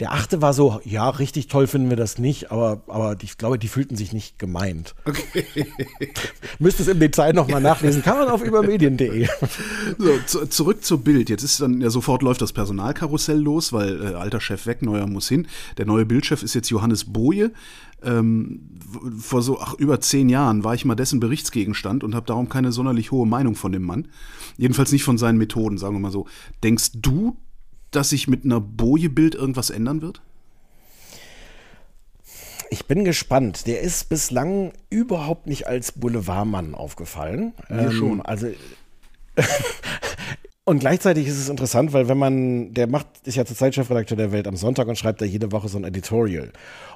Der 0.00 0.12
achte 0.12 0.40
war 0.40 0.52
so, 0.52 0.80
ja, 0.84 1.08
richtig 1.08 1.48
toll 1.48 1.66
finden 1.66 1.90
wir 1.90 1.96
das 1.96 2.18
nicht, 2.18 2.52
aber, 2.52 2.82
aber 2.86 3.16
ich 3.20 3.36
glaube, 3.36 3.58
die 3.58 3.66
fühlten 3.66 3.96
sich 3.96 4.12
nicht 4.12 4.38
gemeint. 4.38 4.94
Okay. 5.04 5.66
Müsste 6.60 6.82
es 6.82 6.88
im 6.88 7.00
Detail 7.00 7.32
nochmal 7.32 7.60
nachlesen. 7.60 8.02
Kann 8.02 8.16
man 8.16 8.28
auf 8.28 8.42
übermedien.de. 8.42 9.28
So, 9.98 10.18
zu, 10.26 10.46
zurück 10.46 10.84
zur 10.84 11.02
Bild. 11.02 11.30
Jetzt 11.30 11.42
ist 11.42 11.60
dann 11.60 11.80
ja 11.80 11.90
sofort 11.90 12.22
läuft 12.22 12.42
das 12.42 12.52
Personalkarussell 12.52 13.38
los, 13.38 13.72
weil 13.72 14.02
äh, 14.02 14.14
alter 14.14 14.40
Chef 14.40 14.66
weg, 14.66 14.82
neuer 14.82 15.06
muss 15.06 15.28
hin. 15.28 15.48
Der 15.78 15.86
neue 15.86 16.04
Bildchef 16.04 16.42
ist 16.42 16.54
jetzt 16.54 16.68
Johannes 16.68 17.04
Boje. 17.04 17.52
Ähm, 18.02 18.78
vor 19.18 19.42
so 19.42 19.58
ach, 19.60 19.74
über 19.74 20.00
zehn 20.00 20.28
Jahren 20.28 20.62
war 20.62 20.74
ich 20.74 20.84
mal 20.84 20.94
dessen 20.94 21.18
Berichtsgegenstand 21.18 22.04
und 22.04 22.14
habe 22.14 22.26
darum 22.26 22.48
keine 22.48 22.70
sonderlich 22.70 23.10
hohe 23.10 23.26
Meinung 23.26 23.56
von 23.56 23.72
dem 23.72 23.82
Mann. 23.82 24.08
Jedenfalls 24.56 24.92
nicht 24.92 25.04
von 25.04 25.18
seinen 25.18 25.38
Methoden, 25.38 25.78
sagen 25.78 25.94
wir 25.94 26.00
mal 26.00 26.12
so. 26.12 26.26
Denkst 26.62 26.90
du, 26.94 27.36
dass 27.98 28.10
sich 28.10 28.28
mit 28.28 28.44
einer 28.44 28.60
Boje-Bild 28.60 29.34
irgendwas 29.34 29.70
ändern 29.70 30.02
wird? 30.02 30.20
Ich 32.70 32.86
bin 32.86 33.04
gespannt. 33.04 33.66
Der 33.66 33.80
ist 33.80 34.08
bislang 34.08 34.72
überhaupt 34.88 35.48
nicht 35.48 35.66
als 35.66 35.90
Boulevardmann 35.90 36.76
aufgefallen. 36.76 37.54
Mir 37.68 37.86
ähm, 37.86 37.92
schon. 37.92 38.22
Also 38.22 38.46
Und 40.68 40.80
gleichzeitig 40.80 41.26
ist 41.26 41.38
es 41.38 41.48
interessant, 41.48 41.94
weil 41.94 42.08
wenn 42.08 42.18
man, 42.18 42.74
der 42.74 42.88
macht, 42.88 43.06
ist 43.24 43.36
ja 43.36 43.46
zurzeit 43.46 43.74
Chefredakteur 43.74 44.18
der 44.18 44.32
Welt 44.32 44.46
am 44.46 44.56
Sonntag 44.56 44.86
und 44.86 44.98
schreibt 44.98 45.22
da 45.22 45.24
jede 45.24 45.50
Woche 45.50 45.66
so 45.66 45.78
ein 45.78 45.84
Editorial. 45.84 46.52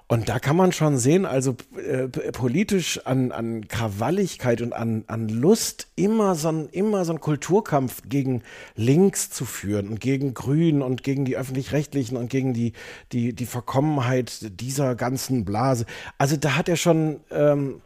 Und 0.09 0.29
da 0.29 0.39
kann 0.39 0.57
man 0.57 0.73
schon 0.73 0.99
sehen, 0.99 1.25
also 1.25 1.57
äh, 1.83 2.07
politisch 2.33 3.01
an, 3.07 3.33
an 3.33 3.67
Krawalligkeit 3.69 4.61
und 4.61 4.75
an, 4.75 5.05
an 5.07 5.31
Lust 5.31 5.87
immer 5.97 6.35
so, 6.35 6.49
ein, 6.49 6.69
immer 6.69 7.07
so 7.07 7.15
ein 7.15 7.21
Kulturkampf 7.21 8.03
gegen 8.07 8.43
Links 8.77 9.31
zu 9.31 9.47
führen 9.47 9.89
und 9.89 10.01
gegen 10.01 10.35
Grün 10.35 10.83
und 10.83 11.03
gegen 11.03 11.25
die 11.25 11.39
Öffentlich-Rechtlichen 11.39 12.19
und 12.19 12.29
gegen 12.29 12.53
die, 12.53 12.75
die, 13.13 13.33
die 13.33 13.47
Verkommenheit 13.47 14.61
dieser 14.61 14.95
ganzen 14.97 15.47
Blase. 15.47 15.87
Also 16.19 16.37
da 16.37 16.57
hat 16.57 16.69
er 16.69 16.77
schon, 16.77 17.21
ähm, 17.31 17.81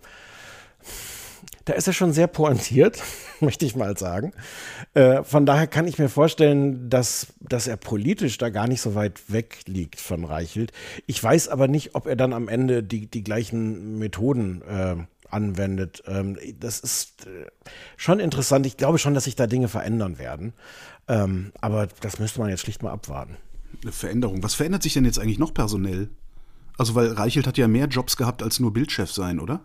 da 1.66 1.74
ist 1.74 1.86
er 1.86 1.92
schon 1.92 2.12
sehr 2.12 2.28
pointiert, 2.28 3.02
möchte 3.40 3.66
ich 3.66 3.76
mal 3.76 3.98
sagen. 3.98 4.32
Äh, 4.94 5.22
von 5.24 5.44
daher 5.46 5.66
kann 5.66 5.86
ich 5.86 5.98
mir 5.98 6.08
vorstellen, 6.08 6.88
dass, 6.88 7.26
dass 7.40 7.66
er 7.66 7.76
politisch 7.76 8.38
da 8.38 8.48
gar 8.50 8.68
nicht 8.68 8.80
so 8.80 8.94
weit 8.94 9.30
weg 9.30 9.58
liegt 9.66 10.00
von 10.00 10.24
Reichelt. 10.24 10.72
Ich 11.06 11.22
weiß 11.22 11.48
aber 11.48 11.68
nicht, 11.68 11.94
ob 11.94 12.06
er 12.06 12.16
dann 12.16 12.32
am 12.32 12.48
Ende 12.48 12.82
die, 12.82 13.06
die 13.08 13.24
gleichen 13.24 13.98
Methoden 13.98 14.62
äh, 14.62 14.96
anwendet. 15.28 16.04
Ähm, 16.06 16.38
das 16.58 16.78
ist 16.80 17.26
äh, 17.26 17.46
schon 17.96 18.20
interessant. 18.20 18.64
Ich 18.64 18.76
glaube 18.76 18.98
schon, 18.98 19.14
dass 19.14 19.24
sich 19.24 19.36
da 19.36 19.48
Dinge 19.48 19.68
verändern 19.68 20.18
werden. 20.18 20.52
Ähm, 21.08 21.52
aber 21.60 21.88
das 22.00 22.20
müsste 22.20 22.38
man 22.40 22.48
jetzt 22.48 22.60
schlicht 22.60 22.84
mal 22.84 22.92
abwarten. 22.92 23.36
Eine 23.82 23.92
Veränderung. 23.92 24.42
Was 24.44 24.54
verändert 24.54 24.84
sich 24.84 24.94
denn 24.94 25.04
jetzt 25.04 25.18
eigentlich 25.18 25.40
noch 25.40 25.52
personell? 25.52 26.10
Also, 26.78 26.94
weil 26.94 27.08
Reichelt 27.08 27.46
hat 27.46 27.58
ja 27.58 27.66
mehr 27.66 27.86
Jobs 27.86 28.16
gehabt 28.16 28.42
als 28.42 28.60
nur 28.60 28.72
Bildchef 28.72 29.10
sein, 29.10 29.40
oder? 29.40 29.60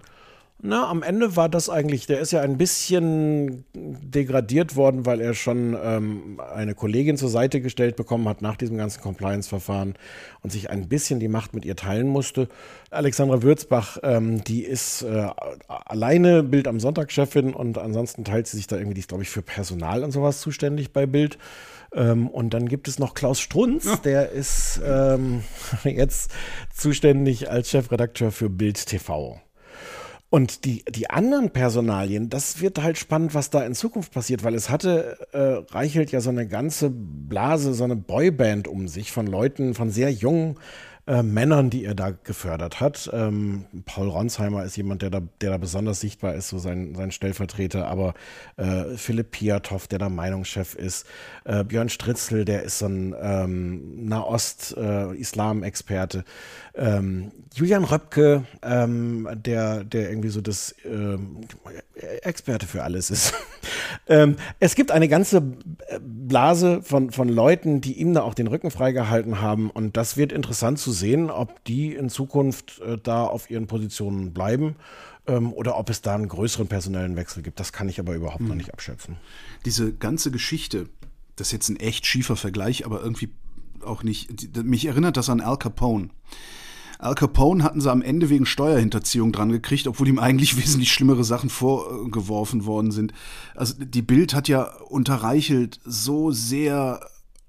Na, 0.63 0.87
am 0.87 1.01
Ende 1.01 1.35
war 1.35 1.49
das 1.49 1.69
eigentlich, 1.69 2.05
der 2.05 2.19
ist 2.19 2.31
ja 2.31 2.41
ein 2.41 2.59
bisschen 2.59 3.65
degradiert 3.73 4.75
worden, 4.75 5.07
weil 5.07 5.19
er 5.19 5.33
schon 5.33 5.75
ähm, 5.83 6.39
eine 6.53 6.75
Kollegin 6.75 7.17
zur 7.17 7.29
Seite 7.29 7.61
gestellt 7.61 7.95
bekommen 7.95 8.29
hat 8.29 8.43
nach 8.43 8.57
diesem 8.57 8.77
ganzen 8.77 9.01
Compliance-Verfahren 9.01 9.95
und 10.43 10.51
sich 10.51 10.69
ein 10.69 10.87
bisschen 10.87 11.19
die 11.19 11.29
Macht 11.29 11.55
mit 11.55 11.65
ihr 11.65 11.75
teilen 11.75 12.07
musste. 12.07 12.47
Alexandra 12.91 13.41
Würzbach, 13.41 13.97
ähm, 14.03 14.43
die 14.43 14.63
ist 14.63 15.01
äh, 15.01 15.29
alleine 15.67 16.43
Bild 16.43 16.67
am 16.67 16.79
Sonntag-Chefin 16.79 17.55
und 17.55 17.79
ansonsten 17.79 18.23
teilt 18.23 18.45
sie 18.45 18.57
sich 18.57 18.67
da 18.67 18.77
irgendwie, 18.77 18.93
die 18.93 19.01
ist 19.01 19.09
glaube 19.09 19.23
ich 19.23 19.29
für 19.29 19.41
Personal 19.41 20.03
und 20.03 20.11
sowas 20.11 20.41
zuständig 20.41 20.93
bei 20.93 21.07
Bild. 21.07 21.39
Ähm, 21.91 22.29
und 22.29 22.53
dann 22.53 22.69
gibt 22.69 22.87
es 22.87 22.99
noch 22.99 23.15
Klaus 23.15 23.39
Strunz, 23.39 23.85
ja. 23.85 23.95
der 23.95 24.29
ist 24.29 24.79
ähm, 24.85 25.41
jetzt 25.85 26.31
zuständig 26.71 27.49
als 27.49 27.71
Chefredakteur 27.71 28.31
für 28.31 28.49
Bild 28.51 28.85
TV. 28.85 29.41
Und 30.31 30.63
die, 30.63 30.85
die 30.85 31.09
anderen 31.09 31.49
Personalien, 31.49 32.29
das 32.29 32.61
wird 32.61 32.81
halt 32.81 32.97
spannend, 32.97 33.33
was 33.33 33.49
da 33.49 33.65
in 33.65 33.75
Zukunft 33.75 34.13
passiert, 34.13 34.45
weil 34.45 34.55
es 34.55 34.69
hatte, 34.69 35.17
äh, 35.33 35.73
Reichelt 35.73 36.13
ja 36.13 36.21
so 36.21 36.29
eine 36.29 36.47
ganze 36.47 36.89
Blase, 36.89 37.73
so 37.73 37.83
eine 37.83 37.97
Boyband 37.97 38.69
um 38.69 38.87
sich 38.87 39.11
von 39.11 39.27
Leuten, 39.27 39.73
von 39.73 39.89
sehr 39.89 40.09
jungen 40.09 40.55
äh, 41.07 41.23
Männern, 41.23 41.69
die 41.69 41.85
er 41.85 41.95
da 41.95 42.11
gefördert 42.11 42.79
hat. 42.79 43.09
Ähm, 43.13 43.65
Paul 43.85 44.09
Ronsheimer 44.09 44.63
ist 44.63 44.77
jemand, 44.77 45.01
der 45.01 45.09
da, 45.09 45.21
der 45.41 45.49
da 45.51 45.57
besonders 45.57 45.99
sichtbar 45.99 46.35
ist, 46.35 46.47
so 46.49 46.59
sein, 46.59 46.93
sein 46.95 47.11
Stellvertreter, 47.11 47.87
aber 47.87 48.13
äh, 48.57 48.97
Philipp 48.97 49.31
Piatow, 49.31 49.87
der 49.87 49.99
da 49.99 50.09
Meinungschef 50.09 50.75
ist, 50.75 51.05
äh, 51.45 51.63
Björn 51.63 51.89
Stritzel, 51.89 52.45
der 52.45 52.63
ist 52.63 52.79
so 52.79 52.85
ein 52.85 53.15
ähm, 53.19 54.07
Nahost-Islam-Experte, 54.07 56.23
äh, 56.73 56.75
ähm, 56.75 57.31
Julian 57.53 57.83
Röpke, 57.83 58.45
ähm, 58.61 59.27
der, 59.33 59.83
der 59.83 60.09
irgendwie 60.09 60.29
so 60.29 60.39
das 60.39 60.73
ähm, 60.85 61.41
Experte 62.21 62.65
für 62.65 62.83
alles 62.83 63.11
ist. 63.11 63.33
ähm, 64.07 64.37
es 64.59 64.75
gibt 64.75 64.91
eine 64.91 65.09
ganze 65.09 65.41
Blase 65.99 66.81
von, 66.81 67.11
von 67.11 67.27
Leuten, 67.27 67.81
die 67.81 67.99
ihm 67.99 68.13
da 68.13 68.21
auch 68.21 68.33
den 68.33 68.47
Rücken 68.47 68.71
freigehalten 68.71 69.41
haben. 69.41 69.69
Und 69.69 69.97
das 69.97 70.15
wird 70.15 70.31
interessant 70.31 70.79
zu 70.79 70.90
sehen, 70.91 71.29
ob 71.29 71.63
die 71.65 71.93
in 71.93 72.09
Zukunft 72.09 72.79
äh, 72.79 72.97
da 73.01 73.23
auf 73.23 73.49
ihren 73.49 73.67
Positionen 73.67 74.33
bleiben 74.33 74.75
ähm, 75.27 75.53
oder 75.53 75.77
ob 75.77 75.89
es 75.89 76.01
da 76.01 76.15
einen 76.15 76.27
größeren 76.27 76.67
personellen 76.67 77.15
Wechsel 77.15 77.43
gibt. 77.43 77.59
Das 77.59 77.73
kann 77.73 77.89
ich 77.89 77.99
aber 77.99 78.13
überhaupt 78.13 78.39
hm. 78.39 78.49
noch 78.49 78.55
nicht 78.55 78.73
abschätzen. 78.73 79.17
Diese 79.65 79.93
ganze 79.93 80.31
Geschichte, 80.31 80.87
das 81.35 81.47
ist 81.47 81.53
jetzt 81.53 81.69
ein 81.69 81.77
echt 81.77 82.05
schiefer 82.05 82.35
Vergleich, 82.35 82.85
aber 82.85 83.01
irgendwie 83.01 83.29
auch 83.83 84.03
nicht. 84.03 84.55
Mich 84.63 84.85
erinnert 84.85 85.17
das 85.17 85.29
an 85.29 85.41
Al 85.41 85.57
Capone. 85.57 86.09
Al 86.99 87.15
Capone 87.15 87.63
hatten 87.63 87.81
sie 87.81 87.89
am 87.89 88.03
Ende 88.03 88.29
wegen 88.29 88.45
Steuerhinterziehung 88.45 89.31
dran 89.31 89.51
gekriegt, 89.51 89.87
obwohl 89.87 90.07
ihm 90.07 90.19
eigentlich 90.19 90.55
wesentlich 90.63 90.91
schlimmere 90.91 91.23
Sachen 91.23 91.49
vorgeworfen 91.49 92.65
worden 92.65 92.91
sind. 92.91 93.13
Also 93.55 93.73
die 93.77 94.03
Bild 94.03 94.35
hat 94.35 94.47
ja 94.47 94.71
unter 94.87 95.15
Reichelt 95.15 95.79
so 95.83 96.31
sehr 96.31 96.99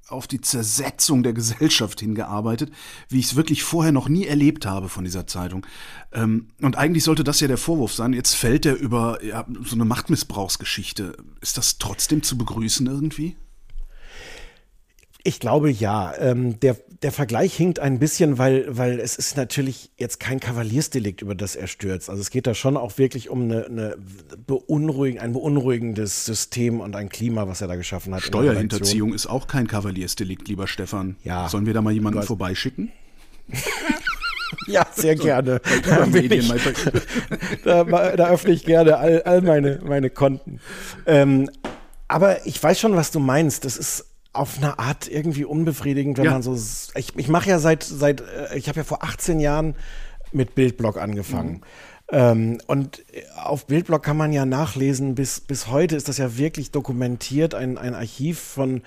auf 0.08 0.26
die 0.26 0.40
Zersetzung 0.40 1.22
der 1.22 1.32
Gesellschaft 1.32 2.00
hingearbeitet, 2.00 2.70
wie 3.08 3.18
ich 3.18 3.26
es 3.26 3.36
wirklich 3.36 3.62
vorher 3.62 3.92
noch 3.92 4.08
nie 4.08 4.26
erlebt 4.26 4.66
habe 4.66 4.88
von 4.88 5.04
dieser 5.04 5.26
Zeitung. 5.26 5.66
Ähm, 6.12 6.48
und 6.60 6.76
eigentlich 6.76 7.04
sollte 7.04 7.24
das 7.24 7.40
ja 7.40 7.48
der 7.48 7.58
Vorwurf 7.58 7.94
sein. 7.94 8.12
Jetzt 8.12 8.34
fällt 8.34 8.66
er 8.66 8.76
über 8.76 9.24
ja, 9.24 9.46
so 9.64 9.74
eine 9.74 9.84
Machtmissbrauchsgeschichte. 9.84 11.16
Ist 11.40 11.56
das 11.56 11.78
trotzdem 11.78 12.22
zu 12.22 12.36
begrüßen 12.36 12.86
irgendwie? 12.86 13.36
Ich 15.24 15.40
glaube 15.40 15.70
ja. 15.70 16.14
Ähm, 16.18 16.58
der, 16.60 16.76
der 17.02 17.12
Vergleich 17.12 17.54
hinkt 17.54 17.78
ein 17.78 17.98
bisschen, 17.98 18.38
weil, 18.38 18.66
weil 18.68 18.98
es 18.98 19.16
ist 19.16 19.36
natürlich 19.36 19.90
jetzt 19.96 20.18
kein 20.20 20.40
Kavaliersdelikt, 20.40 21.22
über 21.22 21.34
das 21.34 21.56
er 21.56 21.66
stürzt. 21.68 22.10
Also 22.10 22.20
es 22.20 22.30
geht 22.30 22.46
da 22.46 22.54
schon 22.54 22.76
auch 22.76 22.98
wirklich 22.98 23.28
um 23.28 23.42
eine, 23.42 23.66
eine 23.66 23.96
beunruhig, 24.46 25.20
ein 25.20 25.32
beunruhigendes 25.32 26.24
System 26.24 26.80
und 26.80 26.96
ein 26.96 27.08
Klima, 27.08 27.46
was 27.46 27.60
er 27.60 27.68
da 27.68 27.76
geschaffen 27.76 28.14
hat. 28.14 28.22
Steuerhinterziehung 28.22 29.14
ist 29.14 29.26
auch 29.26 29.46
kein 29.46 29.66
Kavaliersdelikt, 29.66 30.48
lieber 30.48 30.66
Stefan. 30.66 31.16
Ja. 31.22 31.48
Sollen 31.48 31.66
wir 31.66 31.74
da 31.74 31.82
mal 31.82 31.92
jemanden 31.92 32.22
vorbeischicken? 32.22 32.92
Ja, 34.66 34.86
sehr 34.92 35.16
gerne. 35.16 35.60
Da, 35.86 36.06
ich, 36.06 36.52
da, 37.64 37.84
da, 37.84 38.28
öffne 38.28 38.52
ich 38.52 38.64
gerne 38.64 38.98
all, 38.98 39.22
all 39.22 39.40
meine, 39.40 39.80
meine 39.82 40.10
Konten. 40.10 40.60
Ähm, 41.06 41.50
aber 42.06 42.46
ich 42.46 42.62
weiß 42.62 42.78
schon, 42.78 42.94
was 42.94 43.10
du 43.10 43.18
meinst. 43.18 43.64
Das 43.64 43.78
ist 43.78 44.11
auf 44.32 44.58
eine 44.58 44.78
Art 44.78 45.08
irgendwie 45.08 45.44
unbefriedigend, 45.44 46.18
wenn 46.18 46.24
ja. 46.24 46.30
man 46.32 46.42
so. 46.42 46.54
Ich, 46.96 47.16
ich 47.16 47.28
mache 47.28 47.50
ja 47.50 47.58
seit, 47.58 47.82
seit, 47.82 48.20
äh, 48.20 48.56
ich 48.56 48.68
habe 48.68 48.78
ja 48.78 48.84
vor 48.84 49.02
18 49.02 49.40
Jahren 49.40 49.74
mit 50.32 50.54
Bildblog 50.54 50.96
angefangen. 50.96 51.52
Mhm. 51.52 51.62
Ähm, 52.12 52.58
und 52.66 53.04
auf 53.36 53.66
Bildblog 53.66 54.02
kann 54.02 54.16
man 54.16 54.32
ja 54.32 54.44
nachlesen, 54.44 55.14
bis, 55.14 55.40
bis 55.40 55.68
heute 55.68 55.96
ist 55.96 56.08
das 56.08 56.18
ja 56.18 56.36
wirklich 56.36 56.70
dokumentiert, 56.70 57.54
ein, 57.54 57.78
ein 57.78 57.94
Archiv 57.94 58.38
von 58.38 58.82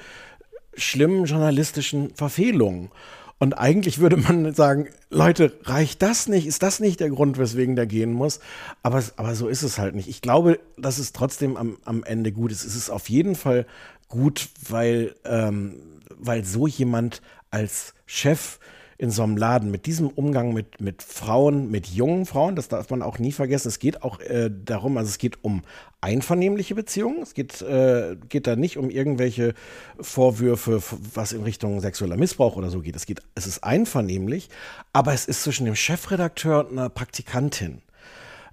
schlimmen 0.75 1.25
journalistischen 1.25 2.13
Verfehlungen. 2.15 2.91
Und 3.37 3.57
eigentlich 3.57 3.99
würde 3.99 4.15
man 4.15 4.53
sagen, 4.53 4.87
Leute, 5.09 5.57
reicht 5.63 6.01
das 6.01 6.27
nicht? 6.27 6.47
Ist 6.47 6.63
das 6.63 6.79
nicht 6.79 6.99
der 6.99 7.09
Grund, 7.09 7.37
weswegen 7.37 7.75
der 7.75 7.85
gehen 7.85 8.13
muss? 8.13 8.39
Aber, 8.81 9.03
aber 9.17 9.35
so 9.35 9.47
ist 9.47 9.63
es 9.63 9.77
halt 9.77 9.93
nicht. 9.93 10.07
Ich 10.07 10.21
glaube, 10.21 10.59
dass 10.77 10.99
es 10.99 11.11
trotzdem 11.11 11.57
am, 11.57 11.77
am 11.83 12.03
Ende 12.03 12.31
gut 12.31 12.51
ist. 12.51 12.63
Es 12.63 12.75
ist 12.75 12.89
auf 12.89 13.09
jeden 13.09 13.35
Fall 13.35 13.65
gut, 14.07 14.49
weil, 14.69 15.15
ähm, 15.25 15.75
weil 16.09 16.43
so 16.45 16.67
jemand 16.67 17.21
als 17.51 17.93
Chef 18.05 18.59
in 18.97 19.11
so 19.11 19.23
einem 19.23 19.35
Laden 19.35 19.71
mit 19.71 19.87
diesem 19.87 20.07
Umgang 20.07 20.53
mit, 20.53 20.79
mit 20.79 21.03
Frauen, 21.03 21.69
mit 21.69 21.87
jungen 21.87 22.25
Frauen, 22.25 22.55
das 22.55 22.69
darf 22.69 22.89
man 22.89 23.01
auch 23.01 23.19
nie 23.19 23.33
vergessen. 23.33 23.67
Es 23.67 23.79
geht 23.79 24.03
auch 24.03 24.21
äh, 24.21 24.49
darum, 24.49 24.97
also 24.97 25.09
es 25.09 25.17
geht 25.17 25.43
um 25.43 25.63
einvernehmliche 25.99 26.75
Beziehungen. 26.75 27.21
Es 27.21 27.33
geht, 27.33 27.61
äh, 27.61 28.15
geht 28.29 28.47
da 28.47 28.55
nicht 28.55 28.77
um 28.77 28.89
irgendwelche 28.89 29.53
Vorwürfe, 29.99 30.81
was 31.13 31.33
in 31.33 31.43
Richtung 31.43 31.81
sexueller 31.81 32.15
Missbrauch 32.15 32.55
oder 32.55 32.69
so 32.69 32.79
geht. 32.79 32.95
Es 32.95 33.05
geht, 33.05 33.21
es 33.35 33.47
ist 33.47 33.65
einvernehmlich, 33.65 34.49
aber 34.93 35.13
es 35.13 35.25
ist 35.25 35.43
zwischen 35.43 35.65
dem 35.65 35.75
Chefredakteur 35.75 36.65
und 36.65 36.71
einer 36.71 36.89
Praktikantin. 36.89 37.81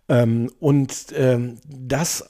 Ähm, 0.08 0.50
und 0.58 1.06
ähm, 1.14 1.58
das 1.64 2.26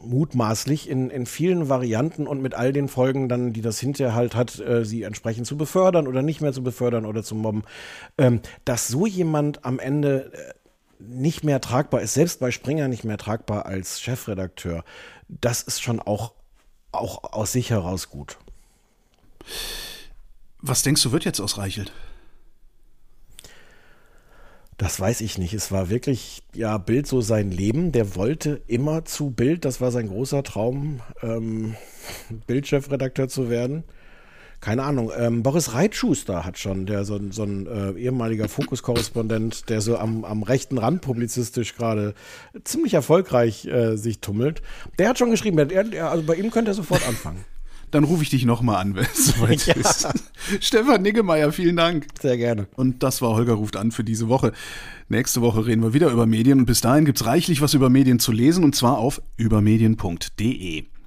mutmaßlich 0.00 0.88
in, 0.88 1.10
in 1.10 1.26
vielen 1.26 1.68
Varianten 1.68 2.26
und 2.26 2.40
mit 2.40 2.54
all 2.54 2.72
den 2.72 2.88
Folgen 2.88 3.28
dann, 3.28 3.52
die 3.52 3.60
das 3.60 3.78
hinterher 3.78 4.14
halt 4.14 4.34
hat, 4.34 4.58
äh, 4.58 4.84
sie 4.84 5.02
entsprechend 5.02 5.46
zu 5.46 5.56
befördern 5.56 6.06
oder 6.06 6.22
nicht 6.22 6.40
mehr 6.40 6.52
zu 6.52 6.62
befördern 6.62 7.04
oder 7.04 7.22
zu 7.22 7.34
mobben, 7.34 7.64
ähm, 8.16 8.40
dass 8.64 8.88
so 8.88 9.06
jemand 9.06 9.64
am 9.64 9.78
Ende 9.78 10.32
äh, 10.32 10.54
nicht 10.98 11.44
mehr 11.44 11.60
tragbar 11.60 12.00
ist, 12.00 12.14
selbst 12.14 12.40
bei 12.40 12.50
Springer 12.50 12.88
nicht 12.88 13.04
mehr 13.04 13.18
tragbar 13.18 13.66
als 13.66 14.00
Chefredakteur, 14.00 14.84
das 15.28 15.62
ist 15.62 15.82
schon 15.82 16.00
auch, 16.00 16.32
auch 16.92 17.32
aus 17.32 17.52
sich 17.52 17.70
heraus 17.70 18.10
gut. 18.10 18.38
Was 20.60 20.82
denkst 20.82 21.02
du, 21.02 21.12
wird 21.12 21.24
jetzt 21.24 21.40
aus 21.40 21.58
Reichelt? 21.58 21.92
Das 24.78 25.00
weiß 25.00 25.22
ich 25.22 25.38
nicht. 25.38 25.54
Es 25.54 25.72
war 25.72 25.90
wirklich, 25.90 26.44
ja, 26.54 26.78
Bild 26.78 27.08
so 27.08 27.20
sein 27.20 27.50
Leben. 27.50 27.90
Der 27.90 28.14
wollte 28.14 28.62
immer 28.68 29.04
zu 29.04 29.30
Bild. 29.30 29.64
Das 29.64 29.80
war 29.80 29.90
sein 29.90 30.08
großer 30.08 30.44
Traum, 30.44 31.00
ähm, 31.20 31.74
Bildchefredakteur 32.46 33.28
zu 33.28 33.50
werden. 33.50 33.82
Keine 34.60 34.84
Ahnung. 34.84 35.10
Ähm, 35.16 35.42
Boris 35.42 35.74
Reitschuster 35.74 36.44
hat 36.44 36.58
schon, 36.58 36.86
der 36.86 37.04
so, 37.04 37.18
so 37.30 37.42
ein 37.42 37.66
äh, 37.66 37.90
ehemaliger 37.98 38.48
Fokus-Korrespondent, 38.48 39.68
der 39.68 39.80
so 39.80 39.98
am, 39.98 40.24
am 40.24 40.44
rechten 40.44 40.78
Rand 40.78 41.02
publizistisch 41.02 41.74
gerade 41.76 42.14
ziemlich 42.62 42.94
erfolgreich 42.94 43.66
äh, 43.66 43.96
sich 43.96 44.20
tummelt. 44.20 44.62
Der 44.98 45.08
hat 45.08 45.18
schon 45.18 45.30
geschrieben, 45.30 45.58
er, 45.58 45.92
er, 45.92 46.10
also 46.10 46.24
bei 46.24 46.36
ihm 46.36 46.52
könnte 46.52 46.70
er 46.70 46.74
sofort 46.74 47.06
anfangen. 47.06 47.44
Dann 47.90 48.04
rufe 48.04 48.22
ich 48.22 48.30
dich 48.30 48.44
nochmal 48.44 48.76
an, 48.76 48.94
wenn 48.94 49.04
es 49.04 49.26
soweit 49.34 49.66
ja. 49.66 49.74
ist. 49.74 50.08
Stefan 50.60 51.02
Niggemeier, 51.02 51.52
vielen 51.52 51.76
Dank. 51.76 52.06
Sehr 52.20 52.36
gerne. 52.36 52.66
Und 52.76 53.02
das 53.02 53.22
war 53.22 53.30
Holger 53.30 53.54
ruft 53.54 53.76
an 53.76 53.92
für 53.92 54.04
diese 54.04 54.28
Woche. 54.28 54.52
Nächste 55.08 55.40
Woche 55.40 55.66
reden 55.66 55.82
wir 55.82 55.94
wieder 55.94 56.10
über 56.10 56.26
Medien 56.26 56.58
und 56.60 56.66
bis 56.66 56.80
dahin 56.80 57.04
gibt 57.04 57.20
es 57.20 57.26
reichlich 57.26 57.62
was 57.62 57.74
über 57.74 57.88
Medien 57.88 58.18
zu 58.18 58.32
lesen 58.32 58.62
und 58.64 58.74
zwar 58.74 58.98
auf 58.98 59.22
übermedien.de. 59.36 60.84